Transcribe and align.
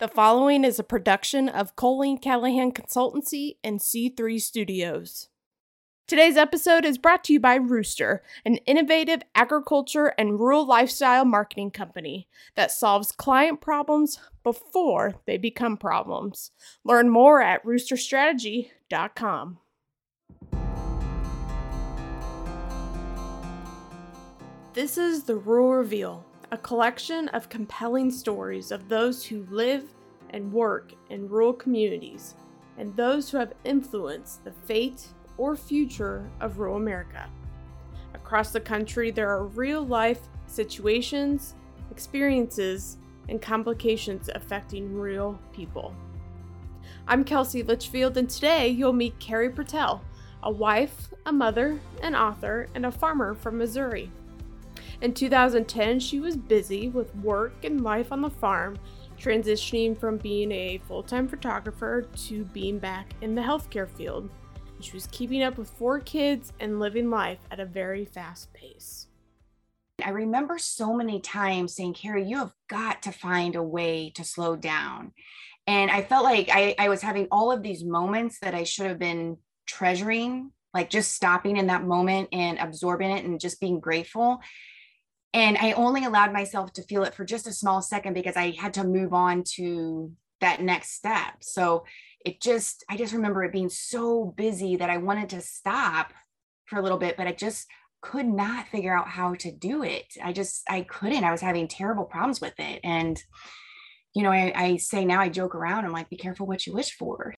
The 0.00 0.08
following 0.08 0.64
is 0.64 0.78
a 0.78 0.82
production 0.82 1.50
of 1.50 1.76
Colleen 1.76 2.16
Callahan 2.16 2.72
Consultancy 2.72 3.56
and 3.62 3.80
C3 3.80 4.40
Studios. 4.40 5.28
Today's 6.06 6.38
episode 6.38 6.86
is 6.86 6.96
brought 6.96 7.22
to 7.24 7.34
you 7.34 7.38
by 7.38 7.56
Rooster, 7.56 8.22
an 8.46 8.56
innovative 8.64 9.20
agriculture 9.34 10.14
and 10.16 10.40
rural 10.40 10.66
lifestyle 10.66 11.26
marketing 11.26 11.70
company 11.70 12.28
that 12.54 12.72
solves 12.72 13.12
client 13.12 13.60
problems 13.60 14.18
before 14.42 15.16
they 15.26 15.36
become 15.36 15.76
problems. 15.76 16.50
Learn 16.82 17.10
more 17.10 17.42
at 17.42 17.62
roosterstrategy.com. 17.62 19.58
This 24.72 24.96
is 24.96 25.24
the 25.24 25.36
Rural 25.36 25.74
Reveal 25.74 26.24
a 26.52 26.58
collection 26.58 27.28
of 27.28 27.48
compelling 27.48 28.10
stories 28.10 28.72
of 28.72 28.88
those 28.88 29.24
who 29.24 29.46
live 29.50 29.94
and 30.30 30.52
work 30.52 30.92
in 31.08 31.28
rural 31.28 31.52
communities 31.52 32.34
and 32.76 32.94
those 32.96 33.30
who 33.30 33.36
have 33.36 33.52
influenced 33.64 34.42
the 34.44 34.52
fate 34.64 35.06
or 35.38 35.54
future 35.54 36.28
of 36.40 36.58
rural 36.58 36.76
America. 36.76 37.28
Across 38.14 38.50
the 38.50 38.60
country, 38.60 39.12
there 39.12 39.30
are 39.30 39.46
real 39.46 39.86
life 39.86 40.20
situations, 40.46 41.54
experiences, 41.92 42.98
and 43.28 43.40
complications 43.40 44.28
affecting 44.34 44.92
real 44.92 45.38
people. 45.52 45.94
I'm 47.06 47.22
Kelsey 47.22 47.62
Litchfield, 47.62 48.16
and 48.16 48.28
today 48.28 48.68
you'll 48.68 48.92
meet 48.92 49.18
Carey 49.20 49.50
Portell, 49.50 50.00
a 50.42 50.50
wife, 50.50 51.10
a 51.26 51.32
mother, 51.32 51.78
an 52.02 52.16
author, 52.16 52.66
and 52.74 52.86
a 52.86 52.90
farmer 52.90 53.34
from 53.34 53.58
Missouri. 53.58 54.10
In 55.00 55.14
2010, 55.14 56.00
she 56.00 56.20
was 56.20 56.36
busy 56.36 56.88
with 56.88 57.14
work 57.16 57.64
and 57.64 57.82
life 57.82 58.12
on 58.12 58.20
the 58.20 58.30
farm, 58.30 58.78
transitioning 59.18 59.98
from 59.98 60.16
being 60.16 60.50
a 60.52 60.80
full 60.86 61.02
time 61.02 61.28
photographer 61.28 62.02
to 62.02 62.44
being 62.46 62.78
back 62.78 63.12
in 63.20 63.34
the 63.34 63.42
healthcare 63.42 63.88
field. 63.88 64.30
She 64.80 64.92
was 64.92 65.08
keeping 65.08 65.42
up 65.42 65.58
with 65.58 65.70
four 65.70 66.00
kids 66.00 66.52
and 66.60 66.80
living 66.80 67.10
life 67.10 67.38
at 67.50 67.60
a 67.60 67.66
very 67.66 68.04
fast 68.04 68.52
pace. 68.52 69.06
I 70.04 70.10
remember 70.10 70.58
so 70.58 70.94
many 70.94 71.20
times 71.20 71.74
saying, 71.74 71.94
Carey, 71.94 72.24
you 72.24 72.38
have 72.38 72.52
got 72.68 73.02
to 73.02 73.12
find 73.12 73.56
a 73.56 73.62
way 73.62 74.12
to 74.16 74.24
slow 74.24 74.56
down. 74.56 75.12
And 75.66 75.90
I 75.90 76.02
felt 76.02 76.24
like 76.24 76.48
I, 76.50 76.74
I 76.78 76.88
was 76.88 77.02
having 77.02 77.28
all 77.30 77.52
of 77.52 77.62
these 77.62 77.84
moments 77.84 78.38
that 78.40 78.54
I 78.54 78.64
should 78.64 78.86
have 78.86 78.98
been 78.98 79.36
treasuring, 79.66 80.52
like 80.72 80.88
just 80.88 81.12
stopping 81.12 81.58
in 81.58 81.66
that 81.66 81.84
moment 81.84 82.30
and 82.32 82.58
absorbing 82.58 83.10
it 83.10 83.24
and 83.24 83.38
just 83.38 83.60
being 83.60 83.80
grateful 83.80 84.40
and 85.32 85.56
i 85.58 85.72
only 85.72 86.04
allowed 86.04 86.32
myself 86.32 86.72
to 86.72 86.82
feel 86.82 87.04
it 87.04 87.14
for 87.14 87.24
just 87.24 87.46
a 87.46 87.52
small 87.52 87.80
second 87.80 88.14
because 88.14 88.36
i 88.36 88.50
had 88.50 88.74
to 88.74 88.84
move 88.84 89.12
on 89.12 89.42
to 89.44 90.12
that 90.40 90.62
next 90.62 90.92
step. 90.92 91.34
So 91.40 91.84
it 92.24 92.40
just 92.40 92.84
i 92.88 92.96
just 92.96 93.14
remember 93.14 93.44
it 93.44 93.52
being 93.52 93.68
so 93.68 94.34
busy 94.36 94.76
that 94.76 94.90
i 94.90 94.98
wanted 94.98 95.30
to 95.30 95.40
stop 95.40 96.12
for 96.66 96.78
a 96.78 96.82
little 96.82 96.98
bit 96.98 97.16
but 97.16 97.26
i 97.26 97.32
just 97.32 97.66
could 98.02 98.26
not 98.26 98.68
figure 98.68 98.96
out 98.96 99.08
how 99.08 99.34
to 99.34 99.52
do 99.52 99.82
it. 99.82 100.06
I 100.22 100.32
just 100.32 100.62
i 100.68 100.82
couldn't. 100.82 101.24
I 101.24 101.30
was 101.30 101.40
having 101.42 101.68
terrible 101.68 102.04
problems 102.04 102.40
with 102.40 102.54
it. 102.58 102.80
And 102.82 103.22
you 104.14 104.22
know 104.22 104.32
i, 104.32 104.52
I 104.54 104.76
say 104.76 105.04
now 105.04 105.20
i 105.20 105.28
joke 105.28 105.54
around 105.54 105.84
i'm 105.84 105.92
like 105.92 106.10
be 106.10 106.16
careful 106.16 106.46
what 106.46 106.66
you 106.66 106.72
wish 106.72 106.96
for. 106.96 107.34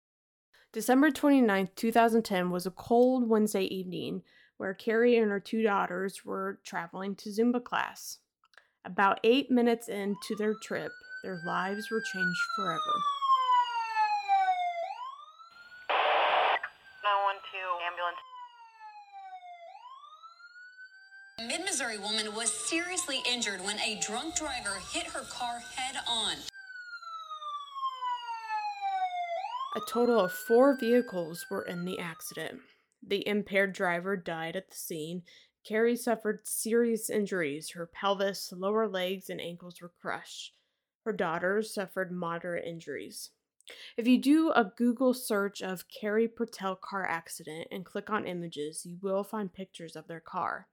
December 0.73 1.11
29th 1.11 1.75
2010 1.77 2.51
was 2.51 2.67
a 2.67 2.71
cold 2.71 3.29
wednesday 3.29 3.65
evening 3.65 4.23
where 4.63 4.75
Carey 4.75 5.19
and 5.19 5.29
her 5.33 5.41
two 5.41 5.65
daughters 5.65 6.25
were 6.25 6.61
traveling 6.63 7.17
to 7.17 7.31
Zumba 7.31 7.61
class. 7.61 8.19
About 8.85 9.19
eight 9.25 9.51
minutes 9.51 9.89
into 9.89 10.37
their 10.39 10.55
trip, 10.63 10.93
their 11.25 11.41
lives 11.45 11.91
were 11.91 12.01
changed 12.01 12.39
forever. 12.55 12.79
912 17.03 17.81
ambulance. 17.91 18.23
Mid 21.49 21.65
Missouri 21.65 21.99
woman 21.99 22.33
was 22.37 22.53
seriously 22.53 23.19
injured 23.29 23.65
when 23.65 23.81
a 23.81 23.99
drunk 23.99 24.37
driver 24.37 24.79
hit 24.93 25.09
her 25.09 25.25
car 25.29 25.59
head 25.75 25.97
on. 26.09 26.37
A 29.75 29.81
total 29.89 30.21
of 30.21 30.31
four 30.31 30.77
vehicles 30.79 31.47
were 31.51 31.63
in 31.63 31.85
the 31.85 31.99
accident. 31.99 32.61
The 33.07 33.27
impaired 33.27 33.73
driver 33.73 34.17
died 34.17 34.57
at 34.57 34.71
the 34.71 34.77
scene. 34.77 35.23
Carey 35.65 35.97
suffered 35.97 36.47
serious 36.47 37.11
injuries. 37.11 37.71
Her 37.71 37.87
pelvis, 37.87 38.53
lower 38.57 38.89
legs, 38.89 39.31
and 39.31 39.41
ankles 39.41 39.81
were 39.81 39.93
crushed. 40.01 40.55
Her 41.05 41.13
daughters 41.13 41.75
suffered 41.75 42.13
moderate 42.13 42.65
injuries. 42.65 43.31
If 43.97 44.09
you 44.09 44.19
do 44.19 44.51
a 44.51 44.73
Google 44.77 45.15
search 45.15 45.63
of 45.63 45.89
Carey 45.89 46.29
Portell 46.29 46.81
car 46.81 47.07
accident 47.07 47.69
and 47.71 47.85
click 47.85 48.11
on 48.11 48.27
images, 48.27 48.85
you 48.85 48.99
will 49.01 49.25
find 49.25 49.53
pictures 49.53 49.95
of 49.95 50.09
their 50.09 50.21
car. 50.21 50.69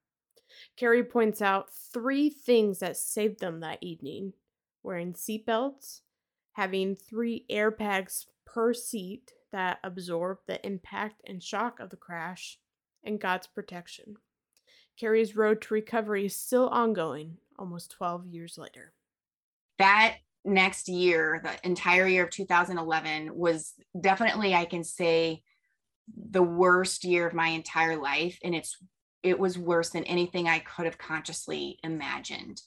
Carey 0.75 1.03
points 1.03 1.41
out 1.41 1.69
three 1.72 2.29
things 2.29 2.79
that 2.79 2.97
saved 2.97 3.40
them 3.40 3.59
that 3.59 3.81
evening 3.81 4.34
wearing 4.81 5.13
seatbelts, 5.13 6.01
having 6.53 6.96
three 6.96 7.46
airbags 7.50 8.25
per 8.46 8.73
seat, 8.73 9.34
that 9.51 9.79
absorbed 9.83 10.41
the 10.47 10.65
impact 10.65 11.21
and 11.25 11.41
shock 11.41 11.79
of 11.79 11.89
the 11.89 11.97
crash, 11.97 12.59
and 13.03 13.19
God's 13.19 13.47
protection. 13.47 14.15
Carey's 14.99 15.35
road 15.35 15.61
to 15.61 15.73
recovery 15.73 16.25
is 16.25 16.35
still 16.35 16.67
ongoing 16.67 17.37
almost 17.57 17.91
12 17.91 18.27
years 18.27 18.57
later. 18.57 18.93
That 19.77 20.17
next 20.43 20.89
year, 20.89 21.41
the 21.43 21.67
entire 21.67 22.07
year 22.07 22.25
of 22.25 22.29
2011, 22.31 23.33
was 23.33 23.73
definitely, 23.99 24.53
I 24.53 24.65
can 24.65 24.83
say, 24.83 25.43
the 26.16 26.43
worst 26.43 27.03
year 27.03 27.27
of 27.27 27.33
my 27.33 27.47
entire 27.47 27.97
life. 27.97 28.39
And 28.43 28.53
it's 28.53 28.77
it 29.21 29.37
was 29.37 29.57
worse 29.57 29.89
than 29.89 30.05
anything 30.05 30.47
I 30.47 30.59
could 30.59 30.85
have 30.85 30.97
consciously 30.97 31.77
imagined 31.83 32.61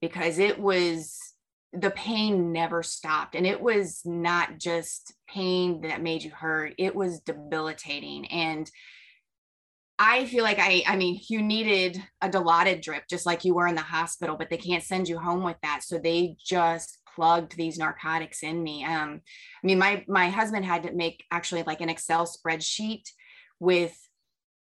because 0.00 0.38
it 0.38 0.58
was 0.58 1.33
the 1.74 1.90
pain 1.90 2.52
never 2.52 2.82
stopped 2.82 3.34
and 3.34 3.46
it 3.46 3.60
was 3.60 4.02
not 4.04 4.58
just 4.58 5.12
pain 5.28 5.80
that 5.80 6.02
made 6.02 6.22
you 6.22 6.30
hurt 6.30 6.72
it 6.78 6.94
was 6.94 7.20
debilitating 7.20 8.26
and 8.26 8.70
i 9.98 10.24
feel 10.26 10.44
like 10.44 10.58
i 10.58 10.82
i 10.86 10.96
mean 10.96 11.20
you 11.28 11.42
needed 11.42 12.02
a 12.20 12.28
dilaudid 12.28 12.82
drip 12.82 13.04
just 13.08 13.26
like 13.26 13.44
you 13.44 13.54
were 13.54 13.66
in 13.66 13.74
the 13.74 13.80
hospital 13.80 14.36
but 14.36 14.50
they 14.50 14.56
can't 14.56 14.84
send 14.84 15.08
you 15.08 15.18
home 15.18 15.42
with 15.42 15.56
that 15.62 15.82
so 15.82 15.98
they 15.98 16.36
just 16.44 16.98
plugged 17.14 17.56
these 17.56 17.78
narcotics 17.78 18.42
in 18.42 18.62
me 18.62 18.84
um 18.84 19.20
i 19.62 19.66
mean 19.66 19.78
my 19.78 20.04
my 20.08 20.28
husband 20.28 20.64
had 20.64 20.82
to 20.82 20.92
make 20.92 21.24
actually 21.30 21.62
like 21.64 21.80
an 21.80 21.88
excel 21.88 22.26
spreadsheet 22.26 23.02
with 23.58 23.96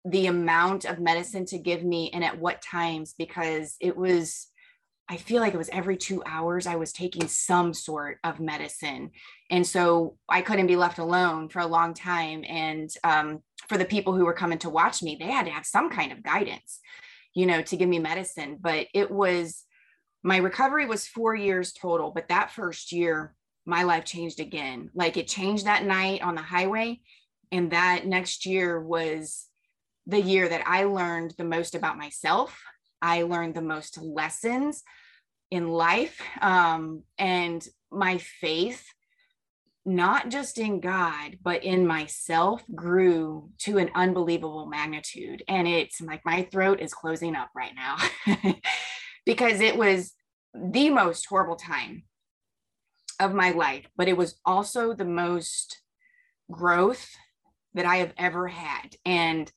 the 0.06 0.28
amount 0.28 0.86
of 0.86 1.00
medicine 1.00 1.46
to 1.46 1.60
give 1.60 1.84
me 1.84 2.10
and 2.12 2.24
at 2.24 2.40
what 2.40 2.62
times 2.62 3.14
because 3.18 3.76
it 3.80 3.96
was 3.96 4.48
I 5.12 5.18
feel 5.18 5.42
like 5.42 5.54
it 5.54 5.58
was 5.58 5.68
every 5.74 5.98
two 5.98 6.24
hours 6.26 6.66
I 6.66 6.78
was 6.78 6.94
taking 6.94 7.28
some 7.28 7.74
sort 7.74 8.20
of 8.24 8.40
medicine. 8.40 9.12
And 9.50 9.68
so 9.68 10.16
I 10.30 10.42
couldn't 10.42 10.68
be 10.68 10.78
left 10.78 11.00
alone 11.00 11.50
for 11.50 11.60
a 11.60 11.68
long 11.68 11.94
time. 11.94 12.46
And 12.48 12.90
um, 13.04 13.40
for 13.68 13.78
the 13.78 13.84
people 13.84 14.14
who 14.16 14.24
were 14.24 14.32
coming 14.32 14.60
to 14.60 14.70
watch 14.70 15.04
me, 15.04 15.18
they 15.20 15.26
had 15.26 15.48
to 15.48 15.52
have 15.52 15.66
some 15.66 15.90
kind 15.90 16.14
of 16.14 16.24
guidance, 16.24 16.80
you 17.34 17.46
know, 17.46 17.62
to 17.62 17.76
give 17.76 17.90
me 17.90 18.00
medicine. 18.00 18.58
But 18.62 18.88
it 18.94 19.12
was 19.12 19.66
my 20.24 20.38
recovery 20.38 20.86
was 20.86 21.10
four 21.10 21.36
years 21.36 21.74
total. 21.74 22.12
But 22.12 22.30
that 22.30 22.52
first 22.52 22.94
year, 22.94 23.36
my 23.66 23.84
life 23.84 24.06
changed 24.06 24.40
again. 24.40 24.92
Like 24.96 25.18
it 25.18 25.28
changed 25.28 25.66
that 25.66 25.84
night 25.84 26.22
on 26.22 26.36
the 26.36 26.42
highway. 26.42 27.02
And 27.52 27.72
that 27.72 28.08
next 28.08 28.46
year 28.46 28.80
was 28.80 29.46
the 30.08 30.22
year 30.22 30.48
that 30.48 30.66
I 30.66 30.86
learned 30.86 31.34
the 31.38 31.44
most 31.44 31.76
about 31.76 31.98
myself. 31.98 32.58
I 33.02 33.24
learned 33.24 33.56
the 33.56 33.62
most 33.62 33.98
lessons 33.98 34.84
in 35.52 35.68
life 35.68 36.20
um, 36.42 37.04
and 37.18 37.68
my 37.92 38.18
faith 38.18 38.86
not 39.86 40.30
just 40.30 40.60
in 40.60 40.80
God, 40.80 41.38
but 41.42 41.64
in 41.64 41.88
myself 41.88 42.64
grew 42.76 43.50
to 43.60 43.78
an 43.80 43.90
unbelievable 43.96 44.68
magnitude. 44.68 45.44
And 45.48 45.68
it's 45.68 46.00
like 46.00 46.24
my 46.24 46.44
throat 46.52 46.80
is 46.80 46.94
closing 46.94 47.36
up 47.36 47.50
right 47.56 47.74
now 47.76 47.98
because 49.26 49.60
it 49.60 49.76
was 49.76 50.14
the 50.54 50.90
most 50.90 51.26
horrible 51.26 51.56
time 51.56 52.04
of 53.20 53.34
my 53.34 53.52
life, 53.52 53.86
but 53.96 54.08
it 54.08 54.18
was 54.18 54.40
also 54.46 54.94
the 54.94 55.06
most 55.06 55.82
growth 56.52 57.10
that 57.74 57.86
I 57.86 57.98
have 57.98 58.14
ever 58.18 58.48
had. 58.48 58.96
And 59.06 59.52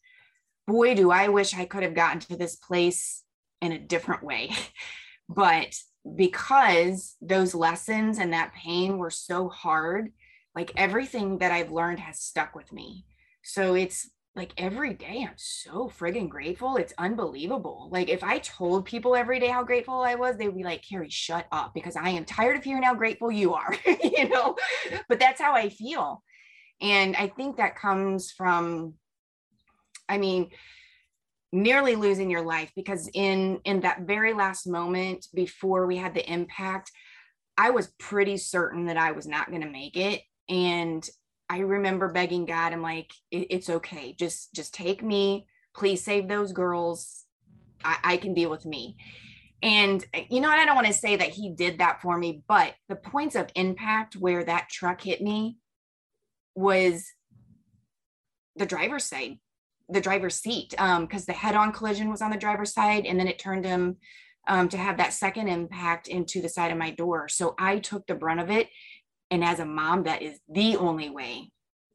boy, 0.66 0.94
do 0.94 1.10
I 1.10 1.28
wish 1.28 1.54
I 1.54 1.66
could 1.66 1.82
have 1.82 1.94
gotten 1.94 2.20
to 2.20 2.36
this 2.36 2.56
place 2.56 3.22
in 3.60 3.72
a 3.72 3.78
different 3.78 4.22
way. 4.22 4.52
But 5.28 5.74
because 6.16 7.16
those 7.20 7.54
lessons 7.54 8.18
and 8.18 8.32
that 8.32 8.52
pain 8.54 8.98
were 8.98 9.10
so 9.10 9.48
hard, 9.48 10.12
like 10.54 10.72
everything 10.76 11.38
that 11.38 11.52
I've 11.52 11.72
learned 11.72 12.00
has 12.00 12.20
stuck 12.20 12.54
with 12.54 12.72
me. 12.72 13.04
So 13.42 13.74
it's 13.74 14.10
like 14.36 14.52
every 14.58 14.94
day 14.94 15.24
I'm 15.28 15.36
so 15.36 15.88
friggin' 15.88 16.28
grateful. 16.28 16.76
It's 16.76 16.92
unbelievable. 16.98 17.88
Like 17.92 18.08
if 18.08 18.24
I 18.24 18.38
told 18.38 18.84
people 18.84 19.14
every 19.14 19.38
day 19.38 19.48
how 19.48 19.62
grateful 19.62 20.00
I 20.00 20.16
was, 20.16 20.36
they 20.36 20.46
would 20.46 20.56
be 20.56 20.64
like, 20.64 20.82
Carey, 20.82 21.08
shut 21.08 21.46
up 21.52 21.72
because 21.72 21.96
I 21.96 22.10
am 22.10 22.24
tired 22.24 22.56
of 22.56 22.64
hearing 22.64 22.82
how 22.82 22.94
grateful 22.94 23.30
you 23.30 23.54
are, 23.54 23.74
you 23.86 24.28
know, 24.28 24.56
but 25.08 25.20
that's 25.20 25.40
how 25.40 25.54
I 25.54 25.68
feel. 25.68 26.22
And 26.80 27.14
I 27.16 27.28
think 27.28 27.56
that 27.56 27.76
comes 27.76 28.32
from, 28.32 28.94
I 30.08 30.18
mean, 30.18 30.50
nearly 31.54 31.94
losing 31.94 32.30
your 32.30 32.42
life 32.42 32.70
because 32.74 33.08
in 33.14 33.60
in 33.64 33.80
that 33.80 34.00
very 34.00 34.32
last 34.32 34.66
moment 34.66 35.26
before 35.32 35.86
we 35.86 35.96
had 35.96 36.12
the 36.12 36.32
impact 36.32 36.90
i 37.56 37.70
was 37.70 37.94
pretty 37.98 38.36
certain 38.36 38.86
that 38.86 38.96
i 38.96 39.12
was 39.12 39.26
not 39.26 39.48
going 39.48 39.62
to 39.62 39.70
make 39.70 39.96
it 39.96 40.20
and 40.48 41.08
I 41.48 41.58
remember 41.58 42.08
begging 42.08 42.46
God, 42.46 42.72
I'm 42.72 42.82
like, 42.82 43.12
it's 43.30 43.68
okay. 43.68 44.14
Just, 44.18 44.54
just 44.54 44.74
take 44.74 45.02
me. 45.02 45.46
Please 45.74 46.02
save 46.02 46.26
those 46.26 46.52
girls. 46.52 47.24
I, 47.84 47.96
I 48.02 48.16
can 48.16 48.34
deal 48.34 48.50
with 48.50 48.64
me. 48.64 48.96
And, 49.62 50.04
eh, 50.14 50.24
you 50.30 50.40
know, 50.40 50.48
I 50.48 50.64
don't 50.64 50.74
want 50.74 50.86
to 50.86 50.92
say 50.92 51.16
that 51.16 51.30
he 51.30 51.50
did 51.50 51.78
that 51.78 52.00
for 52.02 52.16
me, 52.16 52.42
but 52.48 52.74
the 52.88 52.96
points 52.96 53.34
of 53.34 53.50
impact 53.54 54.16
where 54.16 54.44
that 54.44 54.68
truck 54.70 55.02
hit 55.02 55.20
me 55.20 55.58
was 56.54 57.06
the 58.56 58.66
driver's 58.66 59.04
side, 59.04 59.38
the 59.88 60.00
driver's 60.00 60.36
seat, 60.36 60.70
because 60.70 61.22
um, 61.22 61.26
the 61.26 61.32
head 61.32 61.54
on 61.54 61.72
collision 61.72 62.10
was 62.10 62.22
on 62.22 62.30
the 62.30 62.36
driver's 62.36 62.72
side. 62.72 63.06
And 63.06 63.18
then 63.18 63.28
it 63.28 63.38
turned 63.38 63.64
him 63.64 63.96
um, 64.48 64.68
to 64.70 64.76
have 64.76 64.96
that 64.98 65.12
second 65.12 65.48
impact 65.48 66.08
into 66.08 66.40
the 66.40 66.48
side 66.48 66.72
of 66.72 66.78
my 66.78 66.90
door. 66.90 67.28
So 67.28 67.54
I 67.58 67.78
took 67.78 68.06
the 68.06 68.14
brunt 68.14 68.40
of 68.40 68.50
it. 68.50 68.68
And 69.30 69.44
as 69.44 69.58
a 69.58 69.66
mom, 69.66 70.04
that 70.04 70.22
is 70.22 70.38
the 70.48 70.76
only 70.76 71.10
way 71.10 71.50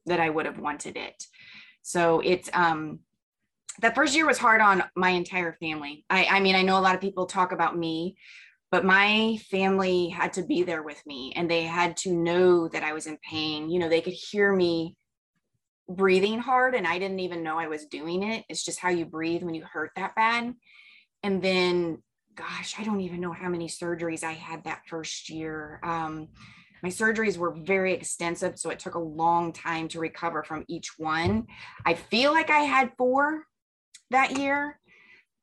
that 0.06 0.20
I 0.20 0.30
would 0.30 0.46
have 0.46 0.60
wanted 0.60 0.98
it. 0.98 1.24
So 1.82 2.20
it's 2.20 2.50
um 2.54 3.00
that 3.82 3.96
first 3.96 4.16
year 4.16 4.28
was 4.28 4.38
hard 4.38 4.62
on 4.62 4.84
my 4.96 5.10
entire 5.10 5.54
family. 5.54 6.04
I, 6.10 6.26
I 6.26 6.40
mean, 6.42 6.56
I 6.56 6.64
know 6.64 6.78
a 6.78 6.82
lot 6.82 6.96
of 6.96 7.02
people 7.02 7.26
talk 7.26 7.54
about 7.54 7.78
me, 7.78 8.18
but 8.72 8.84
my 8.84 9.38
family 9.50 10.10
had 10.10 10.34
to 10.34 10.44
be 10.44 10.64
there 10.64 10.84
with 10.84 11.02
me 11.06 11.32
and 11.36 11.50
they 11.50 11.64
had 11.64 11.96
to 11.98 12.14
know 12.14 12.68
that 12.68 12.84
I 12.84 12.94
was 12.94 13.08
in 13.08 13.18
pain. 13.18 13.70
You 13.70 13.80
know, 13.80 13.88
they 13.88 14.02
could 14.02 14.14
hear 14.14 14.54
me 14.54 14.98
breathing 15.90 16.40
hard 16.40 16.76
and 16.76 16.86
I 16.86 17.00
didn't 17.00 17.20
even 17.20 17.44
know 17.44 17.58
I 17.58 17.68
was 17.68 17.86
doing 17.86 18.24
it. 18.24 18.46
It's 18.48 18.64
just 18.64 18.80
how 18.80 18.90
you 18.90 19.06
breathe 19.06 19.42
when 19.42 19.56
you 19.56 19.66
hurt 19.66 19.92
that 19.96 20.16
bad. 20.16 20.54
And 21.24 21.42
then, 21.42 22.04
gosh, 22.36 22.76
I 22.78 22.84
don't 22.84 23.02
even 23.02 23.20
know 23.20 23.34
how 23.34 23.50
many 23.50 23.68
surgeries 23.68 24.24
I 24.24 24.34
had 24.34 24.64
that 24.64 24.84
first 24.88 25.30
year. 25.30 25.80
Um, 25.84 26.30
my 26.84 26.90
surgeries 26.90 27.38
were 27.38 27.56
very 27.56 27.94
extensive, 27.94 28.58
so 28.58 28.70
it 28.70 28.80
took 28.80 28.96
a 28.96 29.00
long 29.00 29.52
time 29.52 29.88
to 29.90 30.00
recover 30.00 30.44
from 30.44 30.64
each 30.70 30.92
one. 30.98 31.48
I 31.86 31.96
feel 31.96 32.32
like 32.32 32.50
I 32.50 32.60
had 32.60 32.94
four 32.98 33.44
that 34.12 34.38
year, 34.38 34.80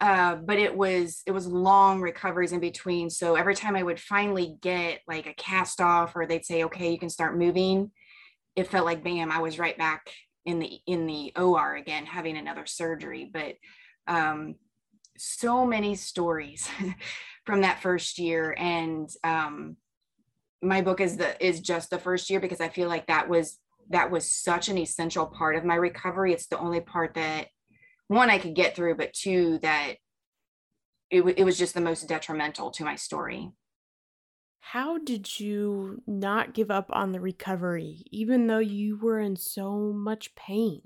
uh, 0.01 0.37
but 0.37 0.59
it 0.59 0.75
was 0.75 1.23
it 1.27 1.33
was 1.33 1.47
long 1.47 2.01
recoveries 2.01 2.53
in 2.53 2.61
between. 2.61 3.11
So 3.11 3.35
every 3.35 3.55
time 3.55 3.77
I 3.77 3.83
would 3.83 4.01
finally 4.01 4.57
get 4.63 5.01
like 5.07 5.27
a 5.27 5.35
cast 5.35 5.83
off, 5.83 6.17
or 6.17 6.25
they'd 6.25 6.47
say, 6.47 6.65
"Okay, 6.65 6.91
you 6.91 6.99
can 6.99 7.11
start 7.11 7.37
moving," 7.37 7.91
it 8.55 8.69
felt 8.69 8.87
like 8.87 9.05
bam, 9.05 9.31
I 9.31 9.41
was 9.41 9.59
right 9.59 9.77
back 9.77 10.11
in 10.47 10.61
the 10.61 10.81
in 10.87 11.07
the 11.07 11.33
OR 11.37 11.77
again, 11.77 12.07
having 12.07 12.37
another 12.37 12.65
surgery. 12.65 13.31
But 13.31 13.57
um, 14.07 14.55
so 15.19 15.67
many 15.67 15.95
stories 15.97 16.69
from 17.45 17.61
that 17.63 17.83
first 17.83 18.19
year, 18.19 18.55
and 18.57 19.11
um, 19.25 19.77
my 20.63 20.81
book 20.81 21.01
is 21.01 21.17
the 21.17 21.45
is 21.45 21.61
just 21.61 21.91
the 21.91 21.99
first 21.99 22.31
year 22.31 22.41
because 22.41 22.61
I 22.61 22.69
feel 22.69 22.89
like 22.89 23.09
that 23.09 23.29
was 23.29 23.59
that 23.91 24.11
was 24.11 24.31
such 24.31 24.69
an 24.69 24.79
essential 24.79 25.27
part 25.27 25.57
of 25.57 25.65
my 25.65 25.75
recovery. 25.75 26.33
It's 26.33 26.47
the 26.47 26.59
only 26.59 26.81
part 26.81 27.15
that 27.15 27.49
one 28.09 28.31
I 28.31 28.39
could 28.39 28.55
get 28.55 28.75
through, 28.75 28.97
but 28.97 29.13
two 29.13 29.59
that 29.63 29.95
it, 31.11 31.23
it 31.23 31.45
was 31.45 31.59
just 31.59 31.75
the 31.75 31.81
most 31.81 32.09
detrimental 32.09 32.71
to 32.73 32.85
my 32.85 32.97
story. 32.97 33.51
How 34.71 34.99
did 34.99 35.39
you 35.39 36.03
not 36.09 36.53
give 36.53 36.73
up 36.73 36.91
on 36.91 37.13
the 37.13 37.21
recovery, 37.21 38.03
even 38.11 38.49
though 38.49 38.59
you 38.59 38.99
were 38.99 39.21
in 39.21 39.37
so 39.37 39.93
much 39.93 40.35
pain? 40.35 40.83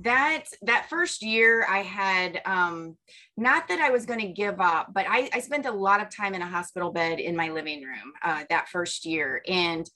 that 0.00 0.44
that 0.62 0.88
first 0.88 1.22
year 1.24 1.66
i 1.68 1.78
had 1.78 2.40
um 2.44 2.96
not 3.36 3.66
that 3.66 3.80
i 3.80 3.90
was 3.90 4.06
going 4.06 4.20
to 4.20 4.28
give 4.28 4.60
up 4.60 4.86
but 4.94 5.04
I, 5.08 5.28
I 5.32 5.40
spent 5.40 5.66
a 5.66 5.72
lot 5.72 6.00
of 6.00 6.14
time 6.14 6.34
in 6.34 6.42
a 6.42 6.46
hospital 6.46 6.92
bed 6.92 7.18
in 7.18 7.34
my 7.34 7.48
living 7.48 7.82
room 7.82 8.12
uh, 8.22 8.44
that 8.48 8.68
first 8.68 9.04
year 9.04 9.42
and 9.48 9.90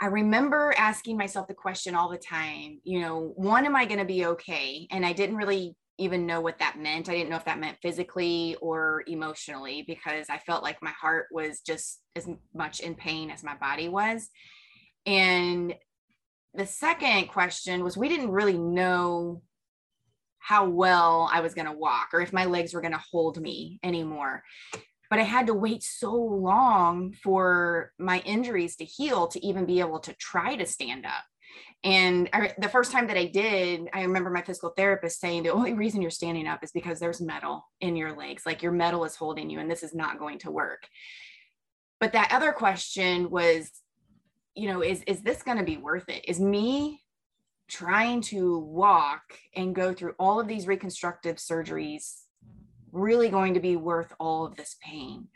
i 0.00 0.06
remember 0.06 0.74
asking 0.76 1.16
myself 1.16 1.46
the 1.46 1.54
question 1.54 1.94
all 1.94 2.10
the 2.10 2.18
time 2.18 2.80
you 2.82 3.00
know 3.00 3.32
one 3.36 3.64
am 3.64 3.76
i 3.76 3.84
going 3.84 4.00
to 4.00 4.04
be 4.04 4.26
okay 4.26 4.88
and 4.90 5.06
i 5.06 5.12
didn't 5.12 5.36
really 5.36 5.76
even 5.98 6.26
know 6.26 6.40
what 6.40 6.58
that 6.58 6.78
meant 6.78 7.08
i 7.08 7.12
didn't 7.14 7.30
know 7.30 7.36
if 7.36 7.44
that 7.44 7.60
meant 7.60 7.78
physically 7.82 8.56
or 8.60 9.04
emotionally 9.06 9.84
because 9.86 10.28
i 10.28 10.38
felt 10.38 10.62
like 10.62 10.82
my 10.82 10.92
heart 11.00 11.26
was 11.30 11.60
just 11.60 12.00
as 12.16 12.28
much 12.54 12.80
in 12.80 12.94
pain 12.94 13.30
as 13.30 13.44
my 13.44 13.54
body 13.56 13.88
was 13.88 14.28
and 15.06 15.74
the 16.54 16.66
second 16.66 17.28
question 17.28 17.82
was 17.82 17.96
we 17.96 18.08
didn't 18.08 18.30
really 18.30 18.58
know 18.58 19.42
how 20.44 20.68
well 20.68 21.28
I 21.32 21.40
was 21.40 21.54
going 21.54 21.66
to 21.66 21.72
walk 21.72 22.10
or 22.12 22.20
if 22.20 22.32
my 22.32 22.44
legs 22.44 22.74
were 22.74 22.82
going 22.82 22.92
to 22.92 23.02
hold 23.10 23.40
me 23.40 23.80
anymore. 23.82 24.42
But 25.08 25.18
I 25.18 25.22
had 25.22 25.46
to 25.46 25.54
wait 25.54 25.82
so 25.82 26.12
long 26.14 27.14
for 27.22 27.92
my 27.98 28.20
injuries 28.20 28.76
to 28.76 28.84
heal 28.84 29.26
to 29.28 29.44
even 29.44 29.64
be 29.64 29.80
able 29.80 30.00
to 30.00 30.12
try 30.14 30.54
to 30.56 30.66
stand 30.66 31.06
up. 31.06 31.24
And 31.84 32.30
I, 32.32 32.54
the 32.58 32.68
first 32.68 32.90
time 32.90 33.06
that 33.08 33.18
I 33.18 33.26
did, 33.26 33.88
I 33.92 34.02
remember 34.02 34.30
my 34.30 34.42
physical 34.42 34.70
therapist 34.70 35.20
saying 35.20 35.42
the 35.42 35.52
only 35.52 35.74
reason 35.74 36.00
you're 36.00 36.10
standing 36.10 36.48
up 36.48 36.64
is 36.64 36.72
because 36.72 36.98
there's 36.98 37.20
metal 37.20 37.68
in 37.80 37.94
your 37.94 38.16
legs, 38.16 38.44
like 38.46 38.62
your 38.62 38.72
metal 38.72 39.04
is 39.04 39.16
holding 39.16 39.50
you, 39.50 39.60
and 39.60 39.70
this 39.70 39.82
is 39.82 39.94
not 39.94 40.18
going 40.18 40.38
to 40.40 40.50
work. 40.50 40.88
But 42.00 42.14
that 42.14 42.32
other 42.32 42.52
question 42.52 43.30
was 43.30 43.70
you 44.54 44.68
know 44.68 44.82
is 44.82 45.02
is 45.06 45.22
this 45.22 45.42
going 45.42 45.58
to 45.58 45.64
be 45.64 45.76
worth 45.76 46.08
it 46.08 46.24
is 46.28 46.40
me 46.40 47.00
trying 47.68 48.20
to 48.20 48.58
walk 48.58 49.22
and 49.56 49.74
go 49.74 49.92
through 49.92 50.14
all 50.18 50.38
of 50.38 50.46
these 50.46 50.66
reconstructive 50.66 51.36
surgeries 51.36 52.20
really 52.92 53.28
going 53.28 53.54
to 53.54 53.60
be 53.60 53.76
worth 53.76 54.12
all 54.20 54.46
of 54.46 54.56
this 54.56 54.76
pain 54.80 55.26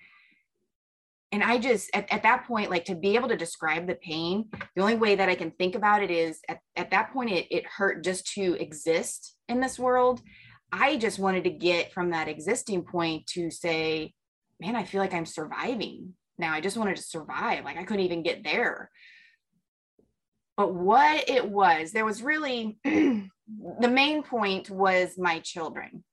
and 1.33 1.43
i 1.43 1.59
just 1.59 1.91
at, 1.95 2.11
at 2.13 2.23
that 2.23 2.47
point 2.47 2.71
like 2.71 2.85
to 2.85 2.95
be 2.95 3.15
able 3.15 3.29
to 3.29 3.37
describe 3.37 3.87
the 3.87 3.95
pain 3.97 4.49
the 4.75 4.83
only 4.83 4.95
way 4.95 5.15
that 5.15 5.29
i 5.29 5.35
can 5.35 5.51
think 5.53 5.75
about 5.75 6.03
it 6.03 6.11
is 6.11 6.41
at, 6.49 6.59
at 6.77 6.91
that 6.91 7.13
point 7.13 7.31
it, 7.31 7.47
it 7.51 7.67
hurt 7.67 8.03
just 8.05 8.27
to 8.33 8.55
exist 8.61 9.35
in 9.49 9.61
this 9.61 9.79
world. 9.79 10.21
I 10.71 10.99
just 10.99 11.19
wanted 11.19 11.45
to 11.45 11.51
get 11.51 11.93
from 11.93 12.11
that 12.11 12.29
existing 12.29 12.83
point 12.85 13.27
to 13.29 13.51
say 13.51 14.13
man 14.61 14.77
i 14.77 14.85
feel 14.85 15.01
like 15.01 15.15
i'm 15.15 15.27
surviving 15.27 16.15
now. 16.39 16.53
I 16.53 16.61
just 16.61 16.77
wanted 16.77 16.97
to 16.97 17.03
survive. 17.03 17.65
Like 17.65 17.77
i 17.77 17.85
couldn't 17.85 18.05
even 18.05 18.23
get 18.23 18.45
there. 18.45 18.91
But 20.57 20.75
what 20.75 21.29
it 21.29 21.49
was, 21.49 21.93
there 21.93 22.05
was 22.05 22.23
really 22.23 22.79
the 22.85 23.31
main 23.81 24.23
point 24.23 24.71
was 24.71 25.17
my 25.17 25.39
children. 25.41 26.05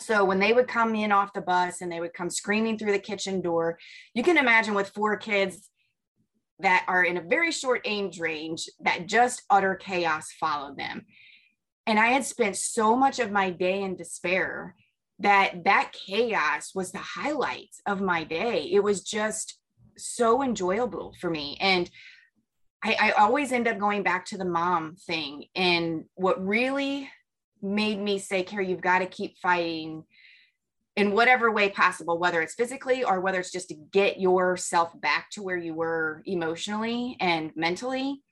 So 0.00 0.24
when 0.24 0.40
they 0.40 0.52
would 0.52 0.68
come 0.68 0.94
in 0.94 1.12
off 1.12 1.32
the 1.32 1.40
bus 1.40 1.80
and 1.80 1.90
they 1.90 2.00
would 2.00 2.14
come 2.14 2.30
screaming 2.30 2.78
through 2.78 2.92
the 2.92 2.98
kitchen 2.98 3.40
door, 3.40 3.78
you 4.12 4.22
can 4.22 4.38
imagine 4.38 4.74
with 4.74 4.90
four 4.90 5.16
kids 5.16 5.68
that 6.60 6.84
are 6.88 7.04
in 7.04 7.16
a 7.16 7.22
very 7.22 7.52
short 7.52 7.80
age 7.84 8.18
range 8.18 8.68
that 8.80 9.06
just 9.06 9.42
utter 9.50 9.74
chaos 9.74 10.32
followed 10.38 10.76
them. 10.76 11.04
And 11.86 11.98
I 11.98 12.08
had 12.08 12.24
spent 12.24 12.56
so 12.56 12.96
much 12.96 13.18
of 13.18 13.30
my 13.30 13.50
day 13.50 13.82
in 13.82 13.96
despair 13.96 14.74
that 15.18 15.64
that 15.64 15.92
chaos 15.92 16.74
was 16.74 16.90
the 16.92 16.98
highlights 16.98 17.80
of 17.86 18.00
my 18.00 18.24
day. 18.24 18.68
It 18.72 18.82
was 18.82 19.02
just 19.02 19.58
so 19.96 20.42
enjoyable 20.42 21.14
for 21.20 21.30
me. 21.30 21.56
And 21.60 21.88
I, 22.82 22.96
I 23.00 23.10
always 23.12 23.52
end 23.52 23.68
up 23.68 23.78
going 23.78 24.02
back 24.02 24.26
to 24.26 24.38
the 24.38 24.44
mom 24.44 24.96
thing. 24.96 25.46
And 25.54 26.04
what 26.14 26.44
really 26.44 27.08
made 27.64 28.00
me 28.00 28.18
say, 28.18 28.42
Carey, 28.42 28.68
you've 28.68 28.80
got 28.80 29.00
to 29.00 29.06
keep 29.06 29.38
fighting 29.38 30.04
in 30.96 31.12
whatever 31.12 31.50
way 31.50 31.70
possible, 31.70 32.18
whether 32.18 32.40
it's 32.40 32.54
physically 32.54 33.02
or 33.02 33.20
whether 33.20 33.40
it's 33.40 33.50
just 33.50 33.68
to 33.68 33.74
get 33.92 34.20
yourself 34.20 34.92
back 35.00 35.28
to 35.30 35.42
where 35.42 35.56
you 35.56 35.74
were 35.74 36.22
emotionally 36.26 37.16
and 37.18 37.50
mentally, 37.56 38.22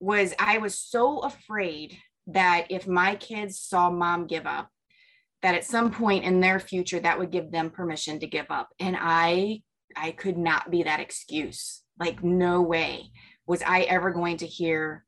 was 0.00 0.32
I 0.38 0.58
was 0.58 0.78
so 0.78 1.18
afraid 1.18 1.98
that 2.28 2.66
if 2.70 2.86
my 2.86 3.16
kids 3.16 3.58
saw 3.58 3.90
mom 3.90 4.26
give 4.26 4.46
up, 4.46 4.70
that 5.42 5.54
at 5.54 5.64
some 5.64 5.90
point 5.90 6.24
in 6.24 6.40
their 6.40 6.58
future 6.58 7.00
that 7.00 7.18
would 7.18 7.30
give 7.30 7.52
them 7.52 7.70
permission 7.70 8.18
to 8.20 8.26
give 8.26 8.46
up. 8.50 8.68
And 8.80 8.96
I 8.98 9.62
I 9.96 10.10
could 10.10 10.36
not 10.36 10.70
be 10.70 10.82
that 10.82 11.00
excuse. 11.00 11.82
Like, 11.98 12.22
no 12.22 12.60
way 12.60 13.10
was 13.46 13.62
I 13.62 13.82
ever 13.82 14.10
going 14.10 14.38
to 14.38 14.46
hear, 14.46 15.05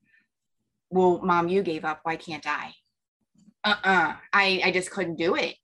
well, 0.91 1.21
mom, 1.23 1.49
you 1.49 1.63
gave 1.63 1.85
up. 1.85 2.01
Why 2.03 2.17
can't 2.17 2.47
I? 2.47 2.73
Uh-uh. 3.65 4.15
I, 4.33 4.61
I 4.65 4.71
just 4.71 4.91
couldn't 4.91 5.17
do 5.17 5.35
it. 5.35 5.57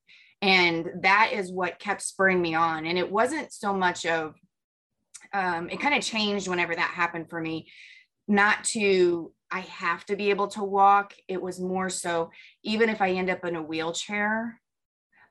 And 0.42 0.90
that 1.02 1.30
is 1.32 1.50
what 1.52 1.78
kept 1.78 2.02
spurring 2.02 2.42
me 2.42 2.54
on. 2.54 2.86
And 2.86 2.98
it 2.98 3.10
wasn't 3.10 3.52
so 3.52 3.72
much 3.72 4.04
of, 4.04 4.34
um, 5.32 5.70
it 5.70 5.80
kind 5.80 5.94
of 5.94 6.02
changed 6.02 6.48
whenever 6.48 6.74
that 6.74 6.90
happened 6.90 7.30
for 7.30 7.40
me, 7.40 7.68
not 8.28 8.64
to, 8.64 9.32
I 9.50 9.60
have 9.60 10.04
to 10.06 10.16
be 10.16 10.30
able 10.30 10.48
to 10.48 10.62
walk. 10.62 11.14
It 11.28 11.40
was 11.40 11.60
more 11.60 11.88
so, 11.88 12.30
even 12.62 12.90
if 12.90 13.00
I 13.00 13.12
end 13.12 13.30
up 13.30 13.44
in 13.44 13.56
a 13.56 13.62
wheelchair, 13.62 14.60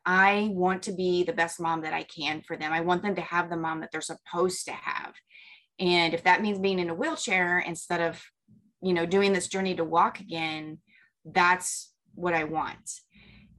I 0.06 0.50
want 0.52 0.84
to 0.84 0.94
be 0.94 1.24
the 1.24 1.34
best 1.34 1.60
mom 1.60 1.82
that 1.82 1.94
I 1.94 2.04
can 2.04 2.42
for 2.42 2.58
them. 2.58 2.74
I 2.74 2.82
want 2.82 3.04
them 3.04 3.16
to 3.16 3.22
have 3.22 3.50
the 3.50 3.58
mom 3.58 3.82
that 3.82 3.92
they're 3.92 4.02
supposed 4.02 4.66
to 4.66 4.74
have. 4.74 5.14
And 5.80 6.14
if 6.14 6.24
that 6.24 6.42
means 6.42 6.60
being 6.60 6.80
in 6.80 6.90
a 6.90 6.96
wheelchair 6.96 7.60
instead 7.60 8.02
of, 8.02 8.22
you 8.84 8.94
know, 8.94 9.06
doing 9.06 9.34
this 9.34 9.48
journey 9.48 9.76
to 9.76 9.84
walk 9.84 10.20
again, 10.20 10.80
that's 11.26 11.94
what 12.16 12.34
I 12.34 12.44
want. 12.44 12.92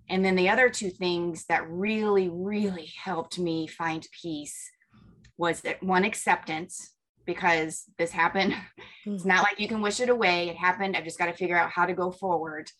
And 0.08 0.24
then 0.24 0.36
the 0.36 0.50
other 0.50 0.68
two 0.68 0.90
things 0.90 1.46
that 1.46 1.68
really, 1.68 2.28
really 2.28 2.92
helped 3.02 3.38
me 3.38 3.66
find 3.66 4.06
peace 4.22 4.70
was 5.38 5.62
that 5.62 5.82
one 5.82 6.04
acceptance 6.04 6.94
because 7.24 7.84
this 7.98 8.10
happened. 8.10 8.54
It's 9.06 9.22
hmm. 9.22 9.28
not 9.28 9.42
like 9.42 9.60
you 9.60 9.68
can 9.68 9.82
wish 9.82 10.00
it 10.00 10.08
away. 10.08 10.48
It 10.48 10.56
happened. 10.56 10.96
I've 10.96 11.04
just 11.04 11.18
got 11.18 11.26
to 11.26 11.34
figure 11.34 11.58
out 11.58 11.70
how 11.70 11.84
to 11.84 11.92
go 11.92 12.10
forward. 12.10 12.70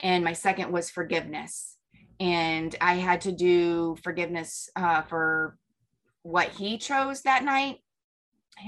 And 0.00 0.24
my 0.24 0.32
second 0.32 0.72
was 0.72 0.90
forgiveness 0.90 1.76
and 2.20 2.74
I 2.80 2.94
had 2.94 3.20
to 3.22 3.32
do 3.32 3.96
forgiveness 4.02 4.68
uh, 4.74 5.02
for 5.02 5.56
what 6.22 6.48
he 6.48 6.78
chose 6.78 7.22
that 7.22 7.44
night. 7.44 7.78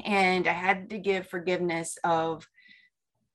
And 0.05 0.47
I 0.47 0.53
had 0.53 0.91
to 0.91 0.99
give 0.99 1.27
forgiveness 1.27 1.99
of 2.05 2.47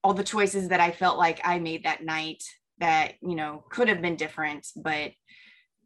all 0.06 0.14
the 0.14 0.24
choices 0.24 0.68
that 0.68 0.80
I 0.80 0.92
felt 0.92 1.18
like 1.18 1.42
I 1.44 1.58
made 1.58 1.84
that 1.84 2.06
night 2.06 2.44
that, 2.78 3.14
you 3.24 3.34
know, 3.34 3.64
could 3.72 3.88
have 3.88 4.04
been 4.04 4.16
different, 4.16 4.68
but 4.76 5.10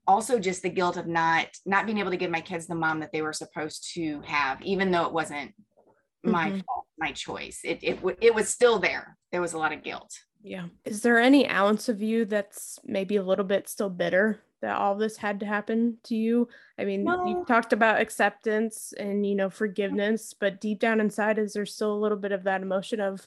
also 0.06 0.40
just 0.40 0.62
the 0.62 0.70
guilt 0.70 0.98
of 0.98 1.08
not 1.08 1.48
not 1.66 1.86
being 1.86 2.00
able 2.00 2.12
to 2.12 2.18
give 2.18 2.30
my 2.30 2.42
kids 2.42 2.68
the 2.68 2.76
mom 2.76 3.00
that 3.00 3.14
they 3.14 3.22
were 3.22 3.32
supposed 3.32 3.92
to 3.94 4.20
have, 4.26 4.62
even 4.62 4.92
though 4.92 5.06
it 5.06 5.14
wasn't 5.14 5.54
my 6.22 6.50
mm-hmm. 6.50 6.60
fault, 6.60 6.86
my 6.98 7.14
choice. 7.14 7.62
It 7.64 7.80
it 7.82 8.00
it 8.20 8.36
was 8.36 8.50
still 8.50 8.78
there. 8.78 9.18
There 9.32 9.40
was 9.40 9.54
a 9.54 9.58
lot 9.58 9.72
of 9.72 9.84
guilt. 9.84 10.14
Yeah. 10.44 10.66
Is 10.84 11.02
there 11.02 11.18
any 11.18 11.48
ounce 11.48 11.88
of 11.88 12.02
you 12.02 12.26
that's 12.26 12.78
maybe 12.84 13.16
a 13.16 13.24
little 13.24 13.46
bit 13.46 13.70
still 13.70 13.90
bitter 13.90 14.42
that 14.62 14.76
all 14.76 14.96
this 14.96 15.16
had 15.16 15.40
to 15.40 15.46
happen 15.46 15.98
to 16.06 16.16
you? 16.16 16.50
I 16.78 16.84
mean, 16.84 17.06
no. 17.06 17.26
you 17.26 17.46
talked 17.48 17.72
about 17.72 18.02
acceptance 18.02 18.94
and, 18.98 19.26
you 19.26 19.36
know, 19.36 19.50
forgiveness, 19.50 20.34
but 20.38 20.60
deep 20.60 20.80
down 20.80 21.00
inside, 21.00 21.40
is 21.40 21.54
there 21.54 21.66
still 21.66 21.94
a 21.94 22.04
little 22.04 22.18
bit 22.18 22.34
of 22.34 22.44
that 22.44 22.62
emotion 22.62 23.00
of 23.00 23.26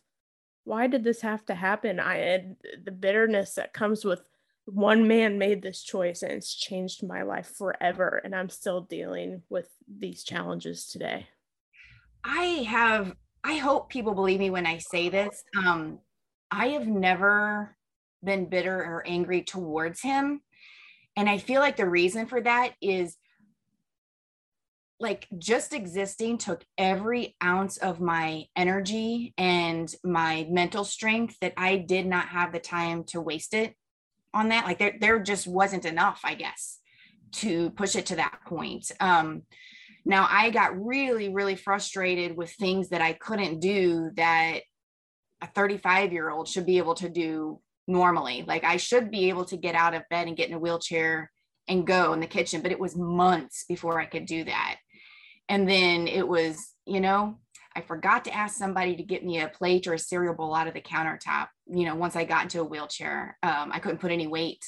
why 0.65 0.87
did 0.87 1.05
this 1.05 1.21
have 1.23 1.45
to 1.47 1.55
happen? 1.55 1.99
I 1.99 2.17
had 2.19 2.57
the 2.85 2.93
bitterness 2.93 3.55
that 3.55 3.73
comes 3.73 4.05
with 4.05 4.23
one 4.65 5.09
man 5.09 5.39
made 5.39 5.63
this 5.63 5.83
choice 5.83 6.23
and 6.23 6.33
it's 6.33 6.55
changed 6.55 7.07
my 7.07 7.23
life 7.23 7.53
forever. 7.57 8.21
And 8.25 8.35
I'm 8.35 8.49
still 8.49 8.83
dealing 8.83 9.43
with 9.49 9.69
these 9.89 10.23
challenges 10.23 10.87
today. 10.87 11.27
I 12.25 12.67
have, 12.69 13.15
I 13.43 13.57
hope 13.57 13.91
people 13.91 14.15
believe 14.15 14.39
me 14.39 14.51
when 14.51 14.67
I 14.67 14.79
say 14.79 15.09
this. 15.09 15.43
Um, 15.57 15.99
I 16.51 16.69
have 16.69 16.87
never 16.87 17.77
been 18.23 18.49
bitter 18.49 18.77
or 18.77 19.03
angry 19.07 19.43
towards 19.43 20.01
him. 20.01 20.43
And 21.17 21.29
I 21.29 21.39
feel 21.39 21.61
like 21.61 21.77
the 21.77 21.89
reason 21.89 22.27
for 22.27 22.41
that 22.41 22.75
is 22.81 23.17
like 25.03 25.27
just 25.37 25.75
existing 25.75 26.39
took 26.39 26.65
every 26.79 27.37
ounce 27.43 27.77
of 27.77 28.01
my 28.01 28.45
energy 28.57 29.35
and 29.37 29.93
my 30.05 30.47
mental 30.49 30.85
strength 30.85 31.37
that 31.41 31.53
I 31.57 31.77
did 31.77 32.07
not 32.07 32.29
have 32.29 32.53
the 32.53 32.61
time 32.61 33.05
to 33.09 33.21
waste 33.21 33.53
it 33.53 33.75
on 34.33 34.49
that. 34.49 34.65
Like 34.65 34.79
there, 34.79 34.97
there 35.01 35.19
just 35.19 35.47
wasn't 35.47 35.85
enough, 35.85 36.21
I 36.25 36.35
guess, 36.35 36.79
to 37.33 37.71
push 37.71 37.97
it 37.97 38.07
to 38.07 38.17
that 38.17 38.39
point. 38.47 38.91
Um, 39.01 39.43
now 40.05 40.27
I 40.31 40.51
got 40.51 40.81
really, 40.81 41.29
really 41.29 41.57
frustrated 41.57 42.37
with 42.37 42.53
things 42.53 42.91
that 42.91 43.03
I 43.03 43.13
couldn't 43.13 43.61
do 43.61 44.11
that 44.17 44.61
a 45.41 45.49
35 45.49 46.13
year 46.13 46.31
old 46.31 46.49
should 46.49 46.67
be 46.67 46.79
able 46.79 46.95
to 46.95 47.09
do 47.09 47.61
normally. 47.89 48.45
Like 48.47 48.63
I 48.63 48.77
should 48.77 49.11
be 49.11 49.29
able 49.29 49.45
to 49.47 49.57
get 49.57 49.75
out 49.75 49.95
of 49.95 50.09
bed 50.09 50.29
and 50.29 50.37
get 50.37 50.49
in 50.49 50.55
a 50.55 50.59
wheelchair 50.61 51.31
and 51.69 51.87
go 51.87 52.13
in 52.13 52.21
the 52.21 52.27
kitchen, 52.27 52.63
but 52.63 52.73
it 52.73 52.81
was 52.81 52.97
months 52.97 53.65
before 53.69 54.01
I 54.01 54.07
could 54.07 54.27
do 54.27 54.45
that. 54.45 54.77
And 55.53 55.69
then 55.69 56.09
it 56.09 56.27
was, 56.27 56.73
you 56.87 56.99
know, 56.99 57.37
I 57.77 57.83
forgot 57.83 58.25
to 58.25 58.35
ask 58.35 58.57
somebody 58.57 58.97
to 58.97 59.03
get 59.03 59.23
me 59.23 59.39
a 59.39 59.49
plate 59.49 59.87
or 59.87 59.93
a 59.93 59.99
cereal 59.99 60.33
bowl 60.33 60.55
out 60.55 60.67
of 60.67 60.73
the 60.73 60.81
countertop. 60.81 61.49
You 61.67 61.85
know, 61.85 61.95
once 61.95 62.17
I 62.17 62.25
got 62.25 62.45
into 62.45 62.63
a 62.63 62.65
wheelchair, 62.65 63.37
um, 63.43 63.71
I 63.71 63.79
couldn't 63.79 64.01
put 64.01 64.13
any 64.13 64.27
weight 64.27 64.65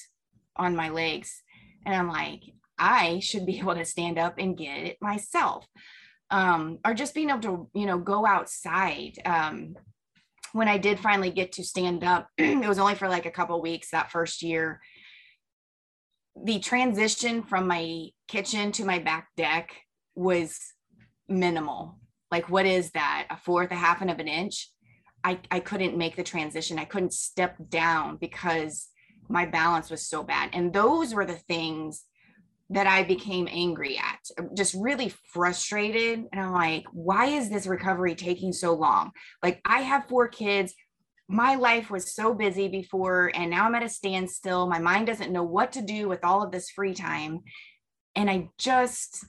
on 0.57 0.76
my 0.76 0.91
legs. 0.91 1.43
And 1.87 1.95
I'm 1.95 2.09
like, 2.09 2.43
I 2.79 3.21
should 3.21 3.47
be 3.47 3.59
able 3.61 3.75
to 3.75 3.87
stand 3.87 4.19
up 4.19 4.35
and 4.37 4.59
get 4.59 4.76
it 4.76 4.99
myself. 5.00 5.67
Um, 6.31 6.81
or 6.85 6.93
just 6.93 7.14
being 7.14 7.31
able 7.31 7.41
to, 7.41 7.71
you 7.73 7.87
know, 7.87 7.97
go 7.97 8.26
outside. 8.26 9.14
Um, 9.25 9.76
when 10.53 10.69
I 10.69 10.76
did 10.76 11.00
finally 11.00 11.31
get 11.31 11.53
to 11.53 11.64
stand 11.64 12.05
up, 12.05 12.29
it 12.37 12.69
was 12.69 12.79
only 12.79 12.95
for 12.95 13.09
like 13.09 13.25
a 13.25 13.31
couple 13.31 13.59
weeks 13.62 13.91
that 13.93 14.12
first 14.12 14.43
year. 14.43 14.83
The 16.45 16.59
transition 16.59 17.43
from 17.43 17.67
my 17.67 18.09
kitchen 18.29 18.71
to 18.73 18.85
my 18.85 18.99
back 18.99 19.29
deck 19.35 19.75
was 20.14 20.74
minimal. 21.28 21.99
Like, 22.31 22.49
what 22.50 22.66
is 22.66 22.90
that? 22.93 23.26
A 23.31 23.37
fourth, 23.37 23.71
a 23.71 23.76
half, 23.76 24.00
and 24.00 24.11
of 24.11 24.19
an 24.19 24.28
inch? 24.28 24.71
I, 25.23 25.38
I 25.50 25.61
couldn't 25.61 25.97
make 25.97 26.16
the 26.16 26.23
transition. 26.23 26.78
I 26.78 26.85
couldn't 26.85 27.14
step 27.14 27.57
down 27.69 28.16
because 28.16 28.88
my 29.28 29.47
balance 29.47 29.90
was 29.90 30.07
so 30.07 30.23
bad. 30.23 30.50
And 30.52 30.73
those 30.73 31.14
were 31.14 31.25
the 31.25 31.35
things 31.35 32.04
that 32.71 32.87
I 32.87 33.04
became 33.04 33.49
angry 33.50 33.99
at, 33.99 34.54
just 34.57 34.75
really 34.75 35.12
frustrated. 35.33 36.25
And 36.33 36.40
I'm 36.40 36.52
like, 36.52 36.85
why 36.93 37.26
is 37.26 37.50
this 37.50 37.66
recovery 37.66 38.14
taking 38.14 38.52
so 38.52 38.75
long? 38.75 39.12
Like, 39.43 39.61
I 39.64 39.81
have 39.81 40.09
four 40.09 40.28
kids. 40.28 40.75
My 41.28 41.54
life 41.54 41.90
was 41.90 42.14
so 42.14 42.35
busy 42.35 42.69
before, 42.69 43.31
and 43.35 43.50
now 43.50 43.64
I'm 43.64 43.75
at 43.75 43.83
a 43.83 43.88
standstill. 43.88 44.66
My 44.66 44.78
mind 44.78 45.07
doesn't 45.07 45.33
know 45.33 45.43
what 45.43 45.73
to 45.73 45.83
do 45.83 46.09
with 46.09 46.25
all 46.25 46.43
of 46.43 46.52
this 46.52 46.71
free 46.71 46.95
time. 46.95 47.40
And 48.14 48.31
I 48.31 48.49
just 48.59 49.25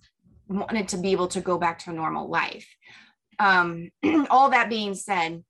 wanted 0.47 0.87
to 0.89 0.97
be 0.97 1.11
able 1.11 1.27
to 1.29 1.41
go 1.41 1.57
back 1.57 1.79
to 1.79 1.89
a 1.89 1.93
normal 1.93 2.29
life. 2.29 2.67
Um, 3.39 3.89
all 4.29 4.49
that 4.49 4.69
being 4.69 4.93
said, 4.95 5.43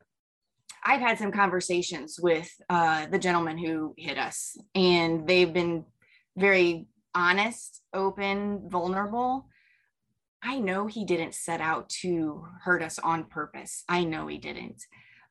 I've 0.84 1.02
had 1.02 1.18
some 1.18 1.32
conversations 1.32 2.20
with 2.22 2.50
uh, 2.70 3.08
the 3.08 3.20
gentleman 3.20 3.58
who 3.58 3.94
hit 3.98 4.18
us, 4.18 4.56
and 4.76 5.28
they've 5.28 5.52
been 5.52 5.86
very 6.38 6.88
honest, 7.16 7.82
open, 7.94 8.70
vulnerable, 8.70 9.48
I 10.46 10.60
know 10.60 10.86
he 10.86 11.06
didn't 11.06 11.34
set 11.34 11.60
out 11.60 11.90
to 12.02 12.46
hurt 12.64 12.84
us 12.84 13.00
on 13.00 13.26
purpose. 13.26 13.84
I 13.90 14.04
know 14.04 14.28
he 14.28 14.38
didn't. 14.38 14.84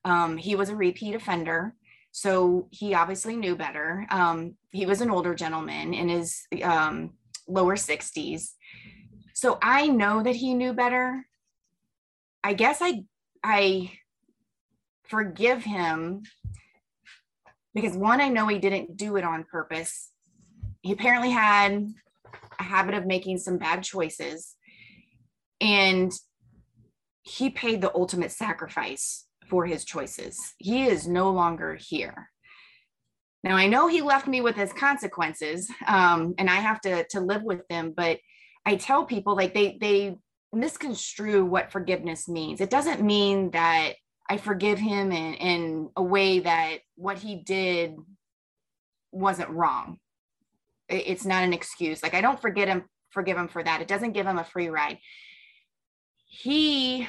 Um, 0.04 0.37
he 0.37 0.56
was 0.56 0.71
a 0.71 0.76
repeat 0.76 1.14
offender. 1.14 1.75
So 2.11 2.68
he 2.71 2.94
obviously 2.94 3.37
knew 3.37 3.54
better. 3.54 4.06
Um, 4.11 4.56
he 4.73 4.87
was 4.87 5.00
an 5.00 5.11
older 5.11 5.35
gentleman 5.35 5.94
in 5.94 6.09
his 6.09 6.42
um, 6.62 7.14
lower 7.47 7.76
60s. 7.76 8.50
So 9.35 9.59
I 9.61 9.88
know 9.88 10.23
that 10.23 10.37
he 10.37 10.55
knew 10.55 10.73
better. 10.73 11.26
I 12.43 12.55
guess 12.55 12.79
I 12.81 13.05
I 13.43 13.93
forgive 15.03 15.62
him 15.62 16.23
because 17.75 17.97
one, 17.97 18.23
I 18.23 18.31
know 18.31 18.49
he 18.49 18.59
didn't 18.59 18.97
do 18.97 19.17
it 19.17 19.25
on 19.25 19.45
purpose 19.45 20.11
he 20.85 20.93
apparently 20.93 21.31
had 21.31 21.95
a 22.59 22.62
habit 22.62 22.95
of 22.95 23.07
making 23.07 23.38
some 23.38 23.57
bad 23.57 23.83
choices 23.83 24.55
and 25.59 26.12
he 27.23 27.49
paid 27.49 27.81
the 27.81 27.95
ultimate 27.95 28.31
sacrifice 28.31 29.26
for 29.49 29.64
his 29.64 29.83
choices. 29.87 30.38
He 30.59 30.85
is 30.85 31.09
no 31.09 31.31
longer 31.31 31.75
here. 31.75 32.29
Now 33.43 33.57
I 33.57 33.67
know 33.67 33.88
he 33.88 34.03
left 34.03 34.29
me 34.29 34.43
with 34.43 34.57
his 34.57 34.75
consequences, 34.75 35.71
um, 35.87 36.35
and 36.37 36.50
I 36.50 36.57
have 36.57 36.83
to 36.83 37.05
to 37.11 37.21
live 37.21 37.43
with 37.43 37.67
them. 37.69 37.95
But 37.97 38.19
I 38.66 38.76
tell 38.76 39.04
people 39.04 39.37
like 39.37 39.54
they 39.54 39.78
they 39.80 40.16
misconstrue 40.52 41.44
what 41.44 41.73
forgiveness 41.73 42.28
means. 42.28 42.61
It 42.61 42.71
doesn't 42.71 43.02
mean 43.02 43.50
that 43.50 43.94
I 44.28 44.37
forgive 44.37 44.78
him 44.78 45.12
in 45.12 45.35
in 45.35 45.90
a 45.97 46.02
way 46.02 46.40
that 46.40 46.78
what 46.97 47.18
he 47.18 47.37
did 47.37 47.97
wasn't 49.12 49.50
wrong 49.50 49.99
it's 50.88 51.25
not 51.25 51.44
an 51.44 51.52
excuse. 51.52 52.02
Like 52.02 52.14
I 52.14 52.21
don't 52.21 52.40
forget 52.40 52.68
him, 52.68 52.85
forgive 53.11 53.37
him 53.37 53.49
for 53.49 53.62
that. 53.62 53.80
It 53.80 53.88
doesn't 53.88 54.12
give 54.12 54.26
him 54.26 54.38
a 54.38 54.44
free 54.44 54.68
ride. 54.68 54.99
He 56.26 57.06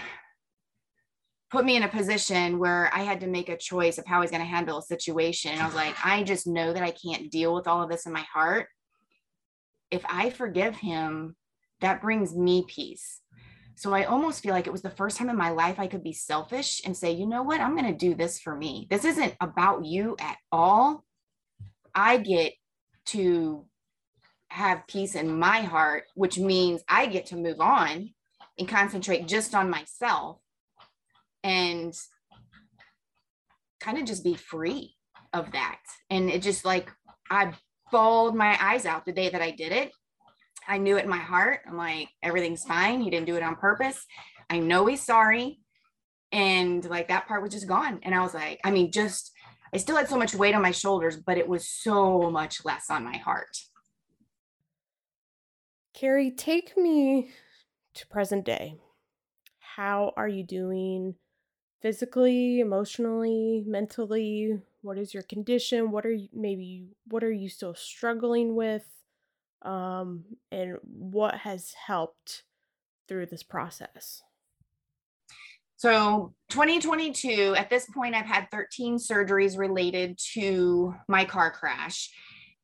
put 1.52 1.66
me 1.66 1.76
in 1.76 1.84
a 1.84 1.88
position 1.88 2.60
where 2.60 2.90
I 2.94 3.00
had 3.00 3.22
to 3.22 3.28
make 3.28 3.50
a 3.50 3.58
choice 3.58 3.98
of 3.98 4.06
how 4.06 4.22
he's 4.22 4.32
going 4.32 4.42
to 4.42 4.48
handle 4.48 4.78
a 4.78 4.84
situation. 4.84 5.52
And 5.52 5.62
I 5.62 5.66
was 5.66 5.76
like, 5.76 5.96
I 6.04 6.24
just 6.24 6.48
know 6.48 6.74
that 6.74 6.84
I 6.84 6.92
can't 6.92 7.32
deal 7.32 7.54
with 7.54 7.68
all 7.68 7.84
of 7.84 7.90
this 7.90 8.06
in 8.06 8.14
my 8.14 8.26
heart. 8.34 8.68
If 9.92 10.04
I 10.08 10.30
forgive 10.30 10.76
him, 10.76 11.36
that 11.82 12.02
brings 12.02 12.36
me 12.36 12.66
peace. 12.68 13.22
So 13.76 13.94
I 13.94 14.06
almost 14.06 14.42
feel 14.42 14.54
like 14.54 14.68
it 14.68 14.74
was 14.74 14.82
the 14.82 14.90
first 14.90 15.18
time 15.18 15.30
in 15.30 15.36
my 15.36 15.50
life 15.50 15.80
I 15.80 15.88
could 15.88 16.04
be 16.04 16.14
selfish 16.14 16.82
and 16.86 16.96
say, 16.96 17.12
you 17.12 17.28
know 17.28 17.44
what, 17.44 17.60
I'm 17.60 17.76
going 17.76 17.92
to 17.92 17.98
do 17.98 18.16
this 18.16 18.40
for 18.40 18.56
me. 18.56 18.88
This 18.90 19.04
isn't 19.04 19.36
about 19.42 19.86
you 19.86 20.16
at 20.20 20.38
all. 20.52 21.04
I 21.94 22.18
get 22.18 22.54
to 23.08 23.66
have 24.48 24.88
peace 24.88 25.16
in 25.16 25.38
my 25.38 25.62
heart, 25.62 26.06
which 26.16 26.40
means 26.40 26.82
I 26.88 27.08
get 27.08 27.28
to 27.28 27.36
move 27.36 27.60
on 27.60 28.14
and 28.58 28.68
concentrate 28.68 29.28
just 29.28 29.54
on 29.54 29.70
myself 29.70 30.40
and 31.44 31.94
kind 33.82 33.98
of 33.98 34.06
just 34.06 34.24
be 34.24 34.36
free 34.36 34.96
of 35.34 35.52
that. 35.52 35.82
And 36.10 36.30
it 36.30 36.42
just 36.42 36.64
like 36.64 36.90
I 37.30 37.54
bawled 37.92 38.36
my 38.36 38.58
eyes 38.62 38.86
out 38.86 39.06
the 39.06 39.12
day 39.12 39.30
that 39.30 39.42
I 39.42 39.52
did 39.52 39.72
it. 39.74 39.92
I 40.68 40.78
knew 40.78 40.98
it 40.98 41.04
in 41.04 41.10
my 41.10 41.18
heart. 41.18 41.62
I'm 41.68 41.78
like, 41.78 42.10
everything's 42.24 42.64
fine. 42.64 43.02
He 43.02 43.10
didn't 43.10 43.28
do 43.28 43.36
it 43.36 43.44
on 43.44 43.56
purpose. 43.56 44.06
I 44.50 44.60
know 44.60 44.86
he's 44.86 45.02
sorry. 45.02 45.60
And 46.32 46.84
like 46.86 47.08
that 47.08 47.28
part 47.28 47.42
was 47.42 47.54
just 47.54 47.68
gone. 47.68 48.00
And 48.04 48.14
I 48.14 48.22
was 48.22 48.34
like, 48.34 48.60
I 48.64 48.72
mean, 48.72 48.92
just 48.92 49.32
I 49.74 49.78
still 49.78 49.98
had 49.98 50.10
so 50.10 50.18
much 50.18 50.36
weight 50.36 50.56
on 50.56 50.62
my 50.62 50.72
shoulders, 50.72 51.18
but 51.18 51.38
it 51.38 51.48
was 51.48 51.68
so 51.68 52.30
much 52.32 52.64
less 52.64 52.90
on 52.90 53.04
my 53.04 53.18
heart. 53.18 53.58
Carey, 55.94 56.32
take 56.32 56.78
me 56.78 57.30
to 57.94 58.08
present 58.08 58.46
day. 58.46 58.76
How 59.60 60.14
are 60.18 60.28
you 60.28 60.46
doing 60.46 61.16
physically, 61.82 62.60
emotionally, 62.60 63.64
mentally? 63.66 64.60
What 64.82 64.98
is 64.98 65.14
your 65.14 65.24
condition? 65.24 65.92
What 65.92 66.06
are 66.06 66.14
you 66.14 66.28
maybe 66.34 66.88
what 67.08 67.24
are 67.24 67.32
you 67.32 67.50
still 67.50 67.76
struggling 67.76 68.56
with? 68.56 68.86
Um, 69.66 70.24
and 70.52 70.78
what 70.84 71.36
has 71.36 71.74
helped 71.88 72.44
through 73.08 73.26
this 73.26 73.44
process? 73.44 74.22
So 75.78 76.34
2022, 76.52 77.56
at 77.58 77.70
this 77.70 77.86
point, 77.94 78.16
I've 78.16 78.26
had 78.26 78.48
13 78.52 78.98
surgeries 78.98 79.58
related 79.58 80.18
to 80.34 80.96
my 81.08 81.26
car 81.26 81.52
crash. 81.52 82.10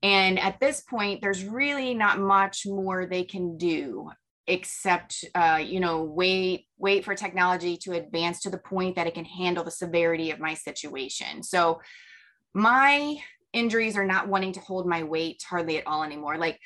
And 0.02 0.40
at 0.40 0.60
this 0.60 0.82
point, 0.82 1.22
there's 1.22 1.44
really 1.44 1.94
not 1.94 2.20
much 2.20 2.66
more 2.66 3.06
they 3.06 3.24
can 3.24 3.58
do 3.58 4.10
except 4.48 5.24
uh, 5.36 5.62
you 5.64 5.80
know 5.80 6.04
wait 6.04 6.66
wait 6.78 7.06
for 7.06 7.14
technology 7.14 7.78
to 7.78 7.94
advance 7.94 8.42
to 8.42 8.50
the 8.50 8.58
point 8.58 8.96
that 8.96 9.08
it 9.08 9.14
can 9.14 9.26
handle 9.26 9.64
the 9.64 9.72
severity 9.72 10.32
of 10.32 10.40
my 10.40 10.54
situation 10.54 11.44
so 11.44 11.80
my 12.54 13.16
injuries 13.54 13.96
are 13.96 14.06
not 14.06 14.28
wanting 14.28 14.52
to 14.52 14.60
hold 14.60 14.88
my 14.88 15.04
weight 15.04 15.42
hardly 15.48 15.78
at 15.78 15.86
all 15.86 16.04
anymore 16.04 16.38
like 16.38 16.60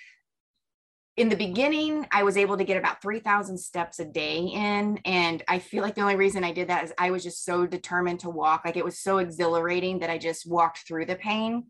in 1.17 1.29
the 1.29 1.35
beginning, 1.35 2.05
I 2.11 2.23
was 2.23 2.35
able 2.35 2.57
to 2.57 2.65
get 2.65 2.77
about 2.77 3.01
3,000 3.01 3.57
steps 3.57 3.99
a 3.99 4.05
day 4.05 4.39
in. 4.39 4.99
And 5.05 5.43
I 5.47 5.59
feel 5.59 5.81
like 5.81 5.95
the 5.95 6.01
only 6.01 6.17
reason 6.17 6.43
I 6.43 6.51
did 6.51 6.67
that 6.67 6.83
is 6.83 6.93
I 6.97 7.11
was 7.11 7.23
just 7.23 7.45
so 7.45 7.65
determined 7.65 8.19
to 8.21 8.29
walk. 8.29 8.63
Like 8.65 8.75
it 8.75 8.83
was 8.83 8.99
so 8.99 9.19
exhilarating 9.19 9.99
that 9.99 10.09
I 10.09 10.17
just 10.17 10.49
walked 10.49 10.79
through 10.79 11.05
the 11.05 11.15
pain. 11.15 11.67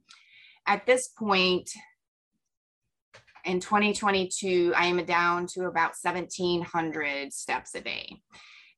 At 0.65 0.87
this 0.87 1.09
point, 1.09 1.69
in 3.43 3.59
2022, 3.59 4.73
I 4.75 4.87
am 4.87 5.05
down 5.05 5.45
to 5.47 5.65
about 5.65 5.93
1,700 6.01 7.31
steps 7.31 7.75
a 7.75 7.81
day. 7.81 8.17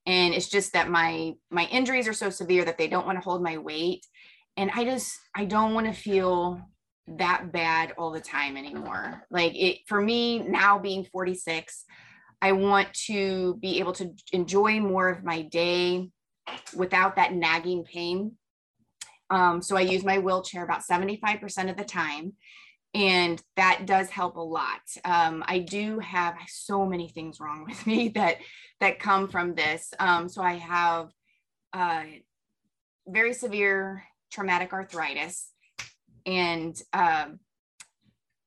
And 0.04 0.34
it's 0.34 0.48
just 0.50 0.74
that 0.74 0.90
my 0.90 1.32
my 1.50 1.66
injuries 1.66 2.08
are 2.08 2.14
so 2.14 2.30
severe 2.30 2.64
that 2.64 2.78
they 2.78 2.88
don't 2.88 3.06
want 3.06 3.18
to 3.18 3.24
hold 3.24 3.42
my 3.42 3.56
weight. 3.56 4.06
And 4.58 4.70
I 4.74 4.84
just 4.84 5.18
I 5.34 5.46
don't 5.46 5.72
want 5.72 5.86
to 5.86 5.92
feel 5.92 6.60
that 7.16 7.52
bad 7.52 7.94
all 7.96 8.10
the 8.10 8.20
time 8.20 8.56
anymore. 8.56 9.24
Like 9.30 9.54
it 9.54 9.78
for 9.86 10.00
me 10.00 10.40
now 10.40 10.78
being 10.78 11.04
46, 11.04 11.84
I 12.40 12.52
want 12.52 12.92
to 13.06 13.54
be 13.60 13.80
able 13.80 13.92
to 13.94 14.12
enjoy 14.32 14.80
more 14.80 15.08
of 15.08 15.24
my 15.24 15.42
day 15.42 16.10
without 16.76 17.16
that 17.16 17.32
nagging 17.32 17.84
pain. 17.84 18.32
Um, 19.30 19.60
so 19.60 19.76
I 19.76 19.82
use 19.82 20.04
my 20.04 20.18
wheelchair 20.18 20.64
about 20.64 20.82
75% 20.82 21.70
of 21.70 21.76
the 21.76 21.84
time. 21.84 22.34
And 22.94 23.42
that 23.56 23.84
does 23.84 24.08
help 24.08 24.36
a 24.36 24.40
lot. 24.40 24.80
Um, 25.04 25.44
I 25.46 25.58
do 25.58 25.98
have 25.98 26.36
so 26.46 26.86
many 26.86 27.08
things 27.08 27.38
wrong 27.38 27.66
with 27.68 27.86
me 27.86 28.08
that 28.14 28.38
that 28.80 29.00
come 29.00 29.28
from 29.28 29.54
this. 29.54 29.92
Um, 29.98 30.28
so 30.28 30.40
I 30.40 30.54
have 30.54 31.10
uh, 31.72 32.04
very 33.06 33.34
severe 33.34 34.04
traumatic 34.30 34.72
arthritis 34.72 35.50
and 36.28 36.80
um, 36.92 37.40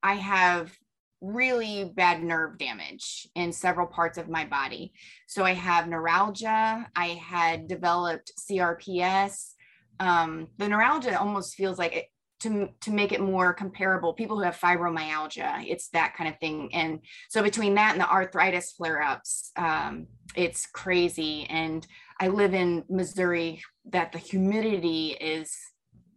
I 0.03 0.13
have 0.13 0.71
really 1.19 1.91
bad 1.95 2.23
nerve 2.23 2.59
damage 2.59 3.27
in 3.35 3.51
several 3.51 3.87
parts 3.87 4.19
of 4.19 4.29
my 4.29 4.45
body. 4.45 4.93
So 5.27 5.43
I 5.43 5.53
have 5.53 5.87
neuralgia. 5.87 6.87
I 6.95 7.07
had 7.07 7.67
developed 7.67 8.31
CRPS. 8.39 9.53
Um, 9.99 10.47
the 10.57 10.69
neuralgia 10.69 11.19
almost 11.19 11.55
feels 11.55 11.79
like 11.79 11.95
it, 11.95 12.05
to, 12.41 12.69
to 12.81 12.91
make 12.91 13.11
it 13.11 13.21
more 13.21 13.53
comparable, 13.53 14.13
people 14.13 14.37
who 14.37 14.43
have 14.43 14.59
fibromyalgia, 14.59 15.63
it's 15.67 15.89
that 15.89 16.15
kind 16.15 16.27
of 16.27 16.39
thing. 16.39 16.73
And 16.73 16.99
so 17.29 17.43
between 17.43 17.75
that 17.75 17.93
and 17.93 18.01
the 18.01 18.09
arthritis 18.09 18.71
flare 18.71 19.01
ups, 19.01 19.51
um, 19.57 20.07
it's 20.35 20.65
crazy. 20.65 21.45
And 21.49 21.85
I 22.19 22.29
live 22.29 22.55
in 22.55 22.83
Missouri 22.89 23.61
that 23.91 24.11
the 24.11 24.17
humidity 24.17 25.09
is 25.21 25.55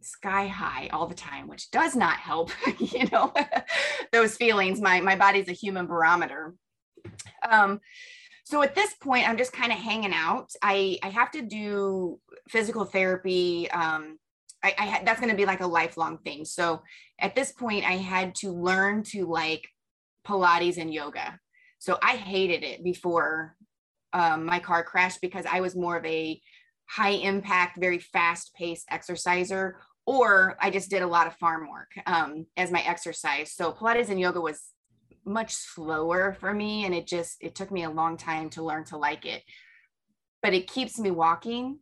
sky 0.05 0.47
high 0.47 0.89
all 0.93 1.07
the 1.07 1.15
time, 1.15 1.49
which 1.49 1.71
does 1.71 1.97
not 1.97 2.17
help, 2.17 2.51
you 2.79 3.07
know, 3.11 3.33
those 4.13 4.37
feelings. 4.37 4.81
My 4.81 5.01
my 5.01 5.17
body's 5.17 5.49
a 5.49 5.53
human 5.53 5.87
barometer. 5.87 6.55
Um, 7.49 7.81
so 8.45 8.63
at 8.63 8.75
this 8.75 8.95
point, 8.95 9.29
I'm 9.29 9.39
just 9.39 9.53
kind 9.53 9.73
of 9.73 9.79
hanging 9.79 10.13
out. 10.13 10.51
I 10.63 10.99
I 11.03 11.09
have 11.09 11.31
to 11.33 11.43
do 11.43 12.21
physical 12.49 12.85
therapy. 12.85 13.71
Um, 13.71 14.19
I, 14.63 14.75
I 14.79 15.03
that's 15.05 15.21
going 15.21 15.31
to 15.31 15.37
be 15.37 15.47
like 15.47 15.61
a 15.61 15.67
lifelong 15.67 16.19
thing. 16.19 16.45
So 16.45 16.83
at 17.19 17.35
this 17.35 17.53
point, 17.53 17.85
I 17.85 17.93
had 17.93 18.35
to 18.37 18.51
learn 18.51 19.03
to 19.05 19.27
like 19.27 19.67
Pilates 20.27 20.79
and 20.79 20.93
yoga. 20.93 21.39
So 21.79 21.99
I 22.03 22.17
hated 22.17 22.63
it 22.63 22.83
before 22.83 23.57
um, 24.13 24.47
my 24.47 24.59
car 24.59 24.83
crashed 24.83 25.21
because 25.21 25.45
I 25.45 25.61
was 25.61 25.77
more 25.77 25.97
of 25.97 26.07
a 26.07 26.41
high 26.89 27.11
impact, 27.11 27.79
very 27.79 27.99
fast 27.99 28.55
paced 28.55 28.87
exerciser 28.91 29.77
or 30.07 30.57
I 30.61 30.71
just 30.71 30.91
did 30.91 31.03
a 31.03 31.07
lot 31.07 31.27
of 31.27 31.37
farm 31.37 31.69
work 31.71 31.93
um, 32.07 32.47
as 32.57 32.71
my 32.71 32.83
exercise. 32.83 33.53
So 33.53 33.73
Pilates 33.73 34.11
and 34.11 34.21
yoga 34.21 34.41
was 34.41 34.61
much 35.25 35.55
slower 35.55 36.37
for 36.39 36.53
me, 36.53 36.85
and 36.85 36.95
it 36.95 37.07
just 37.07 37.37
it 37.41 37.55
took 37.55 37.71
me 37.71 37.85
a 37.85 37.91
long 37.91 38.17
time 38.17 38.51
to 38.51 38.63
learn 38.63 38.85
to 38.85 38.97
like 38.97 39.25
it. 39.25 39.43
But 40.43 40.55
it 40.55 40.71
keeps 40.71 40.99
me 40.99 41.11
walking, 41.11 41.79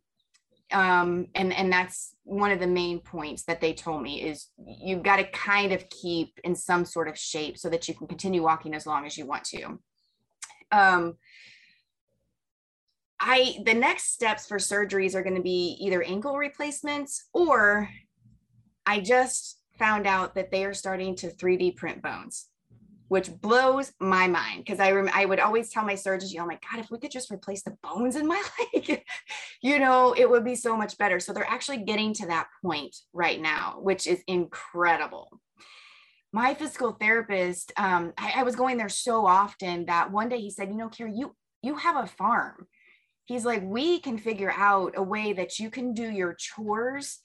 um, 0.71 1.27
and 1.35 1.53
and 1.53 1.71
that's 1.71 2.15
one 2.23 2.51
of 2.51 2.59
the 2.59 2.67
main 2.67 2.99
points 2.99 3.43
that 3.43 3.59
they 3.59 3.73
told 3.73 4.01
me 4.01 4.21
is 4.23 4.47
you've 4.57 5.03
got 5.03 5.17
to 5.17 5.25
kind 5.25 5.73
of 5.73 5.89
keep 5.89 6.39
in 6.43 6.55
some 6.55 6.85
sort 6.85 7.09
of 7.09 7.17
shape 7.17 7.57
so 7.57 7.69
that 7.69 7.87
you 7.87 7.93
can 7.93 8.07
continue 8.07 8.41
walking 8.41 8.73
as 8.73 8.87
long 8.87 9.05
as 9.05 9.17
you 9.17 9.25
want 9.25 9.43
to. 9.43 9.79
Um, 10.71 11.15
I 13.19 13.57
the 13.65 13.73
next 13.73 14.13
steps 14.13 14.47
for 14.47 14.57
surgeries 14.57 15.15
are 15.15 15.23
going 15.23 15.35
to 15.35 15.41
be 15.41 15.77
either 15.81 16.01
ankle 16.03 16.37
replacements 16.37 17.25
or 17.33 17.89
I 18.85 18.99
just 18.99 19.59
found 19.77 20.07
out 20.07 20.35
that 20.35 20.51
they 20.51 20.65
are 20.65 20.73
starting 20.73 21.15
to 21.17 21.29
3D 21.29 21.75
print 21.75 22.01
bones, 22.01 22.47
which 23.07 23.31
blows 23.31 23.91
my 23.99 24.27
mind 24.27 24.63
because 24.63 24.79
I 24.79 24.91
rem- 24.91 25.09
I 25.13 25.25
would 25.25 25.39
always 25.39 25.69
tell 25.69 25.83
my 25.83 25.95
surgeons, 25.95 26.33
you 26.33 26.39
know, 26.39 26.45
my 26.45 26.59
God, 26.71 26.79
if 26.83 26.91
we 26.91 26.99
could 26.99 27.11
just 27.11 27.31
replace 27.31 27.63
the 27.63 27.77
bones 27.83 28.15
in 28.15 28.27
my 28.27 28.41
leg, 28.73 29.03
you 29.61 29.79
know, 29.79 30.13
it 30.17 30.29
would 30.29 30.45
be 30.45 30.55
so 30.55 30.77
much 30.77 30.97
better. 30.97 31.19
So 31.19 31.33
they're 31.33 31.49
actually 31.49 31.83
getting 31.83 32.13
to 32.15 32.27
that 32.27 32.47
point 32.63 32.95
right 33.13 33.41
now, 33.41 33.79
which 33.79 34.07
is 34.07 34.21
incredible. 34.27 35.39
My 36.31 36.55
physical 36.55 36.93
therapist, 36.93 37.71
um, 37.77 38.13
I, 38.17 38.33
I 38.37 38.43
was 38.43 38.55
going 38.55 38.77
there 38.77 38.89
so 38.89 39.25
often 39.25 39.85
that 39.85 40.11
one 40.11 40.29
day 40.29 40.39
he 40.39 40.49
said, 40.49 40.69
you 40.69 40.77
know, 40.77 40.89
Carey, 40.89 41.13
you 41.15 41.35
you 41.61 41.75
have 41.75 42.03
a 42.03 42.07
farm. 42.07 42.67
He's 43.25 43.45
like, 43.45 43.63
we 43.63 43.99
can 43.99 44.17
figure 44.17 44.51
out 44.51 44.93
a 44.97 45.03
way 45.03 45.31
that 45.33 45.57
you 45.57 45.69
can 45.69 45.93
do 45.93 46.11
your 46.11 46.33
chores 46.33 47.21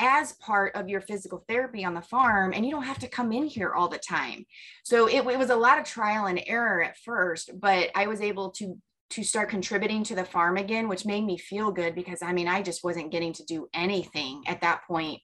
as 0.00 0.32
part 0.32 0.74
of 0.74 0.88
your 0.88 1.02
physical 1.02 1.44
therapy 1.46 1.84
on 1.84 1.92
the 1.94 2.00
farm 2.00 2.52
and 2.54 2.64
you 2.64 2.72
don't 2.72 2.84
have 2.84 2.98
to 2.98 3.06
come 3.06 3.32
in 3.32 3.44
here 3.44 3.74
all 3.74 3.88
the 3.88 3.98
time. 3.98 4.46
So 4.82 5.06
it, 5.06 5.26
it, 5.26 5.38
was 5.38 5.50
a 5.50 5.56
lot 5.56 5.78
of 5.78 5.84
trial 5.84 6.26
and 6.26 6.42
error 6.46 6.82
at 6.82 6.96
first 6.98 7.50
but 7.60 7.90
i 7.94 8.06
was 8.06 8.20
able 8.20 8.50
to 8.50 8.78
to 9.10 9.22
start 9.24 9.48
contributing 9.48 10.04
to 10.04 10.14
the 10.14 10.24
farm 10.24 10.56
again 10.56 10.88
which 10.88 11.04
made 11.04 11.24
me 11.24 11.36
feel 11.36 11.70
good 11.70 11.94
because 11.94 12.22
i 12.22 12.32
mean 12.32 12.46
i 12.48 12.62
just 12.62 12.84
wasn't 12.84 13.10
getting 13.10 13.32
to 13.32 13.44
do 13.44 13.68
anything 13.74 14.42
at 14.46 14.60
that 14.60 14.82
point. 14.86 15.20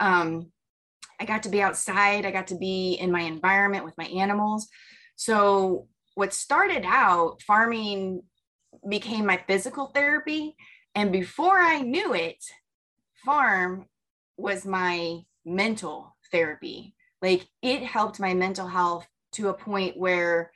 Um, 0.00 0.50
i 1.20 1.24
got 1.24 1.42
to 1.44 1.48
be 1.48 1.62
outside 1.62 2.26
i 2.26 2.30
got 2.30 2.48
to 2.48 2.58
be 2.58 2.94
in 2.94 3.10
my 3.10 3.22
environment 3.22 3.84
with 3.84 3.96
my 3.98 4.06
animals. 4.06 4.68
So 5.16 5.88
what 6.14 6.32
started 6.32 6.84
out 6.84 7.42
farming 7.42 8.22
became 8.88 9.26
my 9.26 9.42
physical 9.46 9.86
therapy 9.86 10.56
and 10.94 11.12
before 11.12 11.58
i 11.58 11.80
knew 11.80 12.14
it 12.14 12.42
farm 13.24 13.86
was 14.36 14.64
my 14.64 15.20
mental 15.44 16.16
therapy. 16.30 16.94
Like 17.20 17.48
it 17.62 17.82
helped 17.82 18.20
my 18.20 18.34
mental 18.34 18.66
health 18.66 19.06
to 19.32 19.48
a 19.48 19.54
point 19.54 19.96
where 19.96 20.52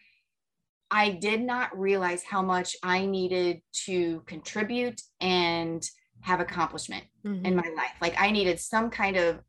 I 0.90 1.10
did 1.10 1.42
not 1.42 1.76
realize 1.78 2.22
how 2.22 2.42
much 2.42 2.76
I 2.82 3.06
needed 3.06 3.60
to 3.86 4.22
contribute 4.26 5.00
and 5.20 5.84
have 6.20 6.40
accomplishment 6.40 7.04
mm-hmm. 7.24 7.44
in 7.44 7.56
my 7.56 7.68
life. 7.76 7.94
Like 8.00 8.14
I 8.18 8.30
needed 8.30 8.60
some 8.60 8.90
kind 8.90 9.16
of 9.16 9.40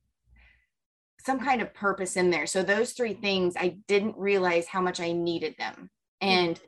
some 1.26 1.40
kind 1.40 1.62
of 1.62 1.74
purpose 1.74 2.16
in 2.16 2.30
there. 2.30 2.46
So 2.46 2.64
those 2.64 2.94
three 2.94 3.14
things 3.14 3.56
I 3.58 3.78
didn't 3.88 4.18
realize 4.18 4.68
how 4.68 4.82
much 4.82 5.00
I 5.00 5.12
needed 5.12 5.56
them. 5.58 5.90
And 6.22 6.60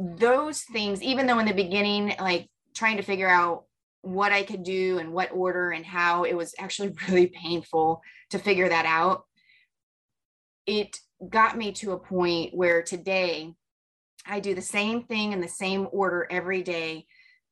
mm-hmm. 0.00 0.16
those 0.16 0.62
things 0.62 1.02
even 1.02 1.26
though 1.26 1.38
in 1.38 1.46
the 1.46 1.54
beginning 1.54 2.14
like 2.18 2.48
trying 2.74 2.96
to 2.96 3.02
figure 3.02 3.28
out 3.28 3.64
what 4.04 4.32
I 4.32 4.42
could 4.42 4.62
do 4.62 4.98
and 4.98 5.12
what 5.12 5.32
order 5.32 5.70
and 5.70 5.84
how. 5.84 6.24
It 6.24 6.36
was 6.36 6.54
actually 6.58 6.94
really 7.08 7.26
painful 7.26 8.02
to 8.30 8.38
figure 8.38 8.68
that 8.68 8.86
out. 8.86 9.24
It 10.66 10.98
got 11.28 11.56
me 11.56 11.72
to 11.72 11.92
a 11.92 11.98
point 11.98 12.54
where 12.54 12.82
today 12.82 13.54
I 14.26 14.40
do 14.40 14.54
the 14.54 14.62
same 14.62 15.04
thing 15.04 15.32
in 15.32 15.40
the 15.40 15.48
same 15.48 15.88
order 15.92 16.26
every 16.30 16.62
day 16.62 17.06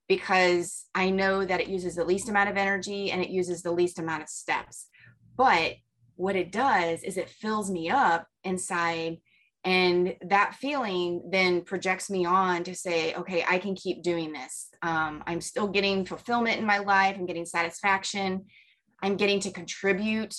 because 0.08 0.86
I 0.94 1.10
know 1.10 1.44
that 1.44 1.60
it 1.60 1.68
uses 1.68 1.94
the 1.94 2.04
least 2.04 2.28
amount 2.28 2.50
of 2.50 2.56
energy 2.56 3.10
and 3.10 3.22
it 3.22 3.30
uses 3.30 3.62
the 3.62 3.72
least 3.72 3.98
amount 3.98 4.22
of 4.22 4.28
steps. 4.28 4.88
But 5.36 5.74
what 6.16 6.36
it 6.36 6.52
does 6.52 7.02
is 7.02 7.16
it 7.16 7.28
fills 7.28 7.70
me 7.70 7.90
up 7.90 8.26
inside 8.44 9.18
and 9.64 10.16
that 10.28 10.56
feeling 10.56 11.22
then 11.30 11.62
projects 11.62 12.10
me 12.10 12.24
on 12.24 12.64
to 12.64 12.74
say 12.74 13.14
okay 13.14 13.44
i 13.48 13.58
can 13.58 13.74
keep 13.74 14.02
doing 14.02 14.32
this. 14.32 14.68
Um, 14.82 15.22
i'm 15.26 15.40
still 15.40 15.68
getting 15.68 16.04
fulfillment 16.04 16.58
in 16.58 16.66
my 16.66 16.78
life. 16.78 17.16
I'm 17.18 17.26
getting 17.26 17.46
satisfaction. 17.46 18.46
I'm 19.02 19.16
getting 19.16 19.40
to 19.40 19.50
contribute 19.50 20.34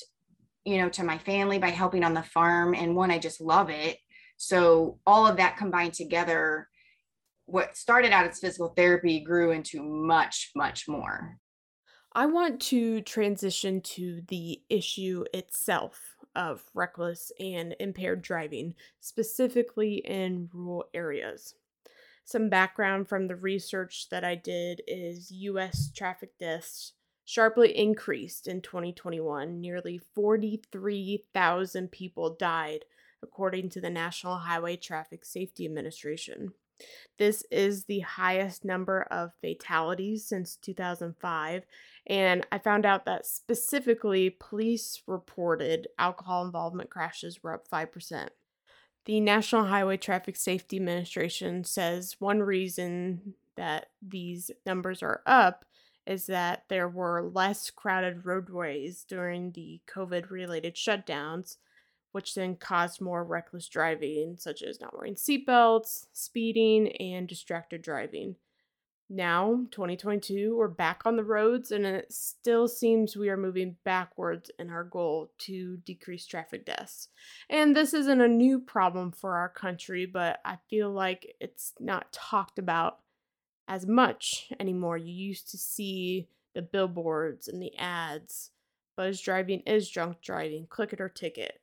you 0.65 0.77
know 0.77 0.89
to 0.89 1.03
my 1.03 1.17
family 1.17 1.59
by 1.59 1.69
helping 1.69 2.03
on 2.03 2.13
the 2.13 2.23
farm 2.23 2.73
and 2.73 2.95
one 2.95 3.11
i 3.11 3.19
just 3.19 3.41
love 3.41 3.69
it. 3.69 3.97
So 4.37 4.99
all 5.05 5.27
of 5.27 5.37
that 5.37 5.57
combined 5.57 5.93
together 5.93 6.67
what 7.45 7.75
started 7.75 8.11
out 8.11 8.25
as 8.25 8.39
physical 8.39 8.69
therapy 8.69 9.19
grew 9.19 9.51
into 9.51 9.83
much 9.83 10.51
much 10.55 10.87
more. 10.87 11.37
I 12.15 12.27
want 12.27 12.61
to 12.61 13.01
transition 13.01 13.81
to 13.81 14.21
the 14.27 14.61
issue 14.69 15.25
itself 15.33 15.99
of 16.35 16.63
reckless 16.73 17.31
and 17.39 17.75
impaired 17.79 18.21
driving, 18.21 18.75
specifically 18.99 19.95
in 20.05 20.49
rural 20.53 20.85
areas. 20.93 21.55
Some 22.25 22.49
background 22.49 23.09
from 23.09 23.27
the 23.27 23.35
research 23.35 24.07
that 24.09 24.23
I 24.23 24.35
did 24.35 24.81
is 24.87 25.31
US 25.31 25.91
traffic 25.91 26.37
deaths 26.39 26.93
sharply 27.25 27.77
increased 27.77 28.47
in 28.47 28.61
2021. 28.61 29.59
Nearly 29.59 29.97
43,000 29.97 31.91
people 31.91 32.35
died, 32.35 32.85
according 33.21 33.69
to 33.69 33.81
the 33.81 33.89
National 33.89 34.37
Highway 34.37 34.77
Traffic 34.77 35.25
Safety 35.25 35.65
Administration. 35.65 36.53
This 37.17 37.43
is 37.51 37.85
the 37.85 37.99
highest 38.01 38.65
number 38.65 39.03
of 39.11 39.31
fatalities 39.41 40.25
since 40.25 40.55
2005 40.57 41.63
and 42.07 42.45
I 42.51 42.57
found 42.57 42.85
out 42.85 43.05
that 43.05 43.25
specifically 43.25 44.29
police 44.29 45.01
reported 45.07 45.87
alcohol 45.97 46.45
involvement 46.45 46.89
crashes 46.89 47.41
were 47.41 47.53
up 47.53 47.67
5%. 47.69 48.29
The 49.05 49.19
National 49.19 49.65
Highway 49.65 49.97
Traffic 49.97 50.35
Safety 50.35 50.77
Administration 50.77 51.63
says 51.63 52.15
one 52.19 52.39
reason 52.41 53.35
that 53.55 53.87
these 54.01 54.51
numbers 54.65 55.03
are 55.03 55.21
up 55.25 55.65
is 56.05 56.25
that 56.25 56.63
there 56.69 56.89
were 56.89 57.29
less 57.33 57.69
crowded 57.69 58.25
roadways 58.25 59.05
during 59.07 59.51
the 59.51 59.79
COVID 59.93 60.29
related 60.29 60.75
shutdowns, 60.75 61.57
which 62.13 62.33
then 62.35 62.55
caused 62.55 63.01
more 63.01 63.23
reckless 63.23 63.67
driving, 63.67 64.37
such 64.37 64.61
as 64.61 64.79
not 64.79 64.97
wearing 64.97 65.15
seatbelts, 65.15 66.07
speeding, 66.13 66.87
and 66.97 67.27
distracted 67.27 67.81
driving. 67.81 68.37
Now 69.09 69.65
2022 69.71 70.55
we're 70.57 70.69
back 70.69 71.01
on 71.05 71.17
the 71.17 71.25
roads 71.25 71.71
and 71.71 71.85
it 71.85 72.11
still 72.11 72.67
seems 72.67 73.15
we 73.15 73.29
are 73.29 73.37
moving 73.37 73.75
backwards 73.83 74.49
in 74.57 74.69
our 74.69 74.85
goal 74.85 75.29
to 75.39 75.77
decrease 75.85 76.25
traffic 76.25 76.65
deaths. 76.65 77.09
And 77.49 77.75
this 77.75 77.93
isn't 77.93 78.21
a 78.21 78.27
new 78.27 78.59
problem 78.59 79.11
for 79.11 79.35
our 79.35 79.49
country 79.49 80.05
but 80.05 80.39
i 80.45 80.57
feel 80.69 80.89
like 80.89 81.35
it's 81.39 81.73
not 81.79 82.11
talked 82.13 82.57
about 82.57 82.99
as 83.67 83.85
much 83.85 84.51
anymore. 84.59 84.97
You 84.97 85.13
used 85.13 85.51
to 85.51 85.57
see 85.57 86.27
the 86.53 86.61
billboards 86.61 87.47
and 87.47 87.61
the 87.61 87.77
ads. 87.77 88.51
Buzz 88.95 89.21
driving 89.21 89.61
is 89.61 89.89
drunk 89.89 90.21
driving. 90.21 90.67
Click 90.67 90.93
it 90.93 91.01
or 91.01 91.09
ticket 91.09 91.59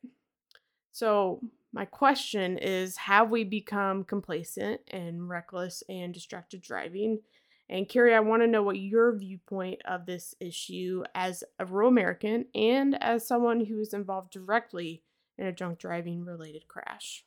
so 0.92 1.40
my 1.72 1.84
question 1.84 2.58
is 2.58 2.96
Have 2.96 3.30
we 3.30 3.44
become 3.44 4.04
complacent 4.04 4.80
and 4.88 5.28
reckless 5.28 5.82
and 5.88 6.12
distracted 6.12 6.62
driving? 6.62 7.20
And 7.68 7.88
Carey, 7.88 8.14
I 8.14 8.20
want 8.20 8.42
to 8.42 8.48
know 8.48 8.64
what 8.64 8.78
your 8.78 9.16
viewpoint 9.16 9.80
of 9.84 10.04
this 10.04 10.34
issue 10.40 11.04
as 11.14 11.44
a 11.60 11.64
rural 11.64 11.88
American 11.88 12.46
and 12.52 13.00
as 13.00 13.28
someone 13.28 13.64
who 13.64 13.78
is 13.78 13.94
involved 13.94 14.32
directly 14.32 15.02
in 15.38 15.46
a 15.46 15.52
drunk 15.52 15.78
driving 15.78 16.24
related 16.24 16.66
crash. 16.66 17.24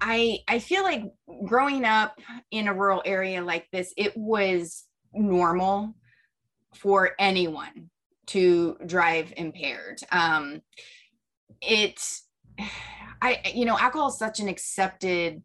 I 0.00 0.40
I 0.48 0.58
feel 0.58 0.82
like 0.82 1.04
growing 1.44 1.84
up 1.84 2.18
in 2.50 2.66
a 2.66 2.74
rural 2.74 3.02
area 3.04 3.42
like 3.42 3.70
this, 3.70 3.94
it 3.96 4.16
was 4.16 4.84
normal 5.12 5.94
for 6.74 7.12
anyone 7.18 7.90
to 8.26 8.76
drive 8.86 9.32
impaired. 9.36 10.00
Um, 10.12 10.62
it 11.60 12.00
I, 13.20 13.40
you 13.54 13.64
know, 13.64 13.78
alcohol 13.78 14.08
is 14.08 14.18
such 14.18 14.40
an 14.40 14.48
accepted, 14.48 15.42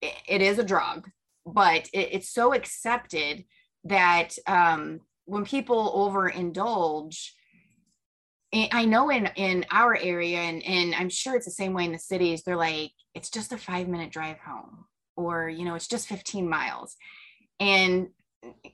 it 0.00 0.42
is 0.42 0.58
a 0.58 0.64
drug, 0.64 1.08
but 1.44 1.88
it, 1.92 2.10
it's 2.12 2.30
so 2.30 2.54
accepted 2.54 3.44
that 3.84 4.30
um, 4.46 5.00
when 5.24 5.44
people 5.44 5.92
overindulge, 5.94 7.30
I 8.52 8.86
know 8.86 9.10
in 9.10 9.28
in 9.36 9.66
our 9.70 9.94
area, 9.94 10.38
and 10.38 10.62
and 10.64 10.94
I'm 10.94 11.10
sure 11.10 11.36
it's 11.36 11.44
the 11.44 11.50
same 11.50 11.74
way 11.74 11.84
in 11.84 11.92
the 11.92 11.98
cities. 11.98 12.42
They're 12.42 12.56
like, 12.56 12.92
it's 13.14 13.28
just 13.28 13.52
a 13.52 13.58
five 13.58 13.88
minute 13.88 14.10
drive 14.10 14.38
home, 14.38 14.86
or 15.16 15.50
you 15.50 15.66
know, 15.66 15.74
it's 15.74 15.86
just 15.86 16.08
15 16.08 16.48
miles, 16.48 16.96
and 17.60 18.08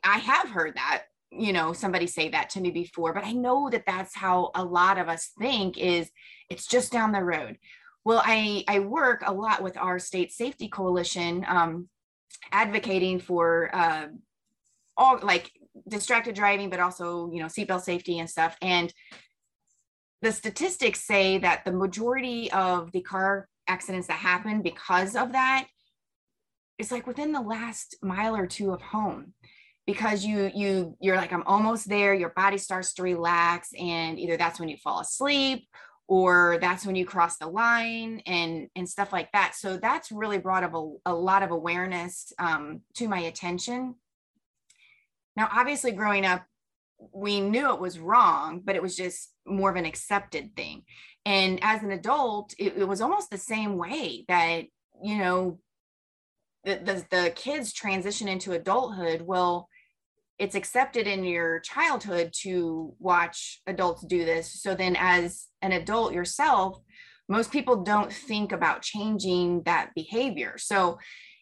I 0.05 0.19
have 0.19 0.49
heard 0.49 0.77
that 0.77 1.05
you 1.39 1.53
know 1.53 1.73
somebody 1.73 2.07
say 2.07 2.29
that 2.29 2.51
to 2.51 2.61
me 2.61 2.71
before 2.71 3.13
but 3.13 3.25
i 3.25 3.33
know 3.33 3.69
that 3.71 3.85
that's 3.87 4.15
how 4.15 4.51
a 4.55 4.65
lot 4.65 4.99
of 4.99 5.09
us 5.09 5.31
think 5.39 5.79
is 5.79 6.11
it's 6.51 6.67
just 6.67 6.93
down 6.93 7.13
the 7.13 7.23
road 7.23 7.59
well, 8.05 8.23
I, 8.25 8.65
I 8.69 8.81
work 8.81 9.23
a 9.25 9.33
lot 9.33 9.63
with 9.63 9.77
our 9.79 9.99
state 9.99 10.31
safety 10.31 10.69
coalition, 10.69 11.45
um, 11.49 11.89
advocating 12.53 13.19
for 13.19 13.75
uh, 13.75 14.09
all 14.97 15.19
like 15.23 15.51
distracted 15.89 16.35
driving, 16.35 16.69
but 16.69 16.81
also, 16.81 17.31
you 17.33 17.41
know, 17.41 17.47
seatbelt 17.47 17.81
safety 17.81 18.19
and 18.19 18.29
stuff. 18.29 18.57
And 18.61 18.93
the 20.21 20.33
statistics 20.33 21.01
say 21.01 21.39
that 21.39 21.65
the 21.65 21.73
majority 21.73 22.53
of 22.53 22.93
the 22.93 23.01
car 23.01 23.49
accidents 23.67 24.09
that 24.09 24.19
happen 24.19 24.61
because 24.61 25.17
of 25.17 25.33
that 25.33 25.67
is 26.77 26.93
like 26.93 27.07
within 27.07 27.33
the 27.33 27.41
last 27.41 27.97
mile 28.03 28.37
or 28.37 28.47
two 28.47 28.73
of 28.73 28.83
home 28.83 29.33
because 29.87 30.25
you 30.25 30.51
you 30.55 30.97
you're 31.01 31.17
like 31.17 31.33
i'm 31.33 31.43
almost 31.47 31.89
there. 31.89 32.15
Your 32.15 32.31
body 32.31 32.59
starts 32.59 32.95
to 32.95 33.03
relax 33.03 33.71
and 33.79 34.19
either 34.19 34.37
that's 34.37 34.59
when 34.59 34.69
you 34.69 34.77
fall 34.77 35.01
asleep 35.01 35.67
or 36.07 36.59
that's 36.61 36.85
when 36.85 36.97
you 36.97 37.07
cross 37.07 37.37
the 37.37 37.47
line 37.47 38.23
and 38.27 38.69
and 38.77 38.89
stuff 38.89 39.13
like 39.13 39.31
that. 39.33 39.55
So 39.55 39.77
that's 39.77 40.13
really 40.13 40.39
brought 40.39 40.65
up 40.65 40.75
a, 40.75 40.93
a 41.07 41.15
lot 41.15 41.43
of 41.43 41.51
awareness 41.51 42.33
um, 42.39 42.81
to 42.95 43.09
my 43.09 43.21
attention. 43.21 43.95
Now 45.37 45.49
obviously 45.53 45.93
growing 45.93 46.25
up 46.25 46.45
we 47.13 47.41
knew 47.41 47.75
it 47.75 47.81
was 47.81 47.99
wrong 47.99 48.63
but 48.65 48.77
it 48.77 48.83
was 48.83 48.97
just 48.97 49.33
more 49.47 49.69
of 49.69 49.77
an 49.77 49.85
accepted 49.85 50.57
thing. 50.57 50.85
And 51.27 51.59
as 51.63 51.83
an 51.83 51.91
adult 51.91 52.55
it, 52.59 52.75
it 52.79 52.89
was 52.89 53.03
almost 53.03 53.31
the 53.31 53.39
same 53.39 53.77
way 53.77 54.25
that 54.29 54.65
you 55.03 55.19
know 55.19 55.59
the, 56.65 56.77
the, 56.77 57.05
the 57.11 57.31
kids 57.35 57.75
transition 57.75 58.27
into 58.27 58.53
adulthood. 58.53 59.21
Well 59.21 59.69
it's 60.39 60.55
accepted 60.55 61.07
in 61.07 61.25
your 61.25 61.61
childhood 61.61 62.33
to 62.43 62.95
watch 62.99 63.61
adults 63.67 64.05
do 64.07 64.25
this. 64.25 64.63
So 64.63 64.75
then, 64.75 64.97
as 64.99 65.47
an 65.63 65.73
adult 65.73 66.13
yourself, 66.13 66.81
most 67.29 67.51
people 67.51 67.83
don't 67.83 68.13
think 68.13 68.53
about 68.53 68.83
changing 68.83 69.63
that 69.65 69.91
behavior. 69.95 70.55
So 70.59 70.99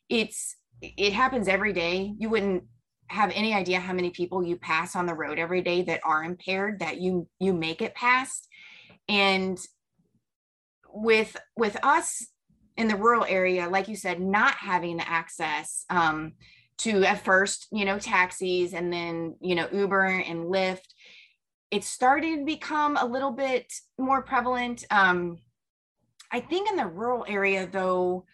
it's 0.09 0.57
it 0.81 1.13
happens 1.13 1.49
every 1.49 1.73
day. 1.73 2.15
You 2.19 2.29
wouldn't 2.29 2.65
have 3.09 3.31
any 3.35 3.55
idea 3.55 3.79
how 3.79 3.93
many 3.93 4.11
people 4.11 4.45
you 4.45 4.57
pass 4.57 4.97
on 4.97 5.07
the 5.07 5.15
road 5.15 5.39
every 5.39 5.61
day 5.61 5.83
that 5.83 6.01
are 6.05 6.25
impaired 6.25 6.81
that 6.81 7.01
you 7.01 7.29
you 7.39 7.53
make 7.53 7.83
it 7.83 7.95
past. 7.95 8.49
And 9.09 9.59
with 10.93 11.37
with 11.57 11.77
us 11.83 12.27
in 12.77 12.89
the 12.89 12.97
rural 12.97 13.25
area, 13.29 13.69
like 13.69 13.89
you 13.89 13.97
said, 13.97 14.21
not 14.21 14.55
having 14.55 14.97
the 14.97 15.09
access 15.09 15.85
um, 15.91 16.33
to 16.79 17.05
at 17.05 17.25
first, 17.25 17.69
you 17.73 17.85
know, 17.85 17.99
taxis 17.99 18.73
and 18.75 18.93
then, 18.93 19.37
you 19.41 19.55
know, 19.55 19.69
Uber 19.73 20.05
and 20.05 20.47
Lyft. 20.47 20.95
It 21.71 21.85
started 21.85 22.41
to 22.41 22.45
become 22.45 22.97
a 22.97 23.07
little 23.07 23.31
bit 23.31 23.73
more 23.99 24.23
prevalent. 24.23 24.85
Um, 24.91 25.39
I 26.31 26.41
think 26.41 26.69
in 26.69 26.77
the 26.77 26.87
rural 26.87 27.25
area, 27.29 27.67
though, 27.71 28.27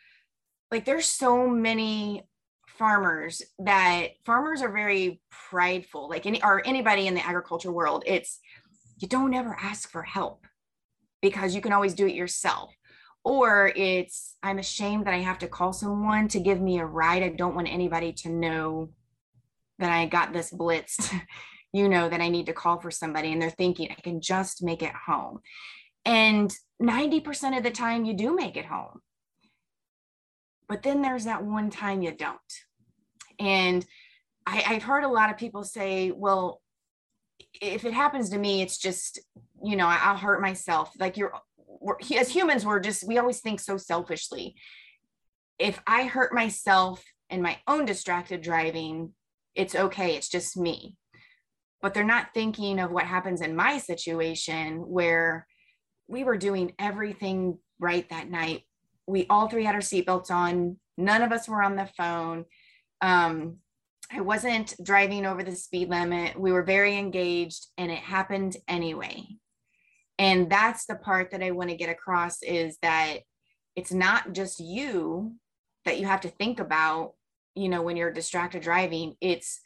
like 0.71 0.85
there's 0.85 1.07
so 1.07 1.49
many 1.49 2.25
farmers 2.67 3.43
that 3.59 4.09
farmers 4.25 4.63
are 4.63 4.73
very 4.73 5.21
prideful, 5.31 6.09
like 6.09 6.27
any 6.27 6.43
or 6.43 6.67
anybody 6.67 7.07
in 7.07 7.15
the 7.15 7.27
agriculture 7.27 7.73
world. 7.73 8.05
It's 8.07 8.41
you 8.99 9.09
don't 9.09 9.35
ever 9.35 9.57
ask 9.61 9.91
for 9.91 10.03
help 10.03 10.47
because 11.21 11.55
you 11.55 11.61
can 11.61 11.73
always 11.73 11.95
do 11.95 12.07
it 12.07 12.15
yourself 12.15 12.73
or 13.25 13.73
it's 13.75 14.37
i'm 14.43 14.59
ashamed 14.59 15.07
that 15.07 15.15
i 15.15 15.19
have 15.19 15.39
to 15.39 15.49
call 15.49 15.73
someone 15.73 16.29
to 16.29 16.41
give 16.41 16.61
me 16.61 16.79
a 16.79 16.87
ride 16.87 17.23
i 17.23 17.29
don't 17.29 17.55
want 17.55 17.69
anybody 17.69 18.13
to 18.13 18.29
know 18.29 18.91
that 19.79 19.93
I 19.93 20.07
got 20.07 20.33
this 20.33 20.53
blitzed, 20.53 21.13
you 21.73 21.89
know, 21.89 22.09
that 22.09 22.21
I 22.21 22.29
need 22.29 22.47
to 22.47 22.53
call 22.53 22.81
for 22.81 22.91
somebody 22.91 23.33
and 23.33 23.41
they're 23.41 23.51
thinking 23.51 23.91
I 23.91 24.01
can 24.01 24.21
just 24.21 24.63
make 24.63 24.83
it 24.83 24.93
home. 25.07 25.41
And 26.05 26.53
90% 26.83 27.57
of 27.57 27.63
the 27.63 27.71
time 27.71 28.05
you 28.05 28.15
do 28.15 28.35
make 28.35 28.57
it 28.57 28.67
home. 28.67 29.01
But 30.69 30.83
then 30.83 31.03
there's 31.03 31.25
that 31.25 31.45
one 31.45 31.71
time 31.71 32.03
you 32.03 32.13
don't. 32.13 32.39
And 33.39 33.85
I, 34.47 34.65
I've 34.67 34.83
heard 34.83 35.05
a 35.05 35.09
lot 35.09 35.31
of 35.31 35.39
people 35.39 35.65
say, 35.65 36.11
well, 36.11 36.61
if 37.61 37.85
it 37.85 37.95
happens 37.95 38.31
to 38.31 38.39
me, 38.39 38.63
it's 38.63 38.79
just, 38.79 39.21
you 39.63 39.77
know, 39.77 39.87
I'll 39.87 40.17
hurt 40.17 40.41
myself. 40.41 40.93
Like 40.99 41.17
you're, 41.17 41.33
as 42.17 42.29
humans, 42.31 42.65
we're 42.65 42.81
just, 42.81 43.07
we 43.07 43.19
always 43.19 43.41
think 43.41 43.61
so 43.61 43.77
selfishly. 43.77 44.55
If 45.59 45.81
I 45.87 46.05
hurt 46.05 46.35
myself 46.35 47.03
in 47.31 47.43
my 47.43 47.59
own 47.67 47.85
distracted 47.85 48.43
driving, 48.43 49.13
it's 49.55 49.75
okay. 49.75 50.17
It's 50.17 50.29
just 50.29 50.57
me. 50.57 50.97
But 51.83 51.95
they're 51.95 52.05
not 52.05 52.35
thinking 52.35 52.79
of 52.79 52.91
what 52.91 53.05
happens 53.05 53.41
in 53.41 53.57
my 53.57 53.79
situation 53.79 54.79
where 54.79 55.47
we 56.09 56.25
were 56.25 56.37
doing 56.37 56.73
everything 56.79 57.59
right 57.79 58.09
that 58.11 58.31
night. 58.31 58.63
We 59.07 59.27
all 59.31 59.49
three 59.49 59.65
had 59.65 59.75
our 59.75 59.81
seatbelts 59.81 60.31
on. 60.31 60.79
None 60.97 61.23
of 61.23 61.33
us 61.33 61.49
were 61.49 61.63
on 61.63 61.77
the 61.77 61.89
phone. 61.97 62.45
Um, 63.01 63.59
I 64.11 64.21
wasn't 64.23 64.75
driving 64.83 65.27
over 65.27 65.43
the 65.43 65.55
speed 65.55 65.91
limit. 65.91 66.39
We 66.39 66.51
were 66.51 66.63
very 66.63 66.97
engaged 66.97 67.67
and 67.77 67.91
it 67.91 67.99
happened 67.99 68.57
anyway. 68.67 69.27
And 70.19 70.51
that's 70.51 70.87
the 70.87 70.97
part 70.97 71.31
that 71.31 71.43
I 71.43 71.53
want 71.53 71.71
to 71.71 71.77
get 71.77 71.91
across 71.91 72.43
is 72.43 72.79
that 72.83 73.19
it's 73.77 73.93
not 73.93 74.33
just 74.33 74.59
you 74.59 75.35
that 75.85 75.99
you 75.99 76.07
have 76.07 76.21
to 76.23 76.29
think 76.29 76.59
about, 76.61 77.13
you 77.55 77.69
know, 77.69 77.83
when 77.83 77.97
you're 77.97 78.13
distracted 78.13 78.63
driving. 78.63 79.15
It's 79.21 79.61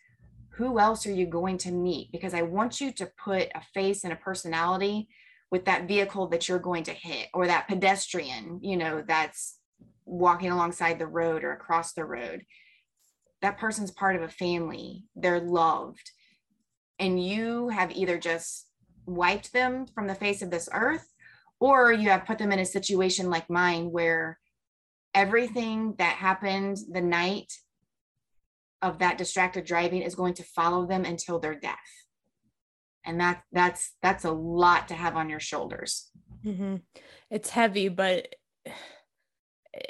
who 0.51 0.79
else 0.79 1.07
are 1.07 1.13
you 1.13 1.27
going 1.27 1.59
to 1.59 1.73
meet? 1.73 2.13
Because 2.13 2.35
I 2.35 2.43
want 2.43 2.81
you 2.81 2.93
to 2.93 3.11
put 3.25 3.49
a 3.55 3.63
face 3.73 4.05
and 4.05 4.13
a 4.13 4.17
personality 4.17 5.09
with 5.51 5.65
that 5.65 5.89
vehicle 5.89 6.29
that 6.29 6.49
you're 6.49 6.59
going 6.59 6.85
to 6.85 6.93
hit 6.93 7.29
or 7.33 7.47
that 7.47 7.69
pedestrian, 7.69 8.61
you 8.63 8.77
know, 8.77 9.03
that's 9.07 9.59
walking 10.05 10.51
alongside 10.51 10.99
the 10.99 11.07
road 11.07 11.45
or 11.45 11.53
across 11.53 11.95
the 11.95 12.05
road 12.05 12.45
that 13.43 13.59
person's 13.59 13.91
part 13.91 14.17
of 14.17 14.23
a 14.23 14.29
family, 14.29 15.05
they're 15.15 15.41
loved. 15.41 16.13
And 16.99 17.23
you 17.23 17.69
have 17.69 17.91
either 17.91 18.17
just 18.17 18.69
wiped 19.07 19.53
them 19.53 19.87
from 19.87 20.07
the 20.07 20.15
face 20.15 20.43
of 20.43 20.51
this 20.51 20.69
earth, 20.73 21.09
or 21.61 21.93
you 21.93 22.09
have 22.11 22.27
put 22.27 22.39
them 22.39 22.53
in 22.53 22.59
a 22.59 22.67
situation 22.67 23.31
like 23.31 23.49
mine 23.51 23.91
where 23.91 24.39
everything 25.15 25.95
that 25.99 26.17
happened 26.17 26.79
the 26.91 27.01
night 27.01 27.53
of 28.81 28.99
that 28.99 29.19
distracted 29.19 29.65
driving 29.65 30.03
is 30.03 30.15
going 30.15 30.35
to 30.35 30.43
follow 30.43 30.87
them 30.87 31.05
until 31.05 31.39
their 31.39 31.55
death 31.55 31.77
and 33.05 33.21
that 33.21 33.43
that's 33.53 33.93
that's 34.01 34.25
a 34.25 34.33
lot 34.33 34.89
to 34.89 34.95
have 34.95 35.17
on 35.17 35.29
your 35.29 35.39
shoulders 35.39 36.11
mm-hmm. 36.45 36.77
it's 37.31 37.51
heavy 37.51 37.89
but 37.89 38.35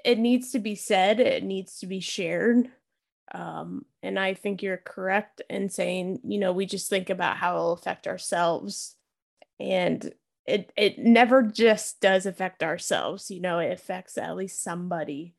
it 0.05 0.18
needs 0.18 0.51
to 0.51 0.59
be 0.59 0.75
said 0.75 1.20
it 1.20 1.44
needs 1.44 1.79
to 1.79 1.87
be 1.87 2.01
shared 2.01 2.68
um, 3.35 3.87
and 4.03 4.18
I 4.18 4.35
think 4.35 4.62
you're 4.62 4.77
correct 4.77 5.40
in 5.48 5.70
saying, 5.70 6.20
you 6.25 6.38
know, 6.38 6.53
we 6.53 6.66
just 6.66 6.90
think 6.90 7.09
about 7.09 7.38
how 7.38 7.55
it'll 7.55 7.72
affect 7.72 8.07
ourselves. 8.07 8.96
And 9.61 10.12
it 10.47 10.73
it 10.77 10.99
never 10.99 11.43
just 11.43 12.01
does 12.01 12.27
affect 12.27 12.62
ourselves, 12.62 13.31
you 13.31 13.41
know, 13.41 13.59
it 13.59 13.73
affects 13.73 14.19
at 14.19 14.37
least 14.37 14.62
somebody. 14.62 15.37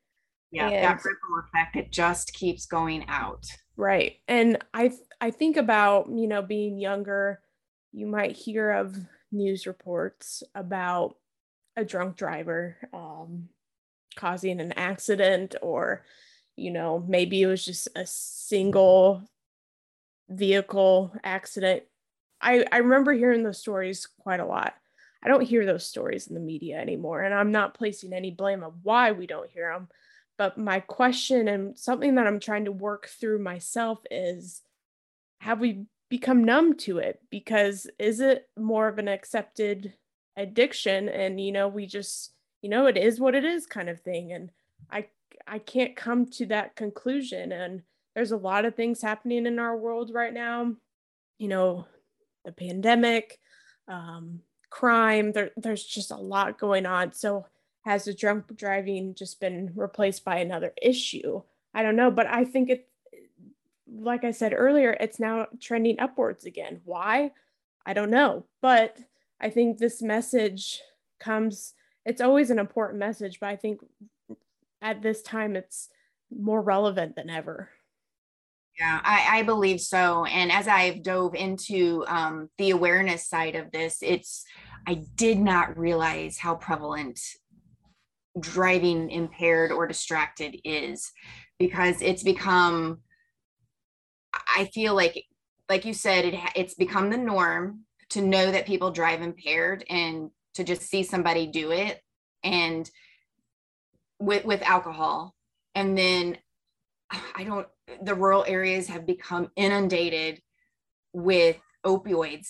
Yeah, 0.51 0.69
and, 0.69 0.83
that 0.83 1.03
ripple 1.03 1.43
effect, 1.47 1.75
it 1.75 1.91
just 1.91 2.33
keeps 2.33 2.65
going 2.65 3.05
out. 3.07 3.45
Right. 3.75 4.17
And 4.27 4.63
I 4.73 4.91
I 5.19 5.31
think 5.31 5.57
about, 5.57 6.09
you 6.09 6.27
know, 6.27 6.41
being 6.41 6.79
younger, 6.79 7.41
you 7.91 8.07
might 8.07 8.35
hear 8.35 8.71
of 8.71 8.95
news 9.31 9.65
reports 9.65 10.43
about 10.53 11.15
a 11.75 11.83
drunk 11.83 12.15
driver 12.15 12.77
um, 12.93 13.49
causing 14.15 14.61
an 14.61 14.73
accident 14.73 15.55
or 15.61 16.03
you 16.55 16.71
know, 16.71 17.03
maybe 17.07 17.41
it 17.41 17.47
was 17.47 17.65
just 17.65 17.87
a 17.95 18.05
single 18.05 19.23
vehicle 20.29 21.13
accident. 21.23 21.83
I, 22.43 22.65
I 22.71 22.77
remember 22.77 23.13
hearing 23.13 23.43
those 23.43 23.59
stories 23.59 24.07
quite 24.19 24.39
a 24.39 24.45
lot. 24.45 24.75
I 25.23 25.29
don't 25.29 25.41
hear 25.41 25.65
those 25.65 25.85
stories 25.85 26.27
in 26.27 26.33
the 26.33 26.41
media 26.41 26.77
anymore, 26.77 27.21
and 27.21 27.33
I'm 27.33 27.51
not 27.51 27.73
placing 27.73 28.11
any 28.11 28.29
blame 28.29 28.63
on 28.63 28.73
why 28.83 29.13
we 29.13 29.25
don't 29.25 29.49
hear 29.49 29.71
them. 29.71 29.87
But 30.37 30.57
my 30.57 30.81
question 30.81 31.47
and 31.47 31.77
something 31.79 32.15
that 32.15 32.27
I'm 32.27 32.39
trying 32.39 32.65
to 32.65 32.71
work 32.71 33.07
through 33.07 33.39
myself 33.39 33.99
is 34.11 34.61
have 35.39 35.59
we 35.59 35.85
become 36.09 36.43
numb 36.43 36.75
to 36.77 36.97
it? 36.97 37.21
Because 37.29 37.87
is 37.97 38.19
it 38.19 38.49
more 38.57 38.87
of 38.87 38.97
an 38.97 39.07
accepted 39.07 39.93
addiction? 40.35 41.07
And, 41.07 41.39
you 41.39 41.51
know, 41.51 41.67
we 41.67 41.85
just, 41.85 42.33
you 42.61 42.69
know, 42.69 42.87
it 42.87 42.97
is 42.97 43.19
what 43.19 43.35
it 43.35 43.45
is 43.45 43.65
kind 43.65 43.89
of 43.89 44.01
thing. 44.01 44.33
And 44.33 44.49
I 44.91 45.07
I 45.47 45.59
can't 45.59 45.95
come 45.95 46.25
to 46.31 46.45
that 46.47 46.75
conclusion. 46.75 47.51
And 47.51 47.83
there's 48.15 48.31
a 48.31 48.37
lot 48.37 48.65
of 48.65 48.75
things 48.75 49.01
happening 49.01 49.45
in 49.45 49.59
our 49.59 49.77
world 49.77 50.11
right 50.13 50.33
now. 50.33 50.73
You 51.37 51.47
know, 51.47 51.87
the 52.45 52.51
pandemic, 52.51 53.39
um, 53.87 54.41
crime. 54.69 55.31
There, 55.31 55.51
there's 55.57 55.83
just 55.83 56.11
a 56.11 56.17
lot 56.17 56.59
going 56.59 56.85
on. 56.85 57.13
So 57.13 57.45
has 57.81 58.05
the 58.05 58.13
drunk 58.13 58.55
driving 58.55 59.13
just 59.15 59.39
been 59.39 59.71
replaced 59.75 60.23
by 60.23 60.37
another 60.37 60.73
issue? 60.81 61.41
I 61.73 61.83
don't 61.83 61.95
know, 61.95 62.11
but 62.11 62.27
I 62.27 62.45
think 62.45 62.69
it, 62.69 62.87
like 63.91 64.23
I 64.23 64.31
said 64.31 64.53
earlier, 64.55 64.95
it's 64.99 65.19
now 65.19 65.47
trending 65.59 65.99
upwards 65.99 66.45
again. 66.45 66.81
Why? 66.85 67.31
I 67.85 67.93
don't 67.93 68.09
know, 68.09 68.45
but 68.61 68.97
I 69.41 69.49
think 69.49 69.77
this 69.77 70.01
message 70.01 70.81
comes. 71.19 71.73
It's 72.05 72.21
always 72.21 72.49
an 72.49 72.59
important 72.59 72.99
message, 72.99 73.39
but 73.39 73.49
I 73.49 73.55
think 73.55 73.81
at 74.81 75.01
this 75.01 75.21
time 75.21 75.55
it's 75.55 75.89
more 76.35 76.61
relevant 76.61 77.15
than 77.15 77.29
ever. 77.29 77.69
Yeah, 78.79 78.99
I, 79.03 79.39
I 79.39 79.43
believe 79.43 79.79
so. 79.81 80.25
And 80.25 80.51
as 80.51 80.67
I've 80.67 81.03
dove 81.03 81.35
into 81.35 82.03
um, 82.07 82.49
the 82.57 82.71
awareness 82.71 83.27
side 83.27 83.55
of 83.55 83.71
this, 83.71 83.97
it's 84.01 84.43
I 84.87 85.03
did 85.15 85.37
not 85.39 85.77
realize 85.77 86.37
how 86.37 86.55
prevalent 86.55 87.19
driving 88.39 89.11
impaired 89.11 89.71
or 89.71 89.87
distracted 89.87 90.57
is 90.63 91.11
because 91.59 92.01
it's 92.01 92.23
become 92.23 92.99
i 94.55 94.65
feel 94.73 94.95
like 94.95 95.25
like 95.69 95.85
you 95.85 95.93
said 95.93 96.25
it 96.25 96.35
it's 96.55 96.73
become 96.73 97.09
the 97.09 97.17
norm 97.17 97.81
to 98.09 98.21
know 98.21 98.51
that 98.51 98.65
people 98.65 98.91
drive 98.91 99.21
impaired 99.21 99.83
and 99.89 100.29
to 100.55 100.63
just 100.63 100.81
see 100.83 101.03
somebody 101.03 101.47
do 101.47 101.71
it 101.71 102.01
and 102.43 102.89
with 104.19 104.43
with 104.45 104.61
alcohol 104.63 105.35
and 105.75 105.95
then 105.97 106.37
i 107.35 107.43
don't 107.43 107.67
the 108.01 108.15
rural 108.15 108.45
areas 108.47 108.87
have 108.87 109.05
become 109.05 109.49
inundated 109.55 110.41
with 111.13 111.57
opioids. 111.85 112.49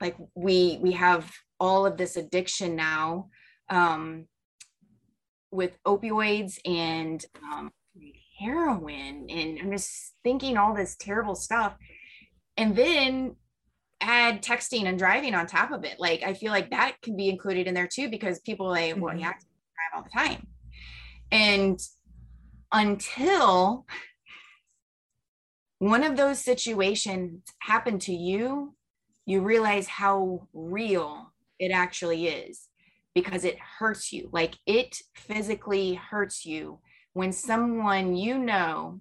Like 0.00 0.16
we 0.34 0.78
we 0.80 0.92
have 0.92 1.30
all 1.58 1.86
of 1.86 1.96
this 1.96 2.16
addiction 2.16 2.76
now 2.76 3.28
um, 3.70 4.26
with 5.50 5.78
opioids 5.84 6.58
and 6.64 7.24
um, 7.52 7.70
heroin 8.40 9.26
and 9.30 9.60
i'm 9.60 9.70
just 9.70 10.14
thinking 10.24 10.56
all 10.56 10.74
this 10.74 10.96
terrible 10.96 11.34
stuff. 11.34 11.74
And 12.56 12.76
then 12.76 13.36
add 14.00 14.42
texting 14.42 14.84
and 14.84 14.98
driving 14.98 15.34
on 15.34 15.46
top 15.46 15.72
of 15.72 15.84
it. 15.84 15.98
Like 15.98 16.22
i 16.22 16.34
feel 16.34 16.52
like 16.52 16.70
that 16.70 16.96
can 17.02 17.16
be 17.16 17.28
included 17.28 17.66
in 17.66 17.74
there 17.74 17.88
too 17.88 18.08
because 18.10 18.40
people 18.40 18.68
like 18.68 18.92
mm-hmm. 18.92 19.00
well 19.00 19.16
you 19.16 19.24
have 19.24 19.38
to 19.38 19.46
drive 19.46 19.96
all 19.96 20.04
the 20.04 20.30
time. 20.30 20.46
And 21.30 21.80
until 22.72 23.86
one 25.90 26.02
of 26.02 26.16
those 26.16 26.38
situations 26.38 27.42
happened 27.60 28.00
to 28.00 28.14
you, 28.14 28.74
you 29.26 29.42
realize 29.42 29.86
how 29.86 30.48
real 30.54 31.32
it 31.58 31.70
actually 31.70 32.26
is 32.26 32.68
because 33.14 33.44
it 33.44 33.58
hurts 33.78 34.10
you. 34.10 34.30
Like 34.32 34.54
it 34.66 34.96
physically 35.14 35.94
hurts 35.94 36.46
you 36.46 36.78
when 37.12 37.32
someone 37.32 38.16
you 38.16 38.38
know, 38.38 39.00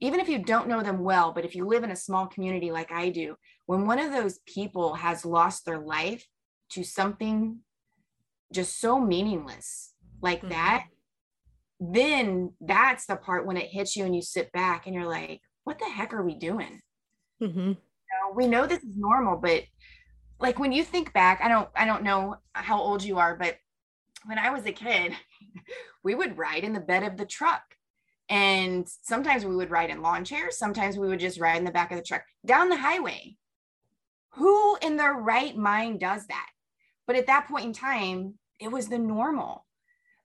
even 0.00 0.18
if 0.18 0.28
you 0.28 0.40
don't 0.40 0.66
know 0.66 0.82
them 0.82 1.04
well, 1.04 1.32
but 1.32 1.44
if 1.44 1.54
you 1.54 1.66
live 1.66 1.84
in 1.84 1.92
a 1.92 1.96
small 1.96 2.26
community 2.26 2.72
like 2.72 2.90
I 2.90 3.10
do, 3.10 3.36
when 3.66 3.86
one 3.86 4.00
of 4.00 4.10
those 4.10 4.40
people 4.40 4.94
has 4.94 5.24
lost 5.24 5.64
their 5.64 5.78
life 5.78 6.26
to 6.70 6.82
something 6.82 7.60
just 8.52 8.80
so 8.80 9.00
meaningless 9.00 9.92
like 10.20 10.40
mm-hmm. 10.40 10.48
that, 10.48 10.86
then 11.78 12.54
that's 12.60 13.06
the 13.06 13.14
part 13.14 13.46
when 13.46 13.56
it 13.56 13.68
hits 13.70 13.94
you 13.94 14.04
and 14.04 14.16
you 14.16 14.22
sit 14.22 14.50
back 14.50 14.86
and 14.86 14.96
you're 14.96 15.08
like, 15.08 15.40
what 15.64 15.78
the 15.78 15.86
heck 15.86 16.12
are 16.14 16.22
we 16.22 16.34
doing? 16.34 16.80
Mm-hmm. 17.42 17.58
You 17.58 17.76
know, 17.76 18.34
we 18.34 18.46
know 18.46 18.66
this 18.66 18.82
is 18.82 18.96
normal, 18.96 19.36
but 19.36 19.64
like 20.38 20.58
when 20.58 20.72
you 20.72 20.84
think 20.84 21.12
back, 21.12 21.40
I 21.42 21.48
don't, 21.48 21.68
I 21.74 21.84
don't 21.84 22.02
know 22.02 22.36
how 22.52 22.78
old 22.78 23.02
you 23.02 23.18
are, 23.18 23.36
but 23.36 23.56
when 24.26 24.38
I 24.38 24.50
was 24.50 24.66
a 24.66 24.72
kid, 24.72 25.12
we 26.04 26.14
would 26.14 26.38
ride 26.38 26.64
in 26.64 26.72
the 26.72 26.80
bed 26.80 27.02
of 27.02 27.16
the 27.16 27.26
truck 27.26 27.62
And 28.28 28.88
sometimes 29.02 29.44
we 29.44 29.54
would 29.54 29.70
ride 29.70 29.90
in 29.90 30.02
lawn 30.02 30.24
chairs, 30.24 30.56
sometimes 30.56 30.96
we 30.96 31.08
would 31.08 31.20
just 31.20 31.40
ride 31.40 31.58
in 31.58 31.64
the 31.64 31.70
back 31.70 31.90
of 31.90 31.98
the 31.98 32.04
truck 32.04 32.22
down 32.46 32.68
the 32.68 32.76
highway. 32.76 33.36
Who 34.34 34.76
in 34.82 34.96
their 34.96 35.14
right 35.14 35.56
mind 35.56 36.00
does 36.00 36.26
that? 36.26 36.48
But 37.06 37.16
at 37.16 37.26
that 37.26 37.46
point 37.48 37.66
in 37.66 37.72
time, 37.72 38.34
it 38.58 38.72
was 38.72 38.88
the 38.88 38.98
normal. 38.98 39.66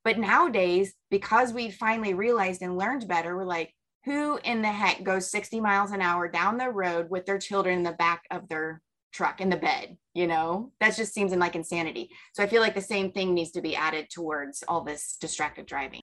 But 0.04 0.18
nowadays, 0.18 0.94
because 1.12 1.52
we 1.52 1.70
finally 1.72 2.14
realized 2.14 2.62
and 2.62 2.78
learned 2.78 3.08
better, 3.08 3.36
we're 3.36 3.44
like, 3.44 3.74
who 4.06 4.38
in 4.44 4.62
the 4.62 4.72
heck 4.72 5.04
goes 5.04 5.32
60 5.32 5.60
miles 5.60 5.92
an 5.92 6.02
hour 6.02 6.28
down 6.28 6.58
the 6.58 6.70
road 6.70 7.10
with 7.10 7.26
their 7.26 7.38
children 7.38 7.78
in 7.78 7.84
the 7.84 7.92
back 7.92 8.24
of 8.32 8.48
their 8.48 8.82
truck 9.12 9.42
in 9.42 9.50
the 9.50 9.58
bed? 9.58 9.98
You 10.14 10.28
know, 10.28 10.72
that 10.80 10.96
just 10.96 11.14
seems 11.14 11.34
like 11.34 11.56
insanity. 11.56 12.10
So 12.34 12.44
I 12.44 12.48
feel 12.48 12.62
like 12.62 12.76
the 12.76 12.82
same 12.82 13.12
thing 13.12 13.34
needs 13.34 13.52
to 13.52 13.62
be 13.62 13.76
added 13.76 14.08
towards 14.10 14.64
all 14.68 14.82
this 14.82 15.18
distracted 15.20 15.66
driving. 15.66 16.02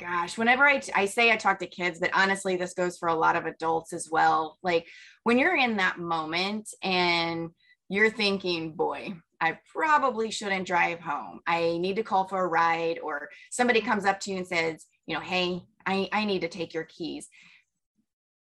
Gosh, 0.00 0.36
whenever 0.36 0.66
I, 0.66 0.82
I 0.94 1.06
say 1.06 1.30
I 1.30 1.36
talk 1.36 1.60
to 1.60 1.66
kids, 1.66 2.00
but 2.00 2.10
honestly, 2.12 2.56
this 2.56 2.74
goes 2.74 2.98
for 2.98 3.08
a 3.08 3.14
lot 3.14 3.36
of 3.36 3.46
adults 3.46 3.92
as 3.92 4.08
well. 4.10 4.58
Like 4.62 4.88
when 5.22 5.38
you're 5.38 5.56
in 5.56 5.76
that 5.76 5.98
moment 5.98 6.68
and 6.82 7.50
you're 7.88 8.10
thinking, 8.10 8.72
boy, 8.72 9.14
I 9.42 9.58
probably 9.72 10.30
shouldn't 10.30 10.68
drive 10.68 11.00
home. 11.00 11.40
I 11.46 11.76
need 11.78 11.96
to 11.96 12.04
call 12.04 12.28
for 12.28 12.44
a 12.44 12.46
ride, 12.46 13.00
or 13.02 13.28
somebody 13.50 13.80
comes 13.80 14.04
up 14.04 14.20
to 14.20 14.30
you 14.30 14.38
and 14.38 14.46
says, 14.46 14.86
you 15.06 15.14
know, 15.14 15.20
hey, 15.20 15.60
I, 15.86 16.08
I 16.12 16.24
need 16.24 16.40
to 16.40 16.48
take 16.48 16.74
your 16.74 16.84
keys. 16.84 17.28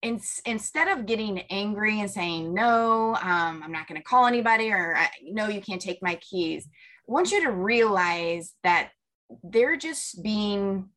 In, 0.02 0.20
instead 0.44 0.88
of 0.88 1.06
getting 1.06 1.40
angry 1.50 2.00
and 2.00 2.10
saying, 2.10 2.52
no, 2.52 3.16
um, 3.16 3.62
I'm 3.64 3.72
not 3.72 3.88
going 3.88 4.00
to 4.00 4.04
call 4.04 4.26
anybody, 4.26 4.70
or 4.70 4.96
no, 5.22 5.48
you 5.48 5.60
can't 5.60 5.80
take 5.80 6.02
my 6.02 6.16
keys, 6.16 6.68
I 7.08 7.12
want 7.12 7.30
you 7.32 7.42
to 7.44 7.50
realize 7.50 8.54
that 8.62 8.90
they're 9.42 9.76
just 9.76 10.22
being 10.22 10.90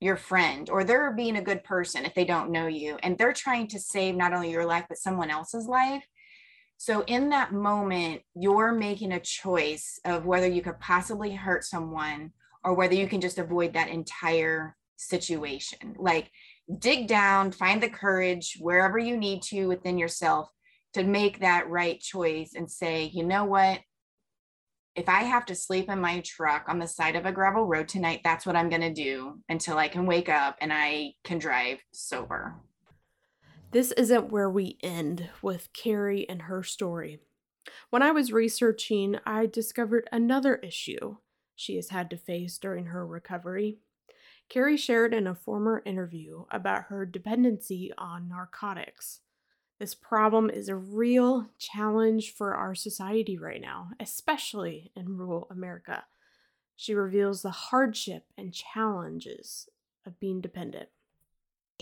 your 0.00 0.16
friend 0.16 0.70
or 0.70 0.84
they're 0.84 1.12
being 1.12 1.36
a 1.36 1.42
good 1.42 1.64
person 1.64 2.04
if 2.04 2.14
they 2.14 2.24
don't 2.24 2.52
know 2.52 2.68
you 2.68 2.96
and 3.02 3.18
they're 3.18 3.32
trying 3.32 3.66
to 3.66 3.80
save 3.80 4.14
not 4.14 4.32
only 4.32 4.50
your 4.50 4.64
life 4.64 4.84
but 4.88 4.96
someone 4.96 5.28
else's 5.28 5.66
life 5.66 6.04
so, 6.80 7.02
in 7.08 7.30
that 7.30 7.52
moment, 7.52 8.22
you're 8.36 8.70
making 8.70 9.10
a 9.10 9.18
choice 9.18 9.98
of 10.04 10.26
whether 10.26 10.46
you 10.46 10.62
could 10.62 10.78
possibly 10.78 11.34
hurt 11.34 11.64
someone 11.64 12.32
or 12.62 12.72
whether 12.72 12.94
you 12.94 13.08
can 13.08 13.20
just 13.20 13.38
avoid 13.38 13.72
that 13.72 13.88
entire 13.88 14.76
situation. 14.98 15.96
Like, 15.98 16.30
dig 16.78 17.08
down, 17.08 17.52
find 17.52 17.82
the 17.82 17.88
courage 17.88 18.58
wherever 18.60 18.98
you 18.98 19.16
need 19.16 19.42
to 19.44 19.66
within 19.66 19.98
yourself 19.98 20.50
to 20.94 21.04
make 21.04 21.40
that 21.40 21.68
right 21.68 22.00
choice 22.00 22.52
and 22.54 22.70
say, 22.70 23.04
you 23.04 23.24
know 23.24 23.44
what? 23.44 23.80
If 24.94 25.08
I 25.08 25.22
have 25.22 25.46
to 25.46 25.54
sleep 25.54 25.88
in 25.88 26.00
my 26.00 26.20
truck 26.20 26.64
on 26.68 26.78
the 26.78 26.88
side 26.88 27.14
of 27.14 27.24
a 27.24 27.32
gravel 27.32 27.66
road 27.66 27.88
tonight, 27.88 28.20
that's 28.24 28.44
what 28.44 28.56
I'm 28.56 28.68
going 28.68 28.82
to 28.82 28.92
do 28.92 29.38
until 29.48 29.78
I 29.78 29.88
can 29.88 30.06
wake 30.06 30.28
up 30.28 30.56
and 30.60 30.72
I 30.72 31.12
can 31.24 31.38
drive 31.38 31.78
sober. 31.92 32.56
This 33.70 33.92
isn't 33.92 34.32
where 34.32 34.50
we 34.50 34.78
end 34.82 35.28
with 35.42 35.72
Carey 35.72 36.28
and 36.28 36.42
her 36.42 36.62
story. 36.62 37.20
When 37.90 38.02
I 38.02 38.10
was 38.10 38.32
researching, 38.32 39.16
I 39.26 39.46
discovered 39.46 40.08
another 40.10 40.56
issue 40.56 41.16
she 41.54 41.76
has 41.76 41.90
had 41.90 42.08
to 42.10 42.16
face 42.16 42.56
during 42.56 42.86
her 42.86 43.06
recovery. 43.06 43.78
Carey 44.48 44.76
shared 44.76 45.12
in 45.12 45.26
a 45.26 45.34
former 45.34 45.82
interview 45.84 46.44
about 46.50 46.84
her 46.84 47.04
dependency 47.04 47.92
on 47.98 48.28
narcotics. 48.28 49.20
This 49.78 49.94
problem 49.94 50.48
is 50.50 50.68
a 50.68 50.76
real 50.76 51.46
challenge 51.58 52.32
for 52.32 52.54
our 52.54 52.74
society 52.74 53.38
right 53.38 53.60
now, 53.60 53.90
especially 54.00 54.90
in 54.96 55.16
rural 55.16 55.46
America. 55.50 56.04
She 56.76 56.94
reveals 56.94 57.42
the 57.42 57.50
hardship 57.50 58.24
and 58.36 58.54
challenges 58.54 59.68
of 60.06 60.18
being 60.18 60.40
dependent. 60.40 60.88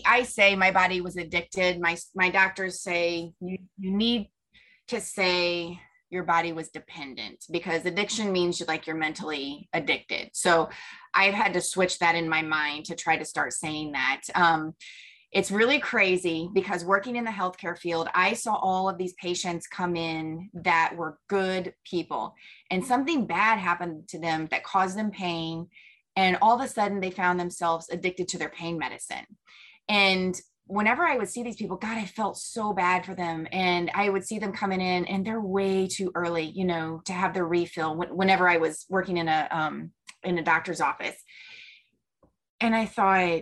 I 0.05 0.23
say 0.23 0.55
my 0.55 0.71
body 0.71 1.01
was 1.01 1.17
addicted. 1.17 1.79
My 1.79 1.97
my 2.15 2.29
doctors 2.29 2.81
say 2.81 3.33
you 3.39 3.57
you 3.79 3.91
need 3.91 4.29
to 4.89 5.01
say 5.01 5.79
your 6.09 6.23
body 6.23 6.53
was 6.53 6.69
dependent 6.69 7.45
because 7.51 7.85
addiction 7.85 8.31
means 8.31 8.59
you 8.59 8.65
like 8.65 8.87
you're 8.87 8.95
mentally 8.95 9.67
addicted. 9.73 10.29
So 10.33 10.69
I've 11.13 11.33
had 11.33 11.53
to 11.53 11.61
switch 11.61 11.99
that 11.99 12.15
in 12.15 12.29
my 12.29 12.41
mind 12.41 12.85
to 12.85 12.95
try 12.95 13.17
to 13.17 13.25
start 13.25 13.53
saying 13.53 13.91
that. 13.91 14.21
Um, 14.35 14.73
it's 15.31 15.51
really 15.51 15.79
crazy 15.79 16.49
because 16.53 16.85
working 16.85 17.17
in 17.17 17.25
the 17.25 17.31
healthcare 17.31 17.77
field, 17.77 18.07
I 18.15 18.33
saw 18.33 18.55
all 18.55 18.87
of 18.87 18.97
these 18.97 19.13
patients 19.13 19.67
come 19.67 19.97
in 19.97 20.49
that 20.53 20.93
were 20.95 21.19
good 21.27 21.73
people, 21.83 22.33
and 22.71 22.85
something 22.85 23.27
bad 23.27 23.59
happened 23.59 24.07
to 24.09 24.19
them 24.19 24.47
that 24.51 24.63
caused 24.63 24.97
them 24.97 25.11
pain. 25.11 25.67
And 26.15 26.37
all 26.41 26.55
of 26.59 26.65
a 26.65 26.67
sudden, 26.67 27.01
they 27.01 27.11
found 27.11 27.39
themselves 27.39 27.89
addicted 27.91 28.29
to 28.29 28.37
their 28.37 28.49
pain 28.49 28.77
medicine. 28.77 29.25
And 29.89 30.39
whenever 30.67 31.05
I 31.05 31.17
would 31.17 31.29
see 31.29 31.43
these 31.43 31.55
people, 31.55 31.77
God, 31.77 31.97
I 31.97 32.05
felt 32.05 32.37
so 32.37 32.73
bad 32.73 33.05
for 33.05 33.15
them. 33.15 33.47
And 33.51 33.89
I 33.93 34.09
would 34.09 34.25
see 34.25 34.39
them 34.39 34.51
coming 34.51 34.81
in 34.81 35.05
and 35.05 35.25
they're 35.25 35.41
way 35.41 35.87
too 35.87 36.11
early, 36.13 36.43
you 36.43 36.65
know, 36.65 37.01
to 37.05 37.13
have 37.13 37.33
their 37.33 37.45
refill 37.45 37.95
whenever 37.95 38.47
I 38.47 38.57
was 38.57 38.85
working 38.89 39.17
in 39.17 39.27
a, 39.27 39.47
um, 39.49 39.91
in 40.23 40.37
a 40.37 40.43
doctor's 40.43 40.81
office. 40.81 41.15
And 42.59 42.75
I 42.75 42.85
thought 42.85 43.41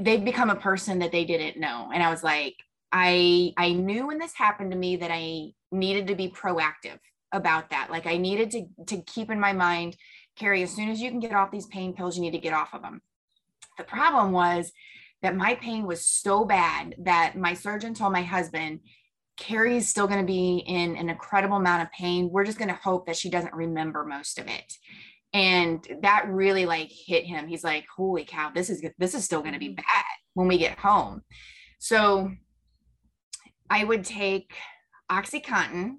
they'd 0.00 0.24
become 0.24 0.50
a 0.50 0.56
person 0.56 1.00
that 1.00 1.12
they 1.12 1.24
didn't 1.24 1.60
know. 1.60 1.90
And 1.92 2.02
I 2.02 2.10
was 2.10 2.22
like, 2.22 2.56
I, 2.90 3.52
I 3.56 3.72
knew 3.72 4.06
when 4.06 4.18
this 4.18 4.34
happened 4.34 4.70
to 4.72 4.76
me 4.76 4.96
that 4.96 5.10
I 5.12 5.52
needed 5.70 6.06
to 6.08 6.14
be 6.14 6.28
proactive 6.28 6.98
about 7.32 7.70
that. 7.70 7.90
Like 7.90 8.06
I 8.06 8.18
needed 8.18 8.50
to, 8.52 8.66
to 8.86 9.02
keep 9.02 9.30
in 9.30 9.40
my 9.40 9.52
mind, 9.52 9.96
Carey, 10.36 10.62
as 10.62 10.70
soon 10.70 10.90
as 10.90 11.00
you 11.00 11.10
can 11.10 11.20
get 11.20 11.32
off 11.32 11.50
these 11.50 11.66
pain 11.66 11.94
pills, 11.94 12.16
you 12.16 12.22
need 12.22 12.32
to 12.32 12.38
get 12.38 12.52
off 12.52 12.74
of 12.74 12.82
them. 12.82 13.00
The 13.78 13.84
problem 13.84 14.32
was 14.32 14.72
that 15.22 15.36
my 15.36 15.54
pain 15.54 15.86
was 15.86 16.04
so 16.04 16.44
bad 16.44 16.94
that 16.98 17.36
my 17.36 17.54
surgeon 17.54 17.94
told 17.94 18.12
my 18.12 18.22
husband, 18.22 18.80
Carey's 19.36 19.88
still 19.88 20.06
going 20.06 20.20
to 20.20 20.26
be 20.26 20.58
in 20.66 20.96
an 20.96 21.08
incredible 21.08 21.56
amount 21.56 21.82
of 21.82 21.92
pain. 21.92 22.28
We're 22.30 22.44
just 22.44 22.58
going 22.58 22.68
to 22.68 22.74
hope 22.74 23.06
that 23.06 23.16
she 23.16 23.30
doesn't 23.30 23.54
remember 23.54 24.04
most 24.04 24.38
of 24.38 24.46
it. 24.48 24.74
And 25.32 25.86
that 26.02 26.28
really 26.28 26.66
like 26.66 26.90
hit 26.90 27.24
him. 27.24 27.46
He's 27.46 27.64
like, 27.64 27.86
holy 27.96 28.24
cow, 28.24 28.50
this 28.54 28.68
is 28.68 28.84
this 28.98 29.14
is 29.14 29.24
still 29.24 29.40
going 29.40 29.54
to 29.54 29.58
be 29.58 29.68
mm-hmm. 29.68 29.76
bad 29.76 30.04
when 30.34 30.48
we 30.48 30.58
get 30.58 30.78
home. 30.78 31.22
So 31.78 32.30
I 33.70 33.84
would 33.84 34.04
take 34.04 34.54
Oxycontin 35.10 35.96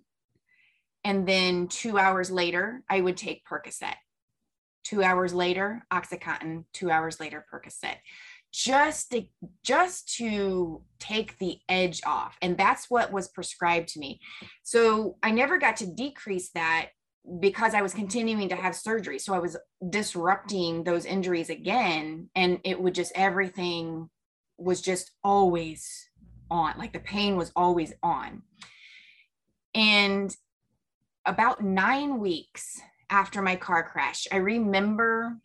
and 1.04 1.28
then 1.28 1.68
two 1.68 1.98
hours 1.98 2.32
later, 2.32 2.84
I 2.90 3.02
would 3.02 3.18
take 3.18 3.44
Percocet. 3.46 3.96
Two 4.84 5.02
hours 5.02 5.34
later, 5.34 5.86
Oxycontin, 5.92 6.66
two 6.74 6.92
hours 6.92 7.20
later, 7.20 7.46
Percocet 7.52 7.98
just 8.54 9.12
to 9.12 9.24
just 9.64 10.16
to 10.16 10.84
take 11.00 11.38
the 11.40 11.58
edge 11.68 12.02
off. 12.06 12.38
And 12.42 12.56
that's 12.56 12.90
what 12.90 13.12
was 13.12 13.28
prescribed 13.28 13.90
to 13.90 14.00
me. 14.00 14.22
So 14.64 15.18
i 15.24 15.32
never 15.32 15.58
got 15.58 15.76
to 15.78 15.88
decrease 15.88 16.52
that 16.52 16.90
because 17.40 17.74
i 17.74 17.82
was 17.82 17.94
continuing 17.94 18.50
to 18.50 18.56
have 18.56 18.76
surgery. 18.76 19.18
So 19.18 19.34
i 19.34 19.40
was 19.40 19.58
disrupting 19.90 20.84
those 20.84 21.06
injuries 21.06 21.50
again 21.50 22.30
and 22.36 22.60
it 22.64 22.80
would 22.80 22.94
just 22.94 23.12
everything 23.16 24.10
was 24.58 24.82
just 24.82 25.12
always 25.24 26.10
on 26.52 26.76
like 26.78 26.94
the 26.94 27.00
pain 27.00 27.36
was 27.36 27.52
always 27.56 27.94
on. 28.04 28.44
And 29.74 30.34
about 31.26 31.64
9 31.64 32.20
weeks 32.20 32.80
after 33.10 33.42
my 33.42 33.56
car 33.56 33.82
crash 33.90 34.28
i 34.32 34.36
remember 34.36 35.38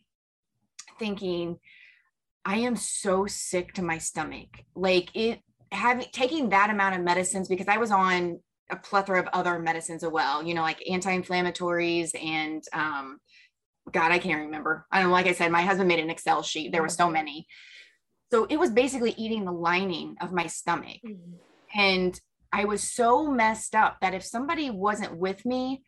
thinking 0.99 1.57
I 2.45 2.57
am 2.57 2.75
so 2.75 3.25
sick 3.25 3.73
to 3.73 3.81
my 3.81 3.97
stomach. 3.97 4.47
Like 4.75 5.15
it 5.15 5.39
having 5.71 6.07
taking 6.11 6.49
that 6.49 6.69
amount 6.69 6.95
of 6.95 7.01
medicines 7.01 7.47
because 7.47 7.67
I 7.67 7.77
was 7.77 7.91
on 7.91 8.39
a 8.71 8.75
plethora 8.75 9.19
of 9.19 9.27
other 9.33 9.59
medicines 9.59 10.03
as 10.03 10.09
well, 10.09 10.43
you 10.43 10.53
know, 10.53 10.61
like 10.61 10.81
anti-inflammatories 10.89 12.11
and 12.23 12.63
um 12.73 13.19
God, 13.91 14.11
I 14.11 14.19
can't 14.19 14.45
remember. 14.45 14.85
I 14.91 15.01
don't 15.01 15.11
like 15.11 15.27
I 15.27 15.33
said, 15.33 15.51
my 15.51 15.61
husband 15.61 15.87
made 15.87 15.99
an 15.99 16.09
Excel 16.09 16.43
sheet. 16.43 16.71
There 16.71 16.81
were 16.81 16.89
so 16.89 17.09
many. 17.09 17.47
So 18.31 18.45
it 18.45 18.57
was 18.57 18.69
basically 18.69 19.15
eating 19.17 19.45
the 19.45 19.51
lining 19.51 20.15
of 20.21 20.31
my 20.31 20.47
stomach. 20.47 20.97
Mm-hmm. 21.05 21.79
And 21.79 22.19
I 22.51 22.65
was 22.65 22.83
so 22.83 23.29
messed 23.31 23.75
up 23.75 23.97
that 24.01 24.13
if 24.13 24.23
somebody 24.23 24.69
wasn't 24.69 25.17
with 25.17 25.45
me, 25.45 25.83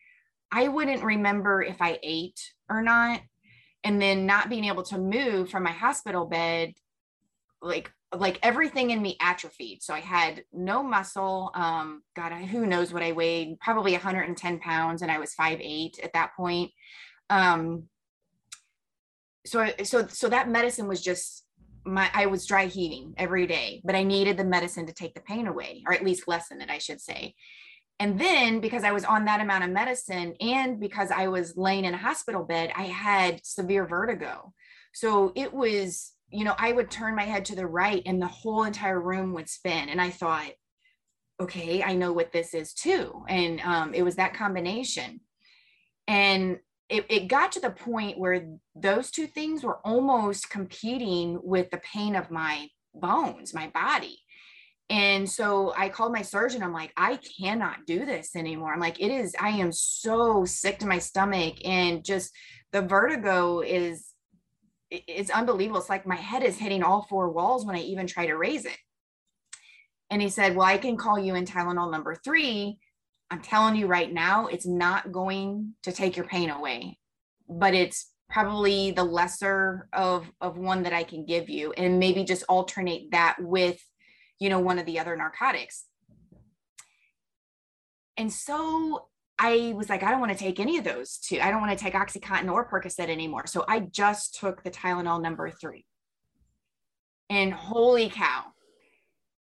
I 0.52 0.68
wouldn't 0.68 1.04
remember 1.04 1.62
if 1.62 1.82
I 1.82 2.00
ate 2.04 2.40
or 2.70 2.82
not 2.82 3.22
and 3.84 4.02
then 4.02 4.26
not 4.26 4.50
being 4.50 4.65
able 4.65 4.84
to 4.84 4.98
move 4.98 5.50
from 5.50 5.63
my 5.63 5.72
hospital 5.72 6.26
bed 6.26 6.74
like 7.62 7.91
like 8.14 8.39
everything 8.43 8.91
in 8.91 9.01
me 9.01 9.16
atrophied. 9.22 9.82
So 9.82 9.93
i 9.93 9.99
had 9.99 10.43
no 10.51 10.84
muscle 10.84 11.51
um 11.53 12.03
god 12.16 12.32
I, 12.32 12.45
who 12.45 12.66
knows 12.66 12.91
what 12.91 13.03
i 13.03 13.12
weighed 13.12 13.60
probably 13.60 13.93
110 13.93 14.60
pounds 14.60 15.01
and 15.01 15.12
i 15.12 15.20
was 15.20 15.34
five 15.34 15.60
eight 15.62 15.99
at 16.03 16.14
that 16.14 16.36
point. 16.36 16.72
Um 17.30 17.84
so 19.45 19.70
so 19.84 20.08
so 20.08 20.30
that 20.30 20.49
medicine 20.49 20.88
was 20.88 21.01
just 21.01 21.45
my 21.84 22.10
i 22.14 22.26
was 22.28 22.45
dry 22.45 22.66
heaving 22.68 23.14
every 23.18 23.47
day 23.47 23.82
but 23.84 23.95
i 23.95 24.03
needed 24.03 24.38
the 24.38 24.43
medicine 24.43 24.86
to 24.86 24.93
take 24.93 25.16
the 25.16 25.22
pain 25.22 25.47
away 25.47 25.84
or 25.88 25.93
at 25.93 26.03
least 26.03 26.28
lessen 26.28 26.62
it 26.62 26.70
i 26.70 26.78
should 26.78 27.01
say 27.01 27.34
and 28.02 28.20
then 28.20 28.60
because 28.60 28.84
I 28.84 28.91
was 28.91 29.06
on 29.06 29.26
that 29.26 29.39
amount 29.39 29.64
of 29.64 29.70
medicine 29.70 30.36
and 30.41 30.80
because 30.80 31.12
I 31.12 31.28
was 31.28 31.56
laying 31.56 31.86
in 31.86 31.93
a 31.93 31.97
hospital 31.97 32.43
bed, 32.43 32.72
I 32.76 32.84
had 32.84 33.45
severe 33.45 33.86
vertigo. 33.86 34.54
So 34.93 35.32
it 35.36 35.54
was 35.54 36.12
you 36.32 36.45
know, 36.45 36.56
I 36.58 36.72
would 36.72 36.89
turn 36.89 37.16
my 37.16 37.24
head 37.24 37.45
to 37.45 37.56
the 37.56 37.68
right 37.68 38.02
and 38.06 38.22
the 38.22 38.28
whole 38.28 38.64
entire 38.64 38.99
room 38.99 39.34
would 39.34 39.49
spin. 39.49 39.89
And 39.89 40.02
I 40.02 40.10
thought, 40.10 40.52
okay, 41.41 41.84
I 41.84 41.93
know 41.93 42.14
what 42.14 42.32
this 42.32 42.54
is 42.54 42.74
too. 42.74 43.24
And 43.28 43.60
um, 43.62 43.93
it 43.93 44.04
was 44.04 44.16
that 44.16 44.34
combination. 44.34 45.20
And 46.08 46.60
it, 46.89 47.06
it 47.10 47.28
got 47.28 47.52
to 47.54 47.60
the 47.60 47.72
point 47.72 48.18
where 48.18 48.47
those 48.76 49.12
two 49.12 49.28
things 49.28 49.64
were 49.64 49.80
almost 49.86 50.49
competing 50.49 51.39
with 51.43 51.70
the 51.72 51.80
pain 51.80 52.16
of 52.16 52.32
my 52.32 52.68
bones, 52.93 53.54
my 53.54 53.68
body. 53.68 54.20
And 54.92 55.28
so 55.30 55.74
I 55.78 55.88
called 55.88 56.12
my 56.12 56.22
surgeon. 56.22 56.62
I'm 56.62 56.74
like, 56.74 56.92
I 56.98 57.18
cannot 57.39 57.86
do 57.88 58.06
this 58.06 58.36
anymore. 58.36 58.74
I'm 58.74 58.80
like, 58.82 59.00
it 59.00 59.10
is, 59.10 59.34
I 59.39 59.52
am 59.52 59.72
so 59.72 60.44
sick 60.44 60.80
to 60.80 60.86
my 60.86 61.00
stomach. 61.00 61.56
And 61.64 62.04
just 62.04 62.34
the 62.74 62.82
vertigo 62.82 63.62
is, 63.62 64.10
it's 64.89 65.30
unbelievable. 65.30 65.80
It's 65.80 65.88
like 65.88 66.06
my 66.06 66.18
head 66.18 66.44
is 66.44 66.58
hitting 66.58 66.84
all 66.84 67.08
four 67.10 67.30
walls 67.30 67.66
when 67.66 67.78
I 67.78 67.80
even 67.80 68.06
try 68.06 68.26
to 68.26 68.36
raise 68.36 68.66
it. 68.66 68.76
And 70.10 70.22
he 70.22 70.28
said, 70.28 70.58
Well, 70.58 70.68
I 70.68 70.78
can 70.78 70.98
call 70.98 71.18
you 71.18 71.36
in 71.36 71.46
Tylenol 71.46 71.89
number 71.89 72.16
three. 72.16 72.78
I'm 73.30 73.42
telling 73.42 73.78
you 73.78 73.88
right 73.88 74.12
now, 74.12 74.48
it's 74.48 74.68
not 74.68 75.14
going 75.14 75.74
to 75.84 75.94
take 75.94 76.18
your 76.18 76.26
pain 76.26 76.50
away, 76.50 76.98
but 77.48 77.74
it's 77.74 78.12
probably 78.30 78.92
the 78.92 79.06
lesser 79.06 79.88
of 79.94 80.30
of 80.42 80.58
one 80.58 80.84
that 80.84 80.92
I 80.92 81.04
can 81.04 81.26
give 81.26 81.50
you 81.50 81.72
and 81.72 81.98
maybe 81.98 82.26
just 82.26 82.44
alternate 82.50 83.12
that 83.12 83.38
with 83.39 83.82
you 84.42 84.50
know 84.50 84.60
one 84.60 84.80
of 84.80 84.88
the 84.88 85.00
other 85.00 85.16
narcotics. 85.16 85.86
And 88.18 88.34
so 88.34 89.08
I 89.38 89.74
was 89.78 89.88
like, 89.88 90.02
I 90.02 90.10
don't 90.10 90.20
want 90.20 90.32
to 90.32 90.38
take 90.38 90.60
any 90.60 90.80
of 90.80 90.84
those 90.84 91.20
two. 91.20 91.39
I 91.39 91.52
don't 91.52 91.62
want 91.62 91.78
to 91.78 91.82
take 91.82 91.94
Oxycontin 91.94 92.52
or 92.52 92.68
Percocet 92.68 93.08
anymore. 93.08 93.46
So 93.46 93.64
I 93.68 93.82
just 93.82 94.39
took 94.39 94.64
the 94.64 94.72
Tylenol 94.72 95.22
number 95.22 95.52
three. 95.52 95.86
And 97.30 97.54
holy 97.54 98.10
cow. 98.10 98.46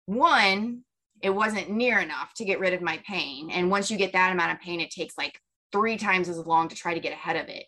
One, 0.06 0.84
it 1.22 1.30
wasn't 1.30 1.70
near 1.70 1.98
enough 1.98 2.32
to 2.36 2.46
get 2.46 2.58
rid 2.58 2.72
of 2.72 2.80
my 2.80 2.98
pain. 3.06 3.50
And 3.50 3.70
once 3.70 3.90
you 3.90 3.98
get 3.98 4.14
that 4.14 4.32
amount 4.32 4.52
of 4.52 4.60
pain, 4.60 4.80
it 4.80 4.90
takes 4.90 5.18
like 5.18 5.38
three 5.70 5.98
times 5.98 6.30
as 6.30 6.38
long 6.38 6.68
to 6.68 6.74
try 6.74 6.94
to 6.94 7.00
get 7.00 7.12
ahead 7.12 7.36
of 7.36 7.48
it. 7.50 7.66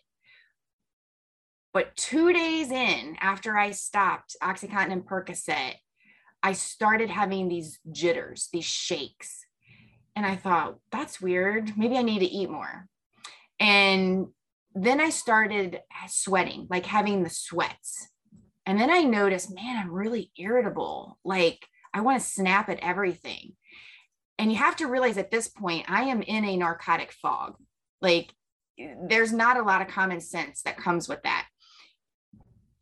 But 1.71 1.95
two 1.95 2.33
days 2.33 2.71
in, 2.71 3.15
after 3.21 3.57
I 3.57 3.71
stopped 3.71 4.35
Oxycontin 4.41 4.91
and 4.91 5.05
Percocet, 5.05 5.75
I 6.43 6.53
started 6.53 7.09
having 7.09 7.47
these 7.47 7.79
jitters, 7.91 8.49
these 8.51 8.65
shakes 8.65 9.45
and 10.15 10.25
I 10.25 10.35
thought, 10.35 10.77
that's 10.91 11.21
weird. 11.21 11.77
Maybe 11.77 11.97
I 11.97 12.01
need 12.01 12.19
to 12.19 12.25
eat 12.25 12.49
more. 12.49 12.87
And 13.59 14.27
then 14.73 14.99
I 14.99 15.09
started 15.09 15.81
sweating, 16.07 16.67
like 16.69 16.85
having 16.85 17.23
the 17.23 17.29
sweats. 17.29 18.09
And 18.65 18.79
then 18.79 18.89
I 18.89 19.03
noticed, 19.03 19.53
man, 19.53 19.77
I'm 19.77 19.91
really 19.91 20.31
irritable. 20.37 21.17
Like 21.23 21.65
I 21.93 22.01
want 22.01 22.21
to 22.21 22.27
snap 22.27 22.69
at 22.69 22.79
everything. 22.79 23.53
And 24.37 24.51
you 24.51 24.57
have 24.57 24.75
to 24.77 24.87
realize 24.87 25.17
at 25.17 25.31
this 25.31 25.47
point, 25.47 25.89
I 25.89 26.03
am 26.03 26.21
in 26.21 26.45
a 26.45 26.57
narcotic 26.57 27.11
fog. 27.13 27.55
Like 28.01 28.33
there's 29.07 29.31
not 29.31 29.57
a 29.57 29.63
lot 29.63 29.81
of 29.81 29.87
common 29.87 30.19
sense 30.19 30.63
that 30.63 30.77
comes 30.77 31.07
with 31.07 31.21
that. 31.23 31.47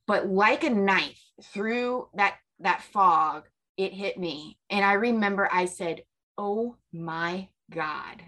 But 0.08 0.28
like 0.28 0.64
a 0.64 0.70
knife 0.70 1.22
through 1.54 2.08
that 2.16 2.38
that 2.60 2.82
fog, 2.82 3.44
it 3.78 3.94
hit 3.94 4.18
me. 4.18 4.58
And 4.70 4.84
I 4.84 4.94
remember 4.94 5.48
I 5.52 5.66
said, 5.66 6.02
oh 6.38 6.76
my 6.92 7.50
God. 7.72 8.22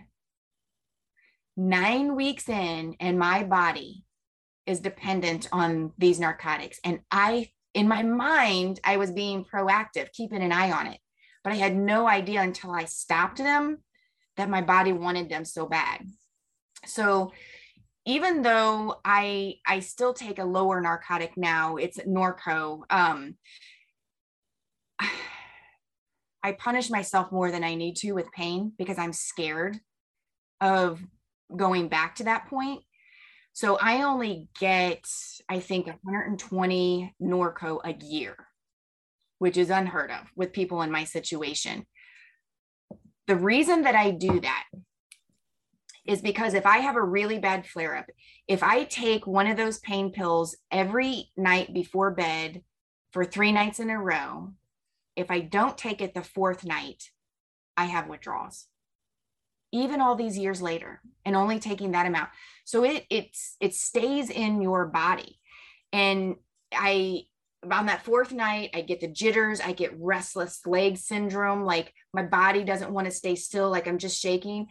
Nine 1.58 2.16
weeks 2.16 2.48
in, 2.48 2.96
and 3.00 3.20
my 3.20 3.44
body 3.44 4.06
is 4.66 4.80
dependent 4.80 5.50
on 5.52 5.92
these 5.98 6.20
narcotics. 6.20 6.80
And 6.84 7.00
I, 7.12 7.50
in 7.74 7.88
my 7.88 8.04
mind, 8.04 8.80
I 8.84 8.98
was 8.98 9.12
being 9.12 9.44
proactive, 9.44 10.12
keeping 10.14 10.42
an 10.42 10.52
eye 10.52 10.72
on 10.72 10.88
it. 10.88 11.00
But 11.44 11.54
I 11.54 11.58
had 11.58 11.76
no 11.76 12.08
idea 12.08 12.42
until 12.42 12.72
I 12.72 12.86
stopped 12.86 13.38
them 13.38 13.80
that 14.38 14.50
my 14.50 14.62
body 14.62 14.94
wanted 14.94 15.30
them 15.30 15.44
so 15.44 15.66
bad. 15.66 16.06
So 16.86 17.32
even 18.06 18.42
though 18.42 19.00
I 19.06 19.56
I 19.66 19.80
still 19.80 20.14
take 20.14 20.40
a 20.40 20.46
lower 20.46 20.82
narcotic 20.82 21.38
now, 21.38 21.76
it's 21.78 21.98
Norco. 22.00 22.82
Um, 22.90 23.36
I 26.44 26.54
punish 26.54 26.90
myself 26.90 27.32
more 27.32 27.52
than 27.52 27.64
I 27.64 27.76
need 27.76 27.96
to 27.98 28.14
with 28.14 28.32
pain 28.32 28.72
because 28.78 28.98
I'm 28.98 29.14
scared 29.14 29.80
of 30.60 31.02
going 31.56 31.88
back 31.88 32.16
to 32.16 32.24
that 32.26 32.48
point. 32.48 32.84
So 33.54 33.78
I 33.82 34.04
only 34.04 34.48
get, 34.60 35.04
I 35.50 35.60
think, 35.60 35.88
120 35.88 37.16
Norco 37.22 37.80
a 37.84 37.94
year, 37.94 38.36
which 39.40 39.58
is 39.58 39.70
unheard 39.70 40.10
of 40.10 40.32
with 40.36 40.54
people 40.54 40.82
in 40.82 40.92
my 40.92 41.04
situation. 41.04 41.86
The 43.28 43.36
reason 43.36 43.84
that 43.84 43.96
I 43.96 44.12
do 44.12 44.40
that 44.40 44.64
is 46.06 46.22
because 46.22 46.54
if 46.54 46.66
I 46.66 46.78
have 46.80 46.96
a 46.96 47.04
really 47.04 47.40
bad 47.40 47.66
flare 47.68 47.96
up, 47.96 48.06
if 48.48 48.64
I 48.64 48.86
take 48.86 49.28
one 49.28 49.48
of 49.48 49.58
those 49.58 49.80
pain 49.80 50.12
pills 50.12 50.56
every 50.72 51.32
night 51.38 51.74
before 51.74 52.12
bed 52.12 52.64
for 53.12 53.24
three 53.24 53.52
nights 53.52 53.80
in 53.80 53.90
a 53.90 54.02
row, 54.02 54.54
if 55.22 55.32
I 55.32 55.40
don't 55.40 55.78
take 55.78 56.02
it 56.02 56.14
the 56.14 56.24
fourth 56.24 56.66
night, 56.66 57.04
I 57.78 57.86
have 57.86 58.10
withdrawals. 58.10 58.68
Even 59.72 60.02
all 60.02 60.16
these 60.16 60.38
years 60.38 60.62
later, 60.62 61.02
and 61.24 61.36
only 61.36 61.60
taking 61.60 61.92
that 61.92 62.06
amount. 62.06 62.30
So 62.66 62.84
it 62.84 63.06
it's 63.10 63.56
it 63.62 63.74
stays 63.74 64.30
in 64.30 64.62
your 64.62 64.86
body. 64.88 65.40
And 65.94 66.36
I 66.74 67.24
on 67.72 67.86
that 67.86 68.04
fourth 68.04 68.34
night, 68.34 68.72
I 68.74 68.82
get 68.82 69.00
the 69.00 69.08
jitters, 69.08 69.62
I 69.62 69.72
get 69.72 69.98
restless 69.98 70.66
leg 70.66 70.98
syndrome, 70.98 71.64
like 71.64 71.94
my 72.14 72.24
body 72.24 72.64
doesn't 72.64 72.92
want 72.92 73.06
to 73.06 73.12
stay 73.12 73.36
still, 73.36 73.70
like 73.70 73.88
I'm 73.88 74.00
just 74.00 74.20
shaking. 74.20 74.68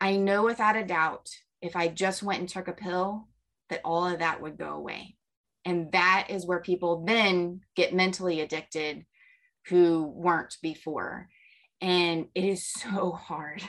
I 0.00 0.16
know 0.16 0.42
without 0.44 0.76
a 0.76 0.84
doubt, 0.84 1.28
if 1.60 1.76
I 1.76 1.88
just 1.88 2.22
went 2.22 2.40
and 2.40 2.48
took 2.48 2.68
a 2.68 2.72
pill, 2.72 3.28
that 3.68 3.82
all 3.84 4.06
of 4.06 4.18
that 4.18 4.40
would 4.40 4.58
go 4.58 4.70
away. 4.70 5.16
And 5.64 5.92
that 5.92 6.26
is 6.30 6.46
where 6.46 6.60
people 6.60 7.04
then 7.04 7.60
get 7.76 7.94
mentally 7.94 8.40
addicted 8.40 9.04
who 9.68 10.04
weren't 10.04 10.56
before. 10.62 11.28
And 11.80 12.26
it 12.34 12.44
is 12.44 12.66
so 12.66 13.12
hard 13.12 13.62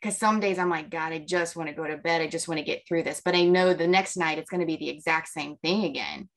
because 0.00 0.18
some 0.18 0.40
days 0.40 0.58
I'm 0.58 0.70
like, 0.70 0.90
God, 0.90 1.12
I 1.12 1.18
just 1.18 1.56
want 1.56 1.68
to 1.68 1.74
go 1.74 1.86
to 1.86 1.96
bed. 1.96 2.20
I 2.20 2.26
just 2.26 2.48
want 2.48 2.58
to 2.58 2.64
get 2.64 2.86
through 2.86 3.04
this. 3.04 3.22
But 3.24 3.34
I 3.34 3.44
know 3.44 3.74
the 3.74 3.86
next 3.86 4.16
night 4.16 4.38
it's 4.38 4.50
going 4.50 4.60
to 4.60 4.66
be 4.66 4.76
the 4.76 4.90
exact 4.90 5.28
same 5.28 5.56
thing 5.56 5.84
again. 5.84 6.28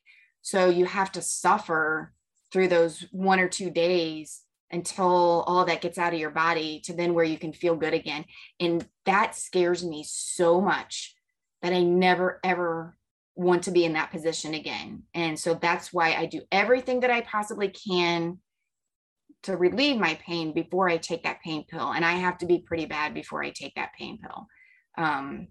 So 0.42 0.70
you 0.70 0.86
have 0.86 1.12
to 1.14 1.22
suffer 1.22 2.14
through 2.52 2.70
those 2.70 3.06
one 3.12 3.40
or 3.40 3.50
two 3.50 3.70
days 3.70 4.42
until 4.72 5.44
all 5.48 5.66
that 5.66 5.82
gets 5.82 5.98
out 5.98 6.14
of 6.14 6.20
your 6.20 6.30
body 6.30 6.82
to 6.86 6.94
then 6.94 7.14
where 7.14 7.26
you 7.26 7.38
can 7.38 7.54
feel 7.54 7.76
good 7.76 7.94
again. 7.94 8.26
And 8.60 8.88
that 9.06 9.36
scares 9.36 9.84
me 9.86 10.04
so 10.08 10.62
much 10.62 11.16
that 11.62 11.74
I 11.74 11.84
never 11.84 12.40
ever 12.44 12.98
want 13.36 13.64
to 13.64 13.72
be 13.72 13.86
in 13.86 13.94
that 13.94 14.12
position 14.12 14.54
again. 14.54 15.04
And 15.14 15.38
so 15.38 15.54
that's 15.54 15.94
why 15.94 16.14
I 16.14 16.26
do 16.26 16.42
everything 16.52 17.02
that 17.02 17.12
I 17.12 17.22
possibly 17.22 17.70
can 17.70 18.40
to 19.44 19.56
relieve 19.56 19.98
my 19.98 20.16
pain 20.16 20.54
before 20.54 20.90
I 20.90 20.98
take 20.98 21.24
that 21.24 21.42
pain 21.44 21.66
pill. 21.70 21.92
And 21.92 22.04
I 22.04 22.14
have 22.14 22.38
to 22.40 22.46
be 22.46 22.60
pretty 22.60 22.86
bad 22.86 23.14
before 23.14 23.44
I 23.44 23.52
take 23.52 23.76
that 23.76 23.94
pain 23.98 24.20
pill. 24.22 24.48
Um, 24.98 25.48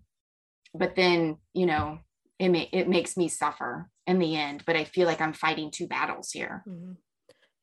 but 0.75 0.97
then, 0.97 1.39
you 1.55 1.67
know, 1.67 1.99
it, 2.39 2.49
ma- 2.49 2.71
it 2.73 2.89
makes 2.89 3.17
me 3.17 3.29
suffer 3.29 3.89
in 4.07 4.19
the 4.19 4.37
end, 4.37 4.65
but 4.67 4.77
I 4.77 4.85
feel 4.85 5.07
like 5.07 5.21
I'm 5.21 5.33
fighting 5.33 5.71
two 5.71 5.87
battles 5.87 6.31
here. 6.31 6.63
Mm-hmm. 6.69 6.93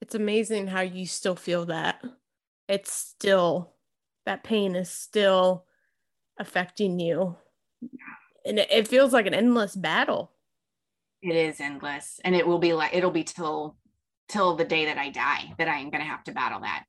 It's 0.01 0.15
amazing 0.15 0.67
how 0.67 0.81
you 0.81 1.05
still 1.05 1.35
feel 1.35 1.65
that. 1.67 2.01
It's 2.67 2.91
still, 2.91 3.73
that 4.25 4.43
pain 4.43 4.75
is 4.75 4.89
still 4.89 5.65
affecting 6.39 6.99
you. 6.99 7.37
And 8.45 8.59
it, 8.59 8.71
it 8.71 8.87
feels 8.87 9.13
like 9.13 9.27
an 9.27 9.33
endless 9.33 9.75
battle. 9.75 10.31
It 11.21 11.35
is 11.35 11.61
endless. 11.61 12.19
And 12.25 12.35
it 12.35 12.45
will 12.45 12.59
be 12.59 12.73
like, 12.73 12.93
it'll 12.93 13.11
be 13.11 13.23
till 13.23 13.77
till 14.27 14.55
the 14.55 14.65
day 14.65 14.85
that 14.85 14.97
I 14.97 15.09
die 15.09 15.53
that 15.57 15.67
I'm 15.67 15.89
going 15.89 16.01
to 16.01 16.09
have 16.09 16.23
to 16.25 16.31
battle 16.31 16.61
that. 16.61 16.85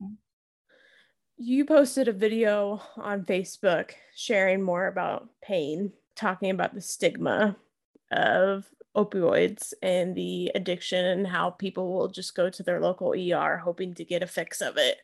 You 1.36 1.64
posted 1.64 2.08
a 2.08 2.12
video 2.12 2.80
on 2.96 3.24
Facebook 3.24 3.90
sharing 4.14 4.62
more 4.62 4.86
about 4.86 5.28
pain, 5.42 5.92
talking 6.14 6.50
about 6.50 6.74
the 6.74 6.80
stigma 6.80 7.56
of 8.12 8.66
opioids 8.96 9.72
and 9.82 10.14
the 10.14 10.52
addiction 10.54 11.04
and 11.04 11.26
how 11.26 11.50
people 11.50 11.92
will 11.92 12.08
just 12.08 12.36
go 12.36 12.48
to 12.48 12.62
their 12.62 12.80
local 12.80 13.12
ER 13.12 13.56
hoping 13.56 13.94
to 13.94 14.04
get 14.04 14.22
a 14.22 14.26
fix 14.26 14.60
of 14.60 14.76
it. 14.76 14.98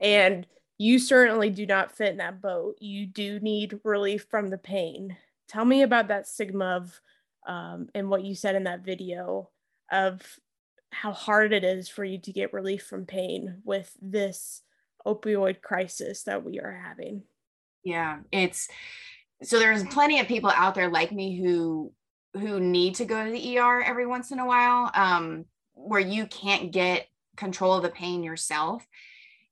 And 0.00 0.46
you 0.78 0.98
certainly 0.98 1.50
do 1.50 1.66
not 1.66 1.92
fit 1.92 2.12
in 2.12 2.16
that 2.18 2.40
boat. 2.40 2.76
You 2.80 3.06
do 3.06 3.40
need 3.40 3.80
relief 3.84 4.26
from 4.30 4.48
the 4.48 4.58
pain. 4.58 5.16
Tell 5.48 5.64
me 5.64 5.82
about 5.82 6.08
that 6.08 6.26
stigma 6.26 6.76
of 6.76 7.00
um, 7.46 7.88
and 7.94 8.10
what 8.10 8.24
you 8.24 8.34
said 8.34 8.56
in 8.56 8.64
that 8.64 8.84
video 8.84 9.50
of 9.90 10.20
how 11.00 11.12
hard 11.12 11.52
it 11.52 11.64
is 11.64 11.88
for 11.88 12.04
you 12.04 12.18
to 12.18 12.32
get 12.32 12.52
relief 12.52 12.84
from 12.84 13.06
pain 13.06 13.62
with 13.64 13.92
this 14.00 14.62
opioid 15.06 15.60
crisis 15.60 16.22
that 16.24 16.44
we 16.44 16.58
are 16.58 16.82
having. 16.84 17.22
Yeah, 17.84 18.18
it's 18.32 18.68
so 19.42 19.58
there's 19.58 19.84
plenty 19.84 20.18
of 20.20 20.26
people 20.26 20.50
out 20.50 20.74
there 20.74 20.88
like 20.88 21.12
me 21.12 21.38
who 21.38 21.92
who 22.34 22.60
need 22.60 22.96
to 22.96 23.04
go 23.04 23.24
to 23.24 23.30
the 23.30 23.58
ER 23.58 23.82
every 23.82 24.06
once 24.06 24.30
in 24.30 24.38
a 24.38 24.46
while. 24.46 24.90
Um, 24.94 25.44
where 25.74 26.00
you 26.00 26.26
can't 26.26 26.72
get 26.72 27.06
control 27.36 27.74
of 27.74 27.82
the 27.82 27.90
pain 27.90 28.22
yourself. 28.22 28.84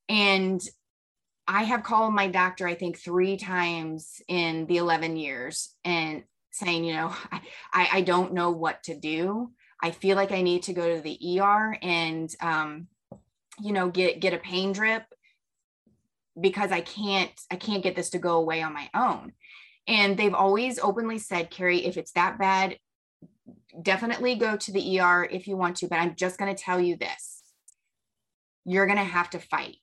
And 0.09 0.61
I 1.47 1.65
have 1.65 1.83
called 1.83 2.15
my 2.15 2.29
doctor, 2.29 2.67
I 2.67 2.75
think, 2.75 2.99
three 2.99 3.37
times 3.37 4.23
in 4.27 4.67
the 4.67 4.79
11 4.79 5.17
years 5.17 5.75
and 5.85 6.25
saying, 6.51 6.85
you 6.85 6.95
know, 6.95 7.15
I, 7.73 7.89
I 7.93 8.01
don't 8.01 8.33
know 8.33 8.51
what 8.51 8.83
to 8.85 8.99
do. 8.99 9.53
I 9.85 9.91
feel 9.91 10.17
like 10.17 10.33
I 10.33 10.41
need 10.41 10.63
to 10.63 10.73
go 10.73 10.97
to 10.97 11.03
the 11.03 11.39
ER 11.39 11.77
and, 11.83 12.35
um, 12.41 12.89
you 13.61 13.71
know, 13.71 13.91
get, 13.91 14.19
get 14.19 14.33
a 14.33 14.39
pain 14.39 14.73
drip 14.73 15.03
because 16.41 16.73
I 16.73 16.81
can't, 16.81 17.31
I 17.51 17.57
can't 17.57 17.83
get 17.83 17.95
this 17.95 18.09
to 18.11 18.19
go 18.19 18.39
away 18.39 18.63
on 18.63 18.73
my 18.73 18.89
own. 18.95 19.35
And 19.87 20.17
they've 20.17 20.33
always 20.33 20.79
openly 20.79 21.19
said, 21.19 21.51
Carey, 21.51 21.85
if 21.85 21.99
it's 21.99 22.13
that 22.13 22.39
bad, 22.39 22.79
definitely 23.83 24.37
go 24.37 24.57
to 24.57 24.73
the 24.73 25.01
ER 25.01 25.29
if 25.31 25.47
you 25.47 25.59
want 25.59 25.77
to. 25.77 25.89
But 25.89 25.99
I'm 25.99 26.15
just 26.15 26.39
going 26.39 26.55
to 26.55 26.63
tell 26.63 26.81
you 26.81 26.97
this 26.97 27.43
you're 28.65 28.87
going 28.87 28.97
to 28.97 29.05
have 29.05 29.29
to 29.29 29.39
fight 29.39 29.77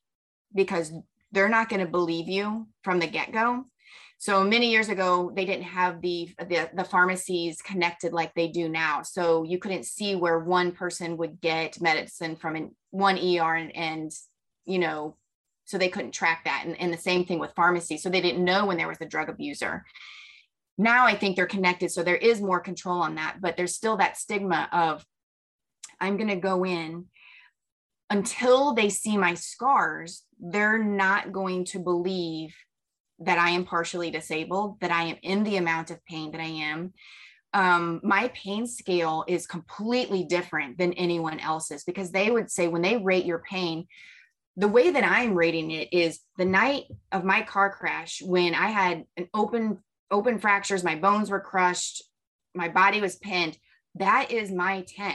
because 0.52 0.92
they're 1.32 1.48
not 1.48 1.70
going 1.70 1.86
to 1.86 1.92
believe 1.92 2.28
you 2.28 2.68
from 2.82 3.00
the 3.00 3.06
get 3.06 3.32
go. 3.32 3.66
So 4.22 4.44
many 4.44 4.70
years 4.70 4.90
ago, 4.90 5.32
they 5.36 5.46
didn't 5.46 5.64
have 5.64 6.00
the, 6.00 6.30
the, 6.38 6.70
the 6.76 6.84
pharmacies 6.84 7.60
connected 7.60 8.14
like 8.14 8.36
they 8.36 8.50
do 8.50 8.70
now. 8.70 9.02
So 9.02 9.42
you 9.42 9.58
couldn't 9.58 9.88
see 9.88 10.14
where 10.14 10.38
one 10.38 10.74
person 10.74 11.18
would 11.18 11.42
get 11.42 11.82
medicine 11.82 12.36
from 12.36 12.56
an, 12.56 12.76
one 12.92 13.18
ER 13.18 13.56
and, 13.56 13.76
and 13.76 14.12
you 14.64 14.78
know 14.78 15.18
so 15.66 15.80
they 15.80 15.90
couldn't 15.90 16.12
track 16.12 16.44
that. 16.44 16.66
And, 16.68 16.80
and 16.80 16.94
the 16.94 17.00
same 17.00 17.26
thing 17.26 17.40
with 17.40 17.56
pharmacy. 17.56 17.98
So 17.98 18.10
they 18.10 18.22
didn't 18.22 18.46
know 18.46 18.68
when 18.68 18.78
there 18.78 18.88
was 18.88 19.02
a 19.02 19.08
drug 19.08 19.28
abuser. 19.28 19.84
Now 20.78 21.08
i 21.08 21.16
think 21.16 21.36
they're 21.36 21.48
connected. 21.48 21.90
So 21.90 22.04
there 22.04 22.16
is 22.16 22.42
more 22.42 22.60
control 22.60 23.02
on 23.02 23.16
that 23.16 23.38
but 23.42 23.58
there's 23.58 23.76
still 23.76 23.98
that 23.98 24.18
stigma 24.18 24.70
of 24.72 25.04
i'm 26.00 26.18
going 26.18 26.30
to 26.30 26.36
go 26.36 26.64
in. 26.64 27.06
Until 28.12 28.76
they 28.76 28.90
see 28.90 29.18
my 29.18 29.34
scars 29.34 30.22
they're 30.40 30.84
not 30.84 31.32
going 31.32 31.66
to 31.66 31.80
believe 31.80 32.54
that 33.26 33.38
i 33.38 33.50
am 33.50 33.66
partially 33.66 34.12
disabled 34.12 34.80
that 34.80 34.92
i 34.92 35.04
am 35.04 35.18
in 35.24 35.44
the 35.44 35.58
amount 35.58 35.92
of 35.92 36.04
pain 36.06 36.32
that 36.32 36.42
i 36.42 36.46
am 36.46 36.94
um, 37.54 38.00
my 38.02 38.30
pain 38.30 38.66
scale 38.66 39.26
is 39.28 39.46
completely 39.46 40.24
different 40.24 40.78
than 40.78 40.94
anyone 40.94 41.38
else's 41.42 41.84
because 41.84 42.10
they 42.10 42.32
would 42.32 42.50
say 42.50 42.70
when 42.70 42.82
they 42.82 42.96
rate 42.96 43.26
your 43.26 43.40
pain 43.40 43.88
the 44.58 44.68
way 44.68 44.92
that 44.92 45.04
I'm 45.04 45.36
rating 45.36 45.72
it 45.72 45.90
is 45.92 46.20
the 46.38 46.46
night 46.46 46.84
of 47.12 47.24
my 47.24 47.42
car 47.42 47.70
crash 47.70 48.22
when 48.22 48.54
I 48.54 48.68
had 48.68 49.06
an 49.18 49.28
open 49.34 49.80
open 50.12 50.40
fractures, 50.40 50.84
my 50.84 50.96
bones 50.96 51.30
were 51.30 51.40
crushed, 51.40 52.04
my 52.54 52.68
body 52.68 53.00
was 53.00 53.16
pinned. 53.16 53.58
That 53.96 54.32
is 54.32 54.52
my 54.52 54.86
10. 54.88 55.14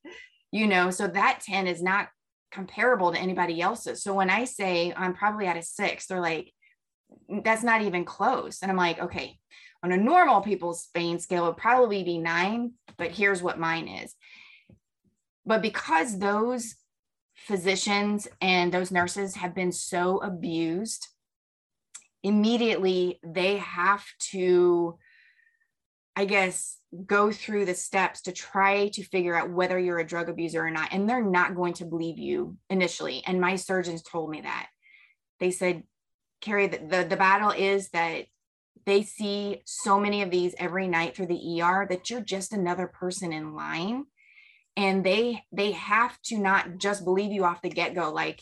you 0.52 0.66
know, 0.66 0.90
so 0.90 1.06
that 1.06 1.40
10 1.44 1.66
is 1.66 1.82
not 1.82 2.08
comparable 2.50 3.12
to 3.12 3.18
anybody 3.18 3.60
else's. 3.60 4.02
So 4.02 4.14
when 4.14 4.30
I 4.30 4.44
say 4.44 4.92
I'm 4.96 5.14
probably 5.14 5.46
at 5.46 5.58
a 5.58 5.62
6, 5.62 6.06
they're 6.06 6.20
like 6.20 6.52
that's 7.42 7.62
not 7.62 7.82
even 7.82 8.04
close. 8.04 8.62
And 8.62 8.70
I'm 8.70 8.76
like, 8.76 8.98
okay, 8.98 9.38
on 9.82 9.92
a 9.92 9.96
normal 9.96 10.40
people's 10.40 10.88
pain 10.94 11.18
scale 11.18 11.44
it 11.44 11.48
would 11.48 11.56
probably 11.56 12.02
be 12.02 12.18
9, 12.18 12.72
but 12.96 13.12
here's 13.12 13.42
what 13.42 13.58
mine 13.58 13.88
is. 13.88 14.14
But 15.46 15.62
because 15.62 16.18
those 16.18 16.74
physicians 17.46 18.28
and 18.40 18.72
those 18.72 18.90
nurses 18.90 19.36
have 19.36 19.54
been 19.54 19.72
so 19.72 20.18
abused 20.18 21.06
immediately 22.24 23.20
they 23.22 23.58
have 23.58 24.04
to 24.18 24.98
i 26.16 26.24
guess 26.24 26.78
go 27.06 27.30
through 27.30 27.64
the 27.64 27.74
steps 27.74 28.22
to 28.22 28.32
try 28.32 28.88
to 28.88 29.04
figure 29.04 29.36
out 29.36 29.50
whether 29.50 29.78
you're 29.78 30.00
a 30.00 30.06
drug 30.06 30.28
abuser 30.28 30.66
or 30.66 30.70
not 30.70 30.88
and 30.92 31.08
they're 31.08 31.24
not 31.24 31.54
going 31.54 31.72
to 31.72 31.84
believe 31.84 32.18
you 32.18 32.56
initially 32.70 33.22
and 33.24 33.40
my 33.40 33.54
surgeons 33.54 34.02
told 34.02 34.28
me 34.28 34.40
that 34.40 34.66
they 35.38 35.50
said 35.50 35.84
Carey 36.40 36.68
the, 36.68 36.78
the, 36.78 37.06
the 37.08 37.16
battle 37.16 37.50
is 37.50 37.88
that 37.90 38.26
they 38.86 39.02
see 39.02 39.62
so 39.64 39.98
many 39.98 40.22
of 40.22 40.30
these 40.30 40.54
every 40.58 40.88
night 40.88 41.14
through 41.14 41.26
the 41.26 41.60
er 41.62 41.86
that 41.88 42.08
you're 42.08 42.20
just 42.20 42.52
another 42.52 42.86
person 42.86 43.32
in 43.32 43.54
line. 43.54 44.06
And 44.76 45.04
they 45.04 45.42
they 45.52 45.72
have 45.72 46.20
to 46.26 46.38
not 46.38 46.78
just 46.78 47.04
believe 47.04 47.32
you 47.32 47.44
off 47.44 47.62
the 47.62 47.68
get-go 47.68 48.12
like 48.12 48.40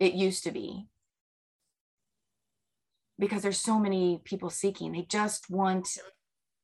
it 0.00 0.14
used 0.14 0.44
to 0.44 0.50
be. 0.50 0.86
Because 3.18 3.42
there's 3.42 3.60
so 3.60 3.78
many 3.78 4.20
people 4.24 4.50
seeking. 4.50 4.92
They 4.92 5.06
just 5.08 5.48
want 5.48 5.88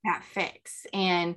that 0.05 0.24
fix. 0.24 0.85
And 0.93 1.37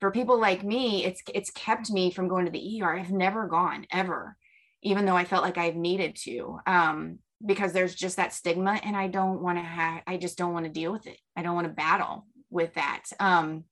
for 0.00 0.10
people 0.10 0.38
like 0.38 0.62
me 0.62 1.04
it's 1.04 1.22
it's 1.34 1.50
kept 1.50 1.90
me 1.90 2.10
from 2.10 2.28
going 2.28 2.44
to 2.44 2.50
the 2.50 2.82
er 2.82 2.94
i've 2.94 3.10
never 3.10 3.46
gone 3.46 3.86
ever 3.90 4.36
even 4.82 5.06
though 5.06 5.16
i 5.16 5.24
felt 5.24 5.42
like 5.42 5.56
i've 5.56 5.76
needed 5.76 6.14
to. 6.14 6.58
Um, 6.66 7.20
because 7.44 7.72
there's 7.72 7.94
just 7.94 8.16
that 8.16 8.32
stigma 8.32 8.80
and 8.84 8.96
i 8.96 9.06
don't 9.06 9.42
want 9.42 9.58
to 9.58 9.62
have 9.62 10.02
i 10.06 10.16
just 10.16 10.38
don't 10.38 10.52
want 10.52 10.64
to 10.64 10.72
deal 10.72 10.92
with 10.92 11.06
it. 11.06 11.18
I 11.36 11.42
don't 11.42 11.54
want 11.54 11.66
to 11.66 11.72
battle 11.72 12.26
with 12.50 12.74
that. 12.74 13.04
Um, 13.20 13.64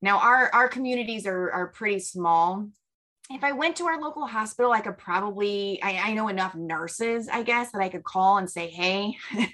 now 0.00 0.18
our 0.18 0.50
our 0.52 0.68
communities 0.68 1.26
are 1.26 1.50
are 1.50 1.68
pretty 1.68 2.00
small. 2.00 2.68
If 3.30 3.42
I 3.42 3.52
went 3.52 3.76
to 3.76 3.86
our 3.86 3.98
local 4.00 4.26
hospital, 4.26 4.70
I 4.72 4.80
could 4.80 4.98
probably 4.98 5.80
I, 5.82 6.10
I 6.10 6.12
know 6.14 6.28
enough 6.28 6.54
nurses, 6.54 7.28
I 7.28 7.42
guess, 7.42 7.72
that 7.72 7.80
I 7.80 7.88
could 7.88 8.04
call 8.04 8.36
and 8.38 8.50
say, 8.50 8.68
hey, 8.68 9.16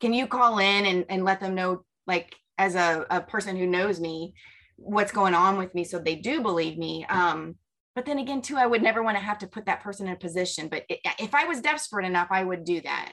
can 0.00 0.12
you 0.12 0.26
call 0.28 0.58
in 0.58 0.86
and, 0.86 1.04
and 1.08 1.24
let 1.24 1.40
them 1.40 1.54
know 1.54 1.84
like 2.06 2.34
as 2.56 2.74
a, 2.74 3.06
a 3.10 3.20
person 3.20 3.56
who 3.56 3.66
knows 3.66 4.00
me 4.00 4.34
what's 4.76 5.12
going 5.12 5.34
on 5.34 5.58
with 5.58 5.74
me? 5.74 5.84
So 5.84 5.98
they 5.98 6.14
do 6.14 6.40
believe 6.42 6.78
me. 6.78 7.04
Um 7.08 7.56
but 7.98 8.06
then 8.06 8.18
again 8.18 8.40
too 8.40 8.56
i 8.56 8.64
would 8.64 8.82
never 8.82 9.02
want 9.02 9.16
to 9.16 9.22
have 9.22 9.38
to 9.38 9.48
put 9.48 9.66
that 9.66 9.82
person 9.82 10.06
in 10.06 10.12
a 10.12 10.16
position 10.16 10.68
but 10.68 10.84
it, 10.88 11.00
if 11.18 11.34
i 11.34 11.44
was 11.44 11.60
desperate 11.60 12.06
enough 12.06 12.28
i 12.30 12.44
would 12.44 12.64
do 12.64 12.80
that 12.80 13.12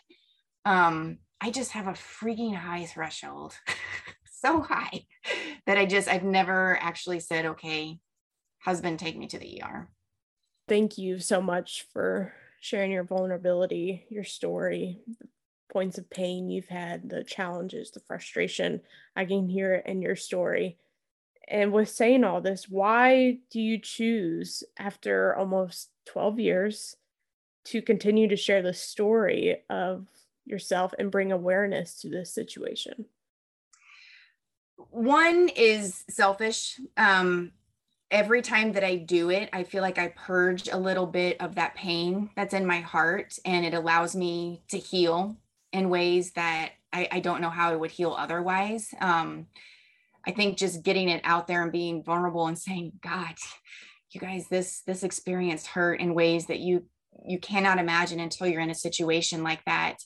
um 0.65 1.17
i 1.41 1.49
just 1.49 1.71
have 1.71 1.87
a 1.87 1.91
freaking 1.91 2.55
high 2.55 2.85
threshold 2.85 3.55
so 4.45 4.61
high 4.61 5.05
that 5.65 5.77
I 5.77 5.85
just, 5.85 6.07
I've 6.07 6.23
never 6.23 6.77
actually 6.81 7.19
said, 7.19 7.45
okay, 7.45 7.97
husband, 8.59 8.99
take 8.99 9.17
me 9.17 9.27
to 9.27 9.39
the 9.39 9.61
ER. 9.63 9.89
Thank 10.67 10.97
you 10.97 11.19
so 11.19 11.41
much 11.41 11.85
for 11.93 12.33
sharing 12.59 12.91
your 12.91 13.03
vulnerability, 13.03 14.05
your 14.09 14.23
story, 14.23 15.01
points 15.71 15.97
of 15.97 16.09
pain 16.09 16.49
you've 16.49 16.67
had, 16.67 17.09
the 17.09 17.23
challenges, 17.23 17.91
the 17.91 17.99
frustration. 18.01 18.81
I 19.15 19.25
can 19.25 19.47
hear 19.47 19.75
it 19.75 19.85
in 19.87 20.01
your 20.01 20.15
story. 20.15 20.77
And 21.47 21.71
with 21.71 21.89
saying 21.89 22.23
all 22.23 22.41
this, 22.41 22.67
why 22.67 23.39
do 23.51 23.59
you 23.59 23.79
choose, 23.79 24.63
after 24.77 25.35
almost 25.35 25.89
12 26.07 26.39
years, 26.39 26.95
to 27.65 27.81
continue 27.81 28.27
to 28.27 28.35
share 28.35 28.61
the 28.61 28.73
story 28.73 29.63
of 29.69 30.07
yourself 30.45 30.93
and 30.97 31.11
bring 31.11 31.31
awareness 31.31 32.01
to 32.01 32.09
this 32.09 32.33
situation? 32.33 33.05
one 34.89 35.49
is 35.55 36.03
selfish 36.09 36.79
um 36.97 37.51
every 38.11 38.41
time 38.41 38.71
that 38.73 38.83
i 38.83 38.95
do 38.95 39.29
it 39.29 39.49
i 39.53 39.63
feel 39.63 39.81
like 39.81 39.97
i 39.97 40.07
purge 40.09 40.69
a 40.69 40.77
little 40.77 41.05
bit 41.05 41.39
of 41.41 41.55
that 41.55 41.75
pain 41.75 42.29
that's 42.35 42.53
in 42.53 42.65
my 42.65 42.79
heart 42.79 43.37
and 43.45 43.65
it 43.65 43.73
allows 43.73 44.15
me 44.15 44.61
to 44.67 44.77
heal 44.77 45.35
in 45.73 45.89
ways 45.89 46.31
that 46.31 46.71
i, 46.93 47.07
I 47.11 47.19
don't 47.19 47.41
know 47.41 47.49
how 47.49 47.71
i 47.71 47.75
would 47.75 47.91
heal 47.91 48.15
otherwise 48.17 48.93
um 49.01 49.47
i 50.27 50.31
think 50.31 50.57
just 50.57 50.83
getting 50.83 51.09
it 51.09 51.21
out 51.23 51.47
there 51.47 51.63
and 51.63 51.71
being 51.71 52.03
vulnerable 52.03 52.47
and 52.47 52.57
saying 52.57 52.91
god 53.01 53.35
you 54.11 54.21
guys 54.21 54.47
this 54.47 54.81
this 54.87 55.03
experience 55.03 55.67
hurt 55.67 55.99
in 55.99 56.13
ways 56.13 56.47
that 56.47 56.59
you 56.59 56.85
you 57.23 57.39
cannot 57.39 57.79
imagine 57.79 58.19
until 58.19 58.47
you're 58.47 58.61
in 58.61 58.69
a 58.69 58.75
situation 58.75 59.43
like 59.43 59.63
that. 59.65 59.97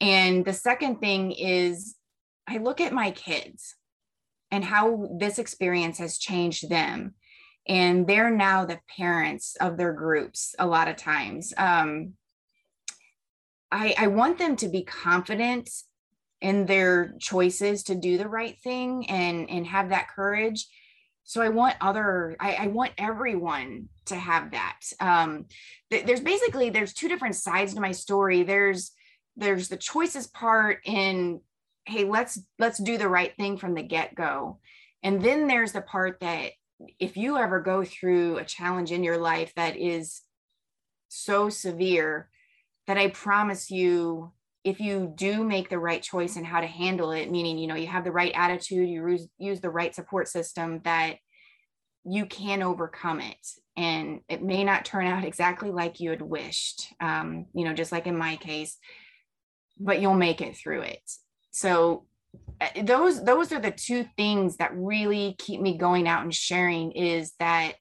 And 0.00 0.44
the 0.44 0.52
second 0.52 1.00
thing 1.00 1.32
is 1.32 1.94
i 2.46 2.58
look 2.58 2.80
at 2.80 2.92
my 2.92 3.10
kids 3.10 3.74
and 4.50 4.64
how 4.64 5.08
this 5.18 5.38
experience 5.38 5.98
has 5.98 6.18
changed 6.18 6.68
them. 6.68 7.14
And 7.66 8.06
they're 8.06 8.30
now 8.30 8.64
the 8.64 8.80
parents 8.96 9.56
of 9.60 9.76
their 9.76 9.92
groups 9.92 10.54
a 10.58 10.66
lot 10.66 10.88
of 10.88 10.96
times. 10.96 11.52
Um, 11.58 12.14
I, 13.70 13.94
I 13.98 14.06
want 14.06 14.38
them 14.38 14.56
to 14.56 14.68
be 14.68 14.84
confident 14.84 15.68
in 16.40 16.66
their 16.66 17.14
choices 17.18 17.82
to 17.84 17.94
do 17.94 18.18
the 18.18 18.28
right 18.28 18.58
thing 18.60 19.08
and 19.10 19.48
and 19.50 19.66
have 19.66 19.90
that 19.90 20.08
courage. 20.08 20.66
So 21.24 21.42
i 21.42 21.48
want 21.48 21.76
other 21.80 22.36
i, 22.40 22.54
I 22.54 22.66
want 22.68 22.92
everyone 22.98 23.88
to 24.06 24.16
have 24.16 24.52
that. 24.52 24.80
Um, 25.00 25.46
th- 25.90 26.06
there's 26.06 26.20
basically 26.20 26.70
there's 26.70 26.94
two 26.94 27.08
different 27.08 27.36
sides 27.36 27.74
to 27.74 27.80
my 27.80 27.92
story. 27.92 28.42
There's 28.42 28.92
there's 29.36 29.68
the 29.68 29.76
choices 29.76 30.26
part 30.26 30.80
in 30.84 31.40
hey 31.84 32.04
let's 32.04 32.40
let's 32.58 32.78
do 32.78 32.98
the 32.98 33.08
right 33.08 33.34
thing 33.36 33.56
from 33.56 33.74
the 33.74 33.82
get-go. 33.82 34.58
And 35.02 35.22
then 35.22 35.46
there's 35.46 35.72
the 35.72 35.80
part 35.80 36.20
that 36.20 36.52
if 36.98 37.16
you 37.16 37.36
ever 37.36 37.60
go 37.60 37.84
through 37.84 38.38
a 38.38 38.44
challenge 38.44 38.92
in 38.92 39.04
your 39.04 39.18
life 39.18 39.52
that 39.54 39.76
is 39.76 40.22
so 41.08 41.48
severe 41.48 42.28
that 42.86 42.98
i 42.98 43.08
promise 43.08 43.70
you 43.70 44.32
if 44.68 44.80
you 44.80 45.12
do 45.14 45.42
make 45.42 45.70
the 45.70 45.78
right 45.78 46.02
choice 46.02 46.36
and 46.36 46.46
how 46.46 46.60
to 46.60 46.66
handle 46.66 47.12
it 47.12 47.30
meaning 47.30 47.58
you 47.58 47.66
know 47.66 47.74
you 47.74 47.86
have 47.86 48.04
the 48.04 48.12
right 48.12 48.32
attitude 48.34 48.88
you 48.88 49.08
use, 49.08 49.28
use 49.38 49.60
the 49.60 49.70
right 49.70 49.94
support 49.94 50.28
system 50.28 50.80
that 50.84 51.16
you 52.04 52.26
can 52.26 52.62
overcome 52.62 53.20
it. 53.20 53.46
And 53.76 54.20
it 54.28 54.42
may 54.42 54.64
not 54.64 54.84
turn 54.84 55.06
out 55.06 55.24
exactly 55.24 55.70
like 55.70 56.00
you 56.00 56.10
had 56.10 56.22
wished 56.22 56.92
um, 57.00 57.46
you 57.54 57.64
know 57.64 57.74
just 57.74 57.92
like 57.92 58.06
in 58.06 58.16
my 58.16 58.36
case 58.36 58.76
but 59.80 60.00
you'll 60.00 60.14
make 60.14 60.40
it 60.40 60.56
through 60.56 60.82
it. 60.82 61.02
So 61.50 62.06
uh, 62.60 62.82
those 62.82 63.22
those 63.24 63.52
are 63.52 63.60
the 63.60 63.70
two 63.70 64.04
things 64.16 64.56
that 64.56 64.76
really 64.76 65.36
keep 65.38 65.60
me 65.60 65.78
going 65.78 66.08
out 66.08 66.22
and 66.22 66.34
sharing 66.34 66.92
is 66.92 67.32
that 67.38 67.74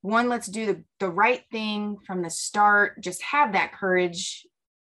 one 0.00 0.28
let's 0.28 0.48
do 0.48 0.66
the, 0.66 0.84
the 0.98 1.10
right 1.10 1.44
thing 1.52 1.98
from 2.06 2.22
the 2.22 2.30
start 2.30 3.00
just 3.00 3.22
have 3.22 3.52
that 3.52 3.72
courage 3.72 4.46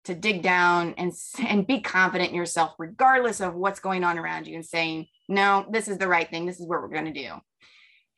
to 0.05 0.15
dig 0.15 0.41
down 0.41 0.93
and 0.97 1.11
and 1.39 1.67
be 1.67 1.81
confident 1.81 2.29
in 2.29 2.35
yourself 2.35 2.73
regardless 2.77 3.41
of 3.41 3.55
what's 3.55 3.79
going 3.79 4.03
on 4.03 4.17
around 4.17 4.47
you 4.47 4.55
and 4.55 4.65
saying 4.65 5.07
no 5.27 5.65
this 5.71 5.87
is 5.87 5.97
the 5.97 6.07
right 6.07 6.29
thing. 6.29 6.45
This 6.45 6.59
is 6.59 6.67
what 6.67 6.81
we're 6.81 6.89
going 6.89 7.13
to 7.13 7.23
do. 7.23 7.33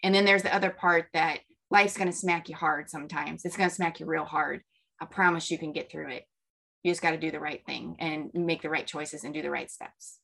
And 0.03 0.13
then 0.13 0.25
there's 0.25 0.43
the 0.43 0.53
other 0.53 0.69
part 0.69 1.07
that 1.13 1.39
life's 1.71 1.97
going 1.97 2.11
to 2.11 2.17
smack 2.17 2.49
you 2.49 2.55
hard 2.55 2.89
sometimes. 2.89 3.43
It's 3.43 3.57
going 3.57 3.69
to 3.69 3.75
smack 3.75 3.99
you 3.99 4.05
real 4.05 4.25
hard. 4.25 4.61
I 5.01 5.05
promise 5.05 5.49
you 5.49 5.57
can 5.57 5.73
get 5.73 5.91
through 5.91 6.11
it. 6.11 6.23
You 6.83 6.91
just 6.91 7.01
got 7.01 7.11
to 7.11 7.17
do 7.17 7.31
the 7.31 7.39
right 7.39 7.65
thing 7.65 7.95
and 7.99 8.29
make 8.33 8.61
the 8.61 8.69
right 8.69 8.85
choices 8.85 9.23
and 9.23 9.33
do 9.33 9.41
the 9.41 9.49
right 9.49 9.69
steps 9.69 10.19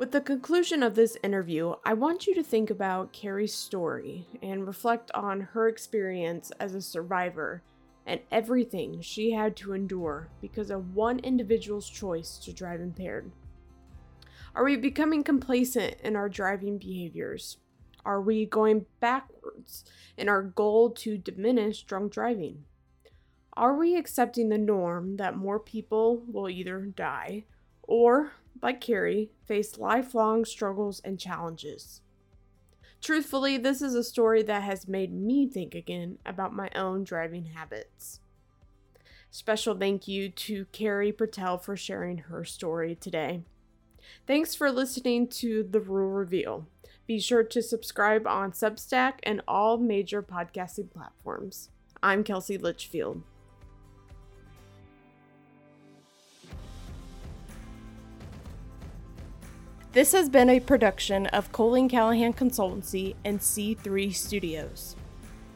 With 0.00 0.12
the 0.12 0.22
conclusion 0.22 0.82
of 0.82 0.94
this 0.94 1.18
interview, 1.22 1.74
I 1.84 1.92
want 1.92 2.26
you 2.26 2.34
to 2.36 2.42
think 2.42 2.70
about 2.70 3.12
Carey's 3.12 3.52
story 3.52 4.26
and 4.40 4.66
reflect 4.66 5.10
on 5.12 5.42
her 5.42 5.68
experience 5.68 6.50
as 6.58 6.74
a 6.74 6.80
survivor 6.80 7.62
and 8.06 8.22
everything 8.32 9.02
she 9.02 9.32
had 9.32 9.56
to 9.56 9.74
endure 9.74 10.30
because 10.40 10.70
of 10.70 10.94
one 10.94 11.18
individual's 11.18 11.86
choice 11.86 12.38
to 12.38 12.52
drive 12.54 12.80
impaired. 12.80 13.30
Are 14.54 14.64
we 14.64 14.76
becoming 14.76 15.22
complacent 15.22 15.96
in 16.02 16.16
our 16.16 16.30
driving 16.30 16.78
behaviors? 16.78 17.58
Are 18.02 18.22
we 18.22 18.46
going 18.46 18.86
backwards 19.00 19.84
in 20.16 20.30
our 20.30 20.42
goal 20.42 20.92
to 20.92 21.18
diminish 21.18 21.82
drunk 21.82 22.10
driving? 22.14 22.64
Are 23.52 23.76
we 23.76 23.96
accepting 23.96 24.48
the 24.48 24.56
norm 24.56 25.18
that 25.18 25.36
more 25.36 25.60
people 25.60 26.22
will 26.26 26.48
either 26.48 26.86
die 26.86 27.44
or 27.82 28.32
like 28.62 28.80
Carey, 28.80 29.30
face 29.46 29.78
lifelong 29.78 30.44
struggles 30.44 31.00
and 31.04 31.18
challenges. 31.18 32.00
Truthfully, 33.00 33.56
this 33.56 33.80
is 33.80 33.94
a 33.94 34.04
story 34.04 34.42
that 34.42 34.62
has 34.62 34.86
made 34.86 35.12
me 35.12 35.46
think 35.46 35.74
again 35.74 36.18
about 36.26 36.54
my 36.54 36.70
own 36.74 37.02
driving 37.02 37.46
habits. 37.46 38.20
Special 39.30 39.74
thank 39.74 40.06
you 40.06 40.28
to 40.28 40.66
Carey 40.66 41.12
Portell 41.12 41.62
for 41.62 41.76
sharing 41.76 42.18
her 42.18 42.44
story 42.44 42.94
today. 42.94 43.42
Thanks 44.26 44.54
for 44.54 44.70
listening 44.70 45.28
to 45.28 45.62
The 45.62 45.80
Rural 45.80 46.10
Reveal. 46.10 46.66
Be 47.06 47.20
sure 47.20 47.44
to 47.44 47.62
subscribe 47.62 48.26
on 48.26 48.52
Substack 48.52 49.14
and 49.22 49.40
all 49.48 49.78
major 49.78 50.22
podcasting 50.22 50.90
platforms. 50.90 51.70
I'm 52.02 52.22
Kelsey 52.22 52.58
Litchfield. 52.58 53.22
This 59.92 60.12
has 60.12 60.28
been 60.28 60.48
a 60.48 60.60
production 60.60 61.26
of 61.26 61.50
Colleen 61.50 61.88
Callahan 61.88 62.32
Consultancy 62.32 63.16
and 63.24 63.40
C3 63.40 64.14
Studios. 64.14 64.94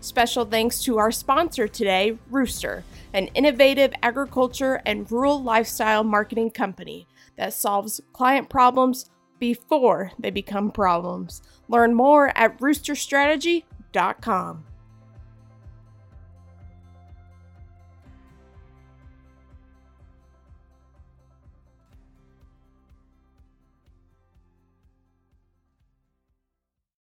Special 0.00 0.44
thanks 0.44 0.82
to 0.82 0.98
our 0.98 1.12
sponsor 1.12 1.68
today, 1.68 2.18
Rooster, 2.28 2.82
an 3.12 3.28
innovative 3.28 3.92
agriculture 4.02 4.82
and 4.84 5.08
rural 5.08 5.40
lifestyle 5.40 6.02
marketing 6.02 6.50
company 6.50 7.06
that 7.36 7.52
solves 7.52 8.00
client 8.12 8.48
problems 8.48 9.08
before 9.38 10.10
they 10.18 10.30
become 10.30 10.72
problems. 10.72 11.40
Learn 11.68 11.94
more 11.94 12.36
at 12.36 12.58
roosterstrategy.com. 12.58 14.64